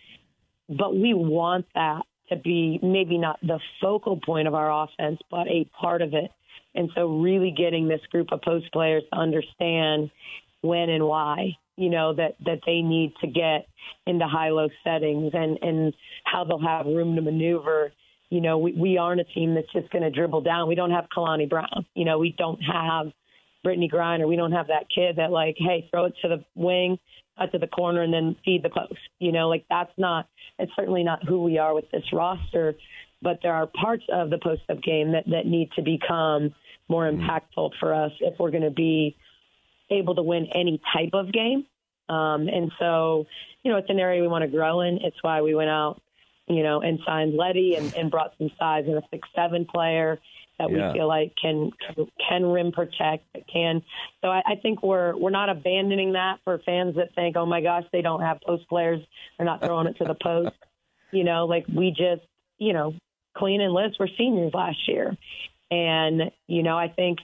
[0.68, 5.48] But we want that to be maybe not the focal point of our offense, but
[5.48, 6.30] a part of it.
[6.74, 10.10] And so really getting this group of post players to understand
[10.62, 13.66] when and why, you know, that, that they need to get
[14.06, 15.94] into high low settings and, and
[16.24, 17.92] how they'll have room to maneuver.
[18.30, 20.68] You know, we, we aren't a team that's just going to dribble down.
[20.68, 21.86] We don't have Kalani Brown.
[21.94, 23.12] You know, we don't have
[23.64, 24.28] Brittney Griner.
[24.28, 26.98] We don't have that kid that like, hey, throw it to the wing,
[27.38, 29.00] cut to the corner, and then feed the post.
[29.18, 30.28] You know, like that's not.
[30.58, 32.74] It's certainly not who we are with this roster.
[33.20, 36.54] But there are parts of the post up game that that need to become
[36.88, 37.22] more mm-hmm.
[37.22, 39.16] impactful for us if we're going to be
[39.92, 41.66] able to win any type of game.
[42.08, 43.26] Um, and so,
[43.62, 44.98] you know, it's an area we want to grow in.
[45.02, 46.00] It's why we went out,
[46.48, 50.18] you know, and signed Letty and, and brought some size and a six seven player
[50.58, 50.88] that Yeah.
[50.92, 53.82] we feel like can can, can rim protect, can.
[54.20, 57.60] So I, I think we're we're not abandoning that for fans that think, oh my
[57.62, 59.00] gosh, they don't have post players,
[59.36, 60.56] they're not throwing it to the post.
[61.12, 62.26] You know, like we just,
[62.58, 62.94] you know,
[63.36, 65.16] Clean and Liz were seniors last year,
[65.70, 67.18] and you know, I think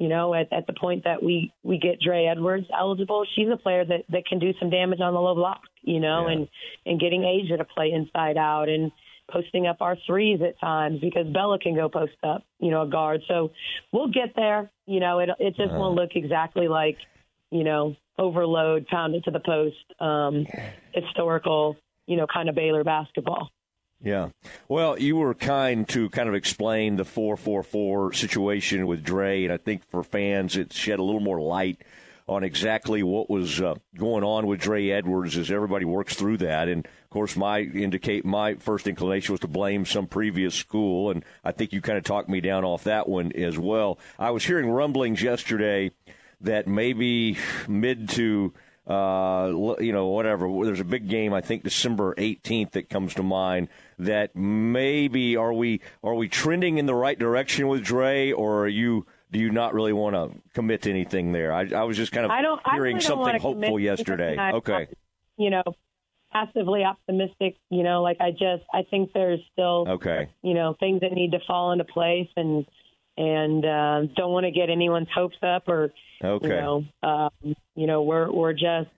[0.00, 3.58] you know, at, at the point that we we get Dre Edwards eligible, she's a
[3.58, 6.48] player that that can do some damage on the low block, you know, and
[6.86, 8.90] and getting Aijha to play inside out and
[9.30, 12.88] posting up our threes at times because Bella can go post up, you know, a
[12.88, 13.20] guard.
[13.28, 13.52] So
[13.92, 14.70] we'll get there.
[14.86, 16.96] You know, it it just won't look exactly like,
[17.50, 20.46] you know, overload, pound it to the post, um,
[20.94, 23.50] historical, you know, kind of Baylor basketball.
[24.02, 24.30] Yeah.
[24.68, 29.58] Well, you were kind to kind of explain the 444 situation with Dre, and I
[29.58, 31.82] think for fans, it shed a little more light
[32.26, 36.68] on exactly what was uh, going on with Dre Edwards as everybody works through that.
[36.68, 41.24] And of course, my indicate my first inclination was to blame some previous school, and
[41.44, 43.98] I think you kind of talked me down off that one as well.
[44.18, 45.90] I was hearing rumblings yesterday
[46.40, 47.36] that maybe
[47.68, 48.54] mid to
[48.86, 50.48] uh, you know, whatever.
[50.64, 51.32] There's a big game.
[51.32, 53.68] I think December 18th that comes to mind.
[54.00, 58.68] That maybe are we are we trending in the right direction with Dre, or are
[58.68, 61.52] you do you not really want to commit to anything there?
[61.52, 64.38] I, I was just kind of I don't, I hearing really don't something hopeful yesterday.
[64.54, 64.88] Okay,
[65.36, 65.62] You know,
[66.32, 67.56] passively optimistic.
[67.68, 71.32] You know, like I just I think there's still okay, you know things that need
[71.32, 72.64] to fall into place and
[73.16, 75.92] and uh, don't want to get anyone's hopes up or
[76.24, 76.48] Okay.
[76.48, 78.88] you know um, you know we're we're just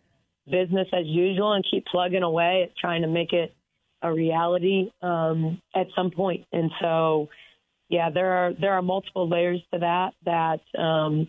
[0.49, 3.55] business as usual and keep plugging away at trying to make it
[4.03, 7.29] a reality um, at some point and so
[7.89, 11.29] yeah there are there are multiple layers to that that um,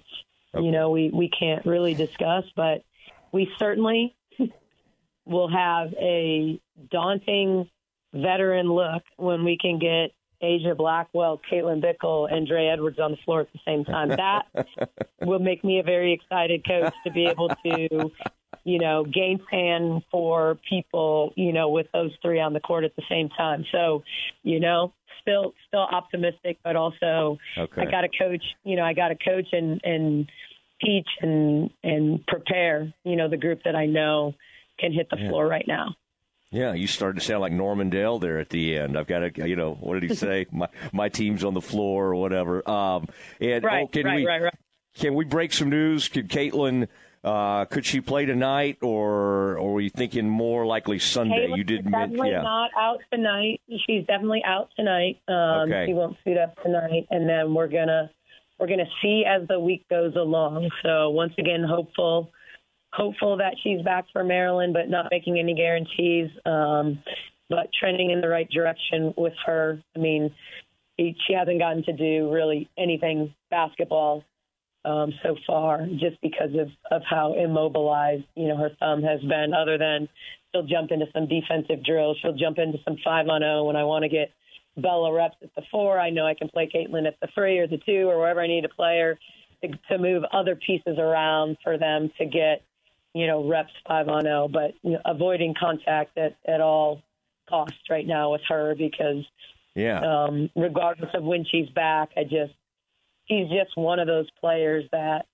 [0.56, 2.84] you know we we can't really discuss but
[3.32, 4.16] we certainly
[5.26, 6.60] will have a
[6.92, 7.70] daunting
[8.14, 10.12] veteran look when we can get
[10.44, 14.10] Aijha Blackwell, Caitlin Bickle, and Dre Edwards on the floor at the same time.
[14.10, 14.44] That
[15.22, 18.12] will make me a very excited coach to be able to,
[18.64, 22.96] you know, game plan for people, you know, with those three on the court at
[22.96, 23.66] the same time.
[23.72, 24.04] So,
[24.44, 27.82] you know, still still optimistic, but also Okay.
[27.82, 28.44] I got to coach.
[28.64, 30.30] You know, I got to coach and and
[30.84, 32.94] teach and and prepare.
[33.04, 34.34] You know, the group that I know
[34.80, 35.30] can hit the Yeah.
[35.30, 35.96] floor right now.
[36.52, 38.96] Yeah, you started to sound like Norman Dale there at the end.
[38.96, 40.46] I've got to, you know, what did he say?
[40.52, 42.68] my my team's on the floor or whatever.
[42.70, 43.08] Um,
[43.42, 44.54] and Right, oh, can right, we right, right.
[44.96, 46.08] can we break some news?
[46.10, 46.88] Could Caitlin?
[47.24, 51.48] Uh, could she play tonight, or or were you thinking more likely Sunday?
[51.48, 52.42] Caitlin you did, definitely yeah.
[52.42, 53.62] not out tonight.
[53.86, 55.22] She's definitely out tonight.
[55.30, 55.86] Um, Okay.
[55.88, 58.12] She won't suit up tonight, and then we're gonna
[58.60, 60.70] we're gonna see as the week goes along.
[60.84, 62.30] So once again, hopeful
[62.92, 66.30] hopeful that she's back for Maryland, but not making any guarantees.
[66.46, 67.00] Um,
[67.50, 69.82] but trending in the right direction with her.
[69.96, 70.34] I mean,
[71.00, 74.26] she she hasn't gotten to do really anything basketball
[74.86, 79.54] um, so far, just because of of how immobilized you know her thumb has been.
[79.54, 80.10] Other than
[80.52, 83.84] she'll jump into some defensive drills, she'll jump into some five on zero when I
[83.84, 84.32] want to get
[84.78, 86.00] Bella reps at the four.
[86.00, 88.48] I know I can play Caitlin at the three or the two or wherever I
[88.48, 89.20] need to play her
[89.62, 92.64] to, to move other pieces around for them to get
[93.14, 97.02] you know reps five on zero, but you know, avoiding contact at at all
[97.50, 99.24] costs right now with her because
[99.76, 100.00] Yeah.
[100.02, 102.10] um, regardless of when she's back.
[102.18, 102.54] I just
[103.28, 105.26] she's just one of those players that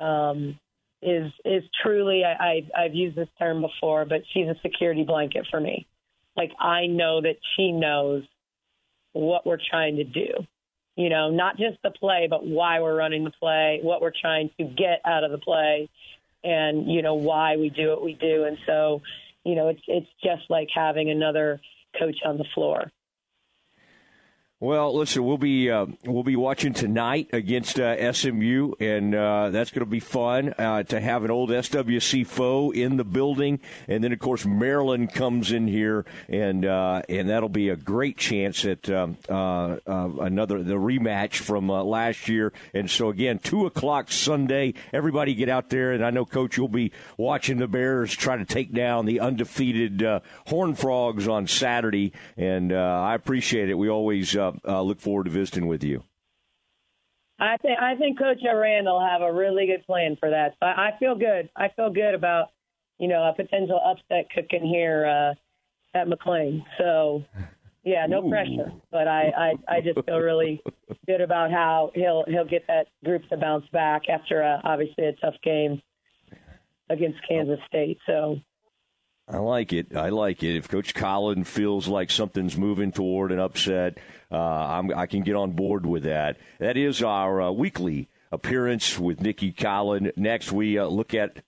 [0.00, 0.58] um,
[1.00, 2.32] is is truly I,
[2.76, 5.86] I I've used this term before, but she's a security blanket for me.
[6.36, 8.24] Like I know that she knows
[9.12, 10.28] what we're trying to do.
[10.96, 14.50] You know, not just the play, but why we're running the play, what we're trying
[14.58, 15.88] to get out of the play,
[16.44, 18.44] and you know why we do what we do.
[18.44, 19.00] And so,
[19.44, 21.60] you know, it's it's just like having another
[21.98, 22.90] coach on the floor.
[24.62, 29.72] Well, listen, we'll be uh, we'll be watching tonight against uh, SMU, and uh, that's
[29.72, 33.58] going to be fun uh, to have an old SWC foe in the building,
[33.88, 38.16] and then of course Maryland comes in here, and uh, and that'll be a great
[38.16, 42.52] chance at um, uh, another the rematch from last year.
[42.72, 46.68] And so again, two o'clock Sunday, everybody get out there, and I know Coach, you'll
[46.68, 50.06] be watching the Bears try to take down the undefeated
[50.46, 53.74] Horn Frogs on Saturday, and I appreciate it.
[53.74, 54.36] We always
[54.66, 56.02] uh, look forward to visiting with you.
[57.38, 60.54] I think I think Coach Aranda will have a really good plan for that.
[60.60, 61.50] So I, I feel good.
[61.56, 62.50] I feel good about
[62.98, 66.62] you know a potential upset cooking here uh, at McLane.
[66.78, 67.24] So
[67.84, 68.30] yeah, no Ooh.
[68.30, 68.72] pressure.
[68.90, 69.32] But I,
[69.68, 70.62] I I just feel really
[71.06, 75.12] good about how he'll he'll get that group to bounce back after a, obviously a
[75.14, 75.82] tough game
[76.90, 77.98] against Kansas State.
[78.06, 78.36] So
[79.28, 79.96] I like it.
[79.96, 80.56] I like it.
[80.56, 84.00] If Coach Collen feels like something's moving toward an upset, uh,
[84.36, 86.36] i can get on board with that.
[86.58, 90.10] That is our uh, weekly appearance with Nicki Collen.
[90.16, 91.42] Next, we uh, look at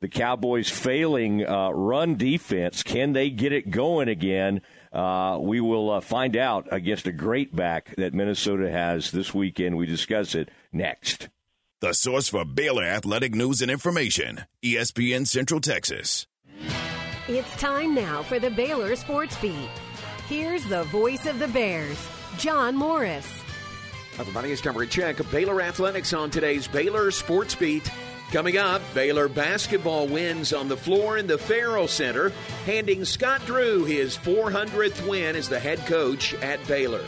[0.00, 2.82] the Cowboys' failing uh, run defense.
[2.82, 4.60] Can they get it going again?
[4.92, 9.76] Uh, we will uh, find out against a great back that Minnesota has this weekend.
[9.76, 11.28] We discuss it next.
[11.80, 16.26] The source for Baylor athletic news and information ESPN Central Texas.
[17.28, 19.68] It's time now for the Baylor Sports Beat.
[20.28, 21.98] Here's the voice of the Bears,
[22.38, 23.42] John Morris.
[24.18, 27.90] Everybody, it's a check Baylor Athletics on today's Baylor Sports Beat.
[28.32, 32.32] Coming up, Baylor basketball wins on the floor in the Ferrell Center,
[32.64, 37.04] handing Scott Drew his 400th win as the head coach at Baylor.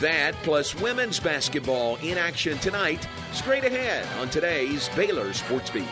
[0.00, 5.84] That plus women's basketball in action tonight, straight ahead on today's Baylor Sports Beat.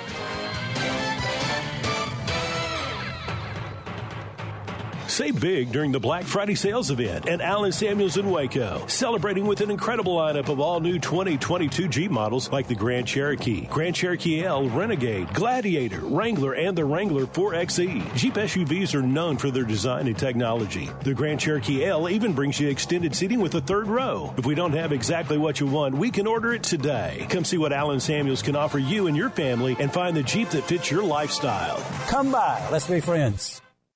[5.13, 9.61] Save big during the Black Friday sales event at Allen Samuels in Waco, celebrating with
[9.61, 14.43] an incredible lineup of all new 2022 Jeep models like the Grand Cherokee, Grand Cherokee
[14.43, 18.17] L, Renegade, Gladiator, Wrangler, and the Wrangler 4xe.
[18.17, 20.89] Jeep SUVs are known for their design and technology.
[21.03, 24.33] The Grand Cherokee L even brings you extended seating with a third row.
[24.39, 27.27] If we don't have exactly what you want, we can order it today.
[27.29, 30.49] Come see what Allen Samuels can offer you and your family and find the Jeep
[30.51, 31.85] that fits your lifestyle.
[32.09, 32.67] Come by.
[32.71, 33.62] Let's be friends.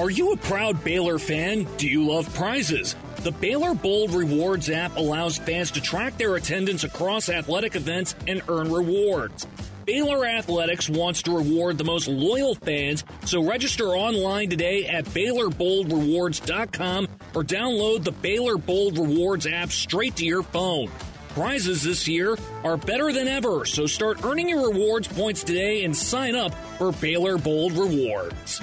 [0.00, 1.68] Are you a proud Baylor fan?
[1.76, 2.96] Do you love prizes?
[3.16, 8.40] The Baylor Bold Rewards app allows fans to track their attendance across athletic events and
[8.48, 9.46] earn rewards.
[9.84, 17.08] Baylor Athletics wants to reward the most loyal fans, so register online today at BaylorBoldRewards.com
[17.34, 20.90] or download the Baylor Bold Rewards app straight to your phone.
[21.34, 25.94] Prizes this year are better than ever, so start earning your rewards points today and
[25.94, 28.62] sign up for Baylor Bold Rewards.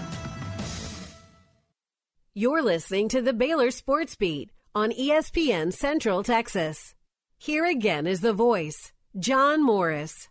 [2.38, 6.94] You're listening to the Baylor Sports Beat on ESPN Central Texas.
[7.40, 10.30] Here again is the voice, John Morris.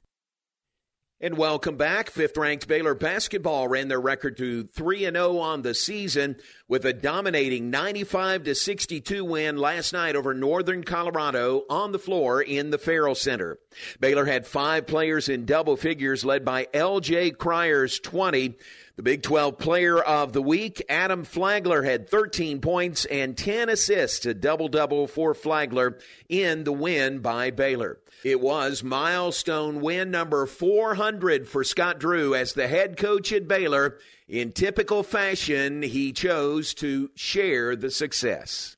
[1.19, 2.11] And welcome back.
[2.11, 6.37] Fifth ranked Baylor basketball ran their record to 3 0 on the season
[6.69, 12.69] with a dominating 95 62 win last night over Northern Colorado on the floor in
[12.69, 13.59] the Ferrell Center.
[13.99, 18.55] Baylor had five players in double figures led by LJ Cryer's 20.
[18.97, 24.27] The Big 12 Player of the Week, Adam Flagler, had 13 points and 10 assists,
[24.27, 25.99] a double double for Flagler
[26.29, 27.99] in the win by Baylor.
[28.27, 33.99] It was milestone win number 400 for Scott Drew as the head coach at Baylor.
[34.27, 38.77] In typical fashion, he chose to share the success.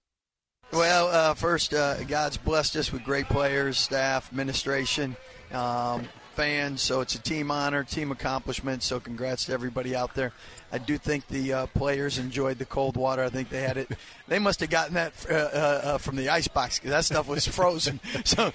[0.70, 5.16] Well, uh, first, uh, God's blessed us with great players, staff, administration.
[5.50, 6.06] Um,
[6.38, 6.80] fans.
[6.82, 8.84] So it's a team honor, team accomplishment.
[8.84, 10.32] So congrats to everybody out there.
[10.70, 13.24] I do think the uh, players enjoyed the cold water.
[13.24, 13.90] I think they had it.
[14.28, 17.28] They must have gotten that uh, uh, uh from the ice box because that stuff
[17.28, 17.98] was frozen.
[18.24, 18.52] so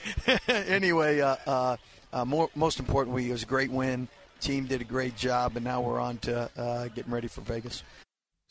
[0.48, 1.78] anyway, uh,
[2.14, 4.08] uh, more, most importantly, it was a great win.
[4.40, 6.50] Team did a great job, and now we're on to
[6.94, 7.82] getting ready for Vegas.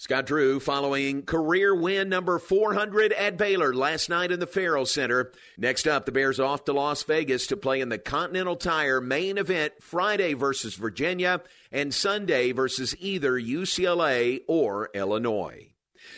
[0.03, 5.31] Scott Drew following career win number 400 at Baylor last night in the Ferrell Center.
[5.57, 9.39] Next up, the Bears off to Las Vegas to play in the Continental Tire main
[9.39, 15.69] event Friday versus Virginia and Sunday versus either UCLA or Illinois.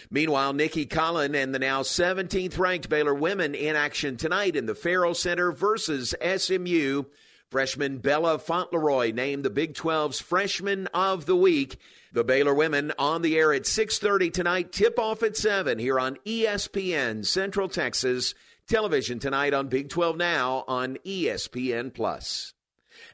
[0.08, 4.74] Meanwhile, Nicki Collen and the now 17th ranked Baylor women in action tonight in the
[4.74, 7.02] Ferrell Center versus SMU.
[7.50, 11.78] Freshman Bella Fontleroy named the Big 12's Freshman of the Week.
[12.14, 14.70] The Baylor women on the air at 6:30 tonight.
[14.70, 18.36] Tip off at 7 here on ESPN Central Texas.
[18.68, 22.54] Television tonight on Big 12 Now on ESPN Plus.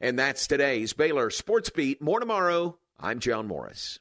[0.03, 2.03] And that's today's Baylor Sports Beat.
[2.03, 2.79] More tomorrow.
[2.99, 4.01] I'm John Morris.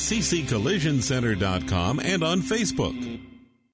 [0.00, 3.29] cccollisioncenter.com and on Facebook.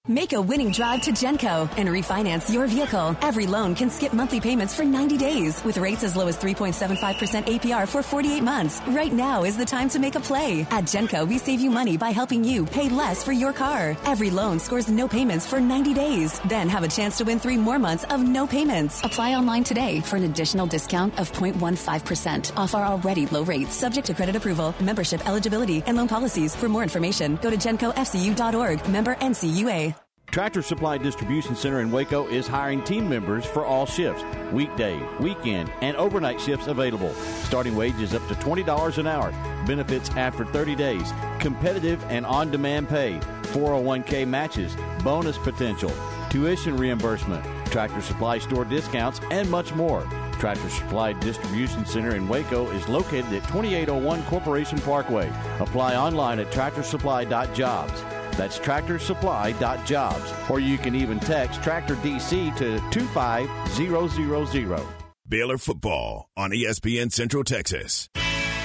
[0.09, 3.17] Make a winning drive to Genco and refinance your vehicle.
[3.21, 7.49] Every loan can skip monthly payments for 90 days with rates as low as 3.75%
[7.49, 8.81] APR for 48 months.
[8.87, 10.61] Right now is the time to make a play.
[10.71, 13.97] At Genco, we save you money by helping you pay less for your car.
[14.05, 16.39] Every loan scores no payments for 90 days.
[16.49, 19.03] Then have a chance to win three more months of no payments.
[19.03, 24.07] Apply online today for an additional discount of 0.15% off our already low rates, subject
[24.07, 26.55] to credit approval, membership eligibility, and loan policies.
[26.55, 28.89] For more information, go to gencofcu.org.
[28.89, 29.96] Member NCUA.
[30.27, 34.23] Tractor Supply Distribution Center in Waco is hiring team members for all shifts
[34.53, 37.13] weekday, weekend, and overnight shifts available.
[37.45, 39.31] Starting wages up to $20 an hour.
[39.67, 41.13] Benefits after 30 days.
[41.39, 43.19] Competitive and on demand pay.
[43.45, 44.77] 401k matches.
[45.03, 45.93] Bonus potential.
[46.29, 47.45] Tuition reimbursement.
[47.71, 50.03] Tractor Supply store discounts, and much more.
[50.39, 55.33] Tractor Supply Distribution Center in Waco is located at 2801 Corporation Parkway.
[55.61, 58.16] Apply online at tractorsupply.jobs.
[58.37, 60.51] That's tractorsupply.jobs.
[60.51, 64.87] Or you can even text Tractor DC to 25000.
[65.29, 68.09] Baylor football on ESPN Central Texas.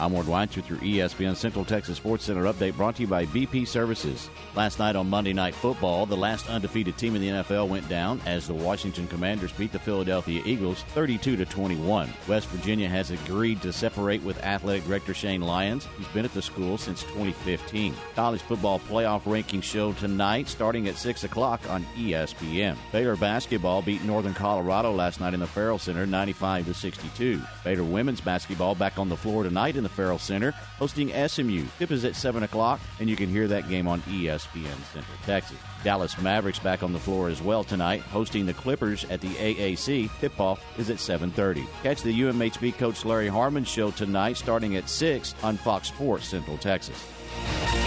[0.00, 3.26] I'm Ward Weitz with your ESPN Central Texas Sports Center update brought to you by
[3.26, 4.30] BP Services.
[4.54, 8.20] Last night on Monday Night Football, the last undefeated team in the NFL went down
[8.24, 12.12] as the Washington Commanders beat the Philadelphia Eagles 32 to 21.
[12.28, 15.88] West Virginia has agreed to separate with athletic director Shane Lyons.
[15.96, 17.92] He's been at the school since 2015.
[18.14, 22.76] College football playoff rankings show tonight starting at 6 o'clock on ESPN.
[22.92, 27.42] Baylor basketball beat Northern Colorado last night in the Ferrell Center 95 to 62.
[27.64, 31.64] Baylor women's basketball back on the floor tonight in the Ferrell Center, hosting SMU.
[31.78, 35.56] Tip is at 7 o'clock, and you can hear that game on ESPN Central Texas.
[35.84, 40.10] Dallas Mavericks back on the floor as well tonight, hosting the Clippers at the AAC.
[40.20, 41.66] Tip-off is at 7.30.
[41.82, 46.58] Catch the UMHB coach Larry Harmon show tonight starting at 6 on Fox Sports Central
[46.58, 47.04] Texas.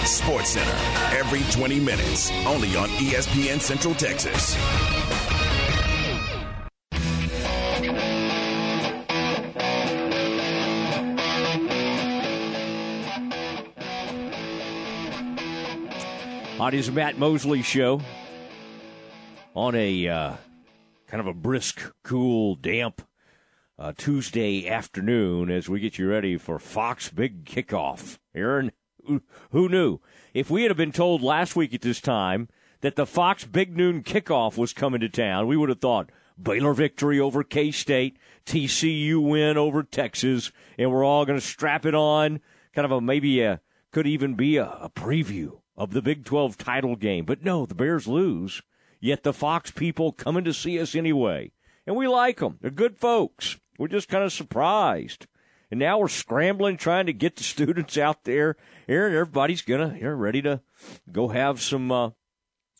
[0.05, 4.55] Sports Center, every 20 minutes, only on ESPN Central Texas.
[16.61, 18.01] On his Matt Mosley show
[19.55, 20.33] on a uh,
[21.07, 23.01] kind of a brisk, cool, damp
[23.79, 28.19] uh, Tuesday afternoon as we get you ready for Fox Big Kickoff.
[28.35, 28.71] Aaron,
[29.49, 30.01] who, knew?
[30.35, 32.47] If we had been told last week at this time
[32.81, 36.75] that the Fox Big Noon Kickoff was coming to town, we would have thought Baylor
[36.75, 41.95] victory over K State, TCU win over Texas, and we're all going to strap it
[41.95, 42.39] on.
[42.75, 43.61] Kind of a maybe a
[43.91, 47.25] could even be a, a preview of the Big 12 title game.
[47.25, 48.61] But no, the Bears lose.
[48.99, 51.53] Yet the Fox people coming to see us anyway.
[51.87, 52.59] And we like them.
[52.61, 53.57] They're good folks.
[53.79, 55.25] We're just kind of surprised.
[55.71, 58.57] And now we're scrambling, trying to get the students out there.
[58.87, 60.61] Aaron, everybody's gonna, you're ready to
[61.11, 62.11] go have some, uh,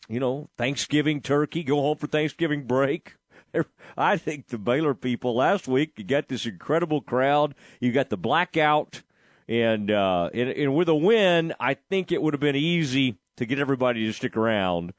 [0.08, 3.16] you know, Thanksgiving turkey, go home for Thanksgiving break.
[3.96, 7.56] I think the Baylor people last week, you got this incredible crowd.
[7.80, 9.02] You got the blackout.
[9.52, 13.44] And, uh, and, and with a win, I think it would have been easy to
[13.44, 14.94] get everybody to stick around.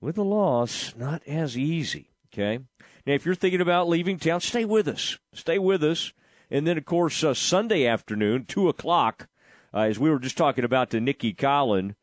[0.00, 2.12] With a loss, not as easy.
[2.32, 2.60] Okay.
[3.04, 5.18] Now, if you're thinking about leaving town, stay with us.
[5.34, 6.12] Stay with us.
[6.48, 9.28] And then, of course, uh, Sunday afternoon, 2 o'clock,
[9.74, 11.96] uh, as we were just talking about to Nicki Collen,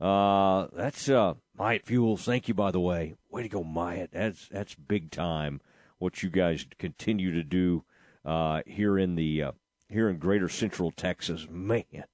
[0.00, 2.24] uh, that's uh, Myatt Fuels.
[2.24, 3.16] Thank you, by the way.
[3.28, 4.12] Way to go, Myatt.
[4.12, 5.60] That's, that's big time
[5.98, 7.84] what you guys continue to do
[8.24, 9.52] uh, here in the uh,
[9.88, 11.46] here in Greater Central Texas.
[11.50, 12.04] Man,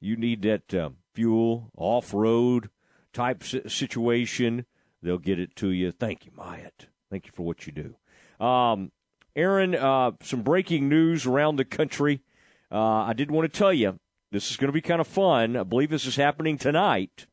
[0.00, 2.70] you need that uh, fuel off road
[3.12, 4.66] type situation.
[5.02, 5.92] They'll get it to you.
[5.92, 6.88] Thank you, Myatt.
[7.10, 8.44] Thank you for what you do.
[8.44, 8.90] Um,
[9.36, 12.22] Aaron, uh, some breaking news around the country.
[12.70, 13.98] Uh, I did want to tell you
[14.30, 15.56] this is going to be kind of fun.
[15.56, 17.26] I believe this is happening tonight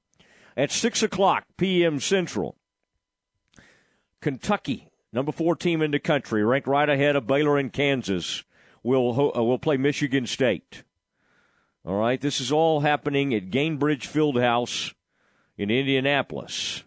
[0.56, 2.00] at 6 o'clock p.m.
[2.00, 2.58] Central.
[4.22, 8.44] Kentucky, number four team in the country, ranked right ahead of Baylor and Kansas,
[8.84, 10.84] will, uh, will play Michigan State.
[11.86, 14.94] All right, this is all happening at Gainbridge Fieldhouse
[15.58, 16.84] in Indianapolis.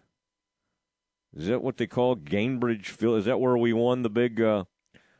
[1.35, 3.19] Is that what they call Gainbridge Field?
[3.19, 4.63] Is that where we won the big uh,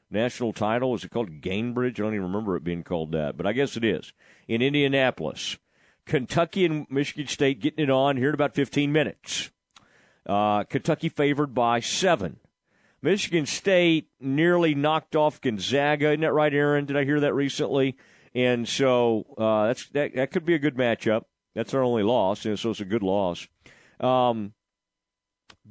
[0.09, 0.95] national title?
[0.95, 1.99] Is it called Gainbridge?
[1.99, 4.13] I don't even remember it being called that, but I guess it is
[4.47, 5.57] in Indianapolis.
[6.05, 9.51] Kentucky and Michigan State getting it on here in about 15 minutes.
[10.25, 12.37] Uh, Kentucky favored by seven.
[13.05, 16.07] Michigan State nearly knocked off Gonzaga.
[16.07, 16.85] Isn't that right, Aaron?
[16.85, 17.97] Did I hear that recently?
[18.33, 21.25] And so uh, that's that, that could be a good matchup.
[21.53, 23.47] That's our only loss, and so it's a good loss.
[23.99, 24.53] Um,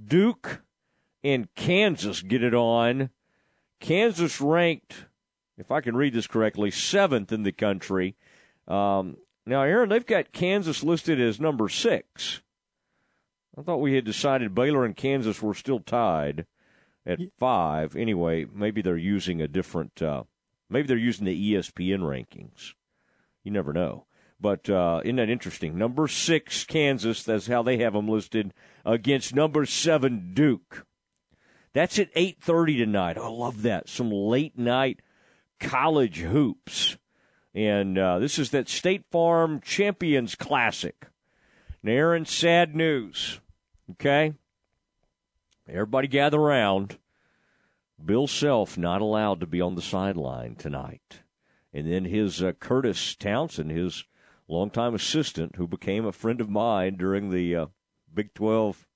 [0.07, 0.63] Duke
[1.25, 3.11] and Kansas get it on.
[3.81, 5.07] Kansas ranked,
[5.59, 8.15] if I can read this correctly, seventh in the country.
[8.69, 12.43] Um, now, Aaron, they've got Kansas listed as number six.
[13.59, 16.47] I thought we had decided Baylor and Kansas were still tied
[17.07, 17.97] at five.
[17.97, 20.01] Anyway, maybe they're using a different.
[20.01, 20.25] Uh,
[20.69, 22.73] maybe they're using the ESPN rankings.
[23.43, 24.07] You never know.
[24.41, 25.79] But uh, isn't that interesting?
[25.79, 27.23] Number six, Kansas.
[27.23, 28.53] That's how they have them listed
[28.85, 30.87] against number seven, Duke.
[31.73, 33.19] That's at eight thirty tonight.
[33.19, 33.89] I love that.
[33.89, 35.01] Some late night
[35.61, 36.97] college hoops,
[37.55, 41.07] and uh, this is that State Farm Champions Classic.
[41.83, 43.41] Now, Aaron, sad news.
[43.93, 44.35] Okay,
[45.69, 46.99] everybody gather around.
[48.03, 51.21] Bill Self not allowed to be on the sideline tonight,
[51.73, 54.05] and then his uh, Kurtis Townsend, his
[54.49, 57.67] longtime assistant who became a friend of mine during the uh,
[58.13, 58.87] Big 12.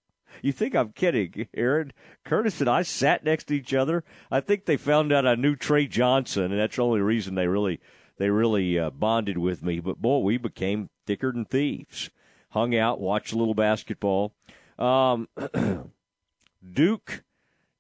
[0.43, 1.93] You think I'm kidding, Aaron?
[2.25, 4.05] Kurtis and I sat next to each other.
[4.31, 7.47] I think they found out I knew Trey Johnson, and that's the only reason they
[7.47, 7.81] really
[8.19, 9.81] they really uh, bonded with me.
[9.81, 12.11] But boy, we became thicker than thieves.
[12.51, 14.35] Hung out, watched a little basketball.
[14.79, 15.29] Um,
[16.63, 17.23] Duke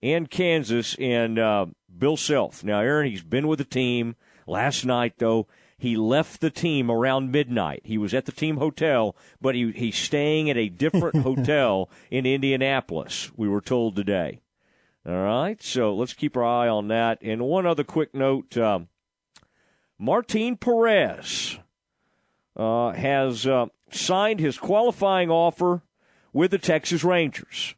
[0.02, 2.62] and Kansas and uh, Bill Self.
[2.62, 4.16] Now, Aaron, he's been with the team.
[4.46, 5.46] Last night, though,
[5.78, 7.82] he left the team around midnight.
[7.84, 12.26] He was at the team hotel, but he, he's staying at a different hotel in
[12.26, 14.40] Indianapolis, we were told today.
[15.06, 17.18] All right, so let's keep our eye on that.
[17.22, 18.80] And one other quick note uh,
[19.98, 21.58] Martin Perez
[22.56, 25.82] uh, has uh, signed his qualifying offer
[26.32, 27.74] with the Texas Rangers.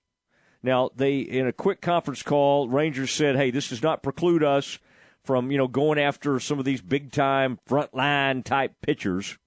[0.63, 4.79] Now, they in a quick conference call, Rangers said, "Hey, this does not preclude us
[5.25, 9.39] from you know going after some of these big time frontline type pitchers."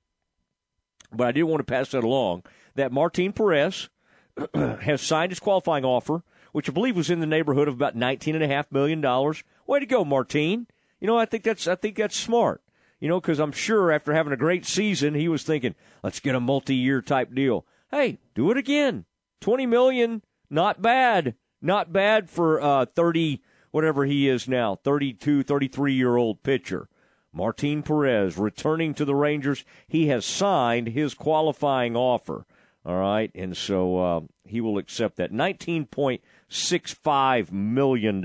[1.11, 2.43] But I did want to pass that along.
[2.75, 3.89] That Martin Perez
[4.53, 8.35] has signed his qualifying offer, which I believe was in the neighborhood of about nineteen
[8.35, 9.43] and a half million dollars.
[9.67, 10.67] Way to go, Martin!
[10.99, 12.61] You know, I think that's I think that's smart.
[12.99, 16.35] You know, because I'm sure after having a great season, he was thinking, let's get
[16.35, 17.65] a multi year type deal.
[17.91, 19.03] Hey, do it again.
[19.41, 20.21] 20 million,
[20.53, 21.35] not bad.
[21.61, 26.89] Not bad for uh, 30, whatever he is now, 32, 33 year old pitcher.
[27.31, 29.65] Martin Perez returning to the Rangers.
[29.87, 32.45] He has signed his qualifying offer.
[32.85, 33.31] All right.
[33.33, 35.31] And so uh, he will accept that.
[35.31, 38.23] $19.65 million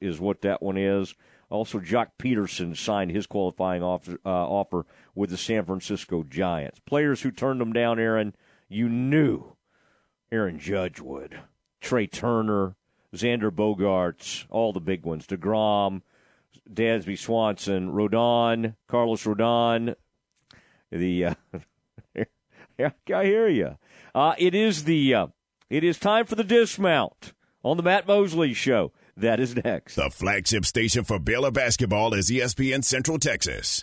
[0.00, 1.16] is what that one is.
[1.48, 4.84] Also, Joc Pederson signed his qualifying offer, uh, offer
[5.14, 6.80] with the San Francisco Giants.
[6.80, 8.34] Players who turned them down, Aaron,
[8.68, 9.56] you knew
[10.32, 11.40] Aaron Judge would.
[11.86, 12.74] Trea Turner,
[13.14, 15.24] Xander Bogaerts, all the big ones.
[15.24, 16.02] DeGrom,
[16.68, 19.94] Dansby Swanson, Rodon, Carlos Rodon.
[20.90, 21.34] The uh,
[22.80, 23.78] I hear you.
[24.16, 25.26] Uh, it is the uh,
[25.70, 27.32] it is time for the dismount
[27.62, 28.90] on the Matt Mosley Show.
[29.16, 29.94] That is next.
[29.94, 33.82] The flagship station for Baylor basketball is ESPN Central Texas.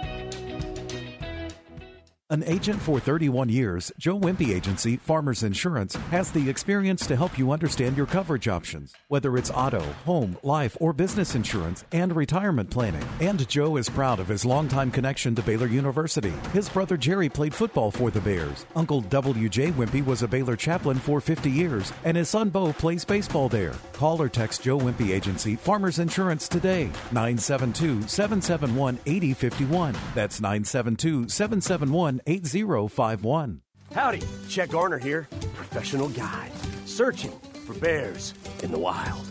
[2.31, 7.37] An agent for 31 years, Joe Wimpy Agency Farmers Insurance has the experience to help
[7.37, 12.69] you understand your coverage options, whether it's auto, home, life, or business insurance and retirement
[12.69, 13.03] planning.
[13.19, 16.31] And Joe is proud of his longtime connection to Baylor University.
[16.53, 18.65] His brother Jerry played football for the Bears.
[18.77, 19.71] Uncle W.J.
[19.71, 23.75] Wimpy was a Baylor chaplain for 50 years, and his son Bo plays baseball there.
[23.91, 29.97] Call or text Joe Wimpy Agency Farmers Insurance today, 972 771 8051.
[30.15, 33.61] That's 972 771 8051.
[33.93, 36.51] Howdy, Chet Garner here, professional guide,
[36.85, 37.31] searching
[37.65, 38.33] for bears
[38.63, 39.27] in the wild.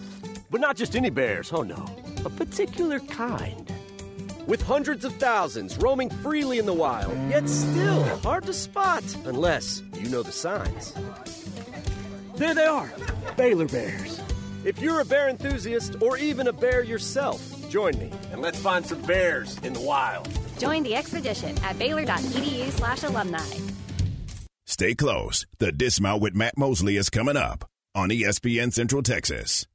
[0.50, 1.84] But not just any bears, oh no,
[2.24, 3.72] a particular kind.
[4.46, 9.82] With hundreds of thousands roaming freely in the wild, yet still hard to spot unless
[9.94, 10.94] you know the signs.
[12.34, 12.92] There they are,
[13.36, 14.20] Baylor Bears.
[14.64, 17.40] If you're a bear enthusiast or even a bear yourself,
[17.70, 20.28] join me and let's find some bears in the wild.
[20.60, 23.40] Join the expedition at baylor.edu slash alumni.
[24.66, 25.46] Stay close.
[25.58, 27.64] The Dismount with Matt Mosley is coming up
[27.94, 29.66] on ESPN Central Texas.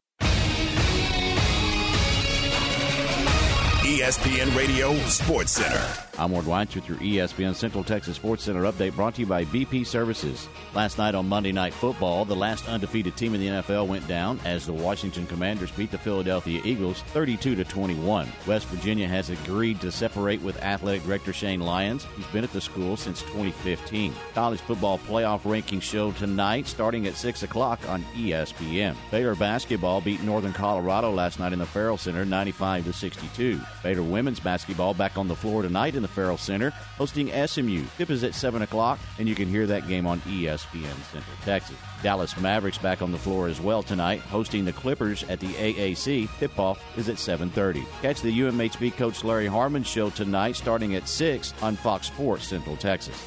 [3.86, 6.05] ESPN Radio Sports Center.
[6.18, 9.44] I'm Ward Weitz with your ESPN Central Texas Sports Center update brought to you by
[9.44, 10.48] BP Services.
[10.74, 14.40] Last night on Monday Night Football, the last undefeated team in the NFL went down
[14.46, 18.30] as the Washington Commanders beat the Philadelphia Eagles 32 to 21.
[18.48, 22.08] West Virginia has agreed to separate with athletic director Shane Lyons.
[22.16, 24.14] He's been at the school since 2015.
[24.34, 28.96] College football playoff rankings show tonight starting at 6 o'clock on ESPN.
[29.12, 33.60] Baylor basketball beat Northern Colorado last night in the Ferrell Center 95 to 62.
[33.84, 37.84] Baylor women's basketball back on the floor tonight in the Ferrell Center, hosting SMU.
[37.98, 41.76] Tip is at 7 o'clock, and you can hear that game on ESPN Central Texas.
[42.04, 46.30] Dallas Mavericks back on the floor as well tonight, hosting the Clippers at the AAC.
[46.38, 47.84] Tip-off is at 7.30.
[48.02, 52.78] Catch the UMHB coach Larry Harmon show tonight starting at 6 on Fox Sports Central
[52.78, 53.18] Texas.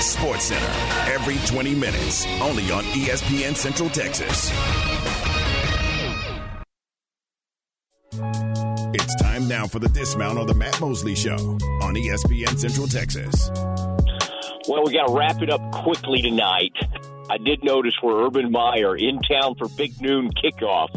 [0.00, 4.50] Sports Center, every 20 minutes, only on ESPN Central Texas.
[8.94, 11.34] It's time now for the dismount on the Matt Mosley Show
[11.82, 13.50] on ESPN Central Texas.
[14.68, 16.72] Well, we got to wrap it up quickly tonight.
[17.28, 20.88] I did notice where Urban Meyer in town for Big Noon kickoff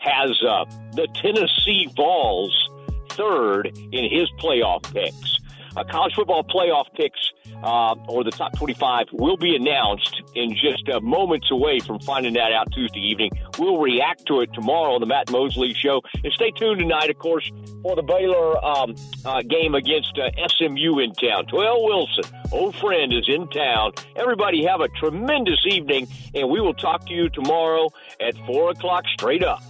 [0.00, 2.70] has uh, the Tennessee Vols
[3.10, 5.39] third in his playoff picks.
[5.80, 7.32] Uh, college football playoff picks
[7.62, 12.34] uh, or the top 25 will be announced in just uh, moments away from finding
[12.34, 13.30] that out Tuesday evening.
[13.58, 16.02] We'll react to it tomorrow on the Matt Mosley Show.
[16.22, 17.50] And stay tuned tonight, of course,
[17.82, 18.94] for the Baylor um,
[19.24, 21.46] uh, game against uh, SMU in town.
[21.46, 23.92] Toyelle Wilson, old friend, is in town.
[24.16, 27.88] Everybody have a tremendous evening, and we will talk to you tomorrow
[28.20, 29.62] at 4 o'clock straight up.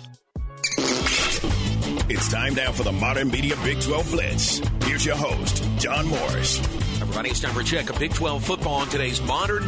[2.13, 4.61] It's time now for the Modern Media Big 12 Blitz.
[4.83, 6.59] Here's your host, John Morris.
[7.01, 9.65] Everybody, it's time for a check of Big 12 football on today's Modern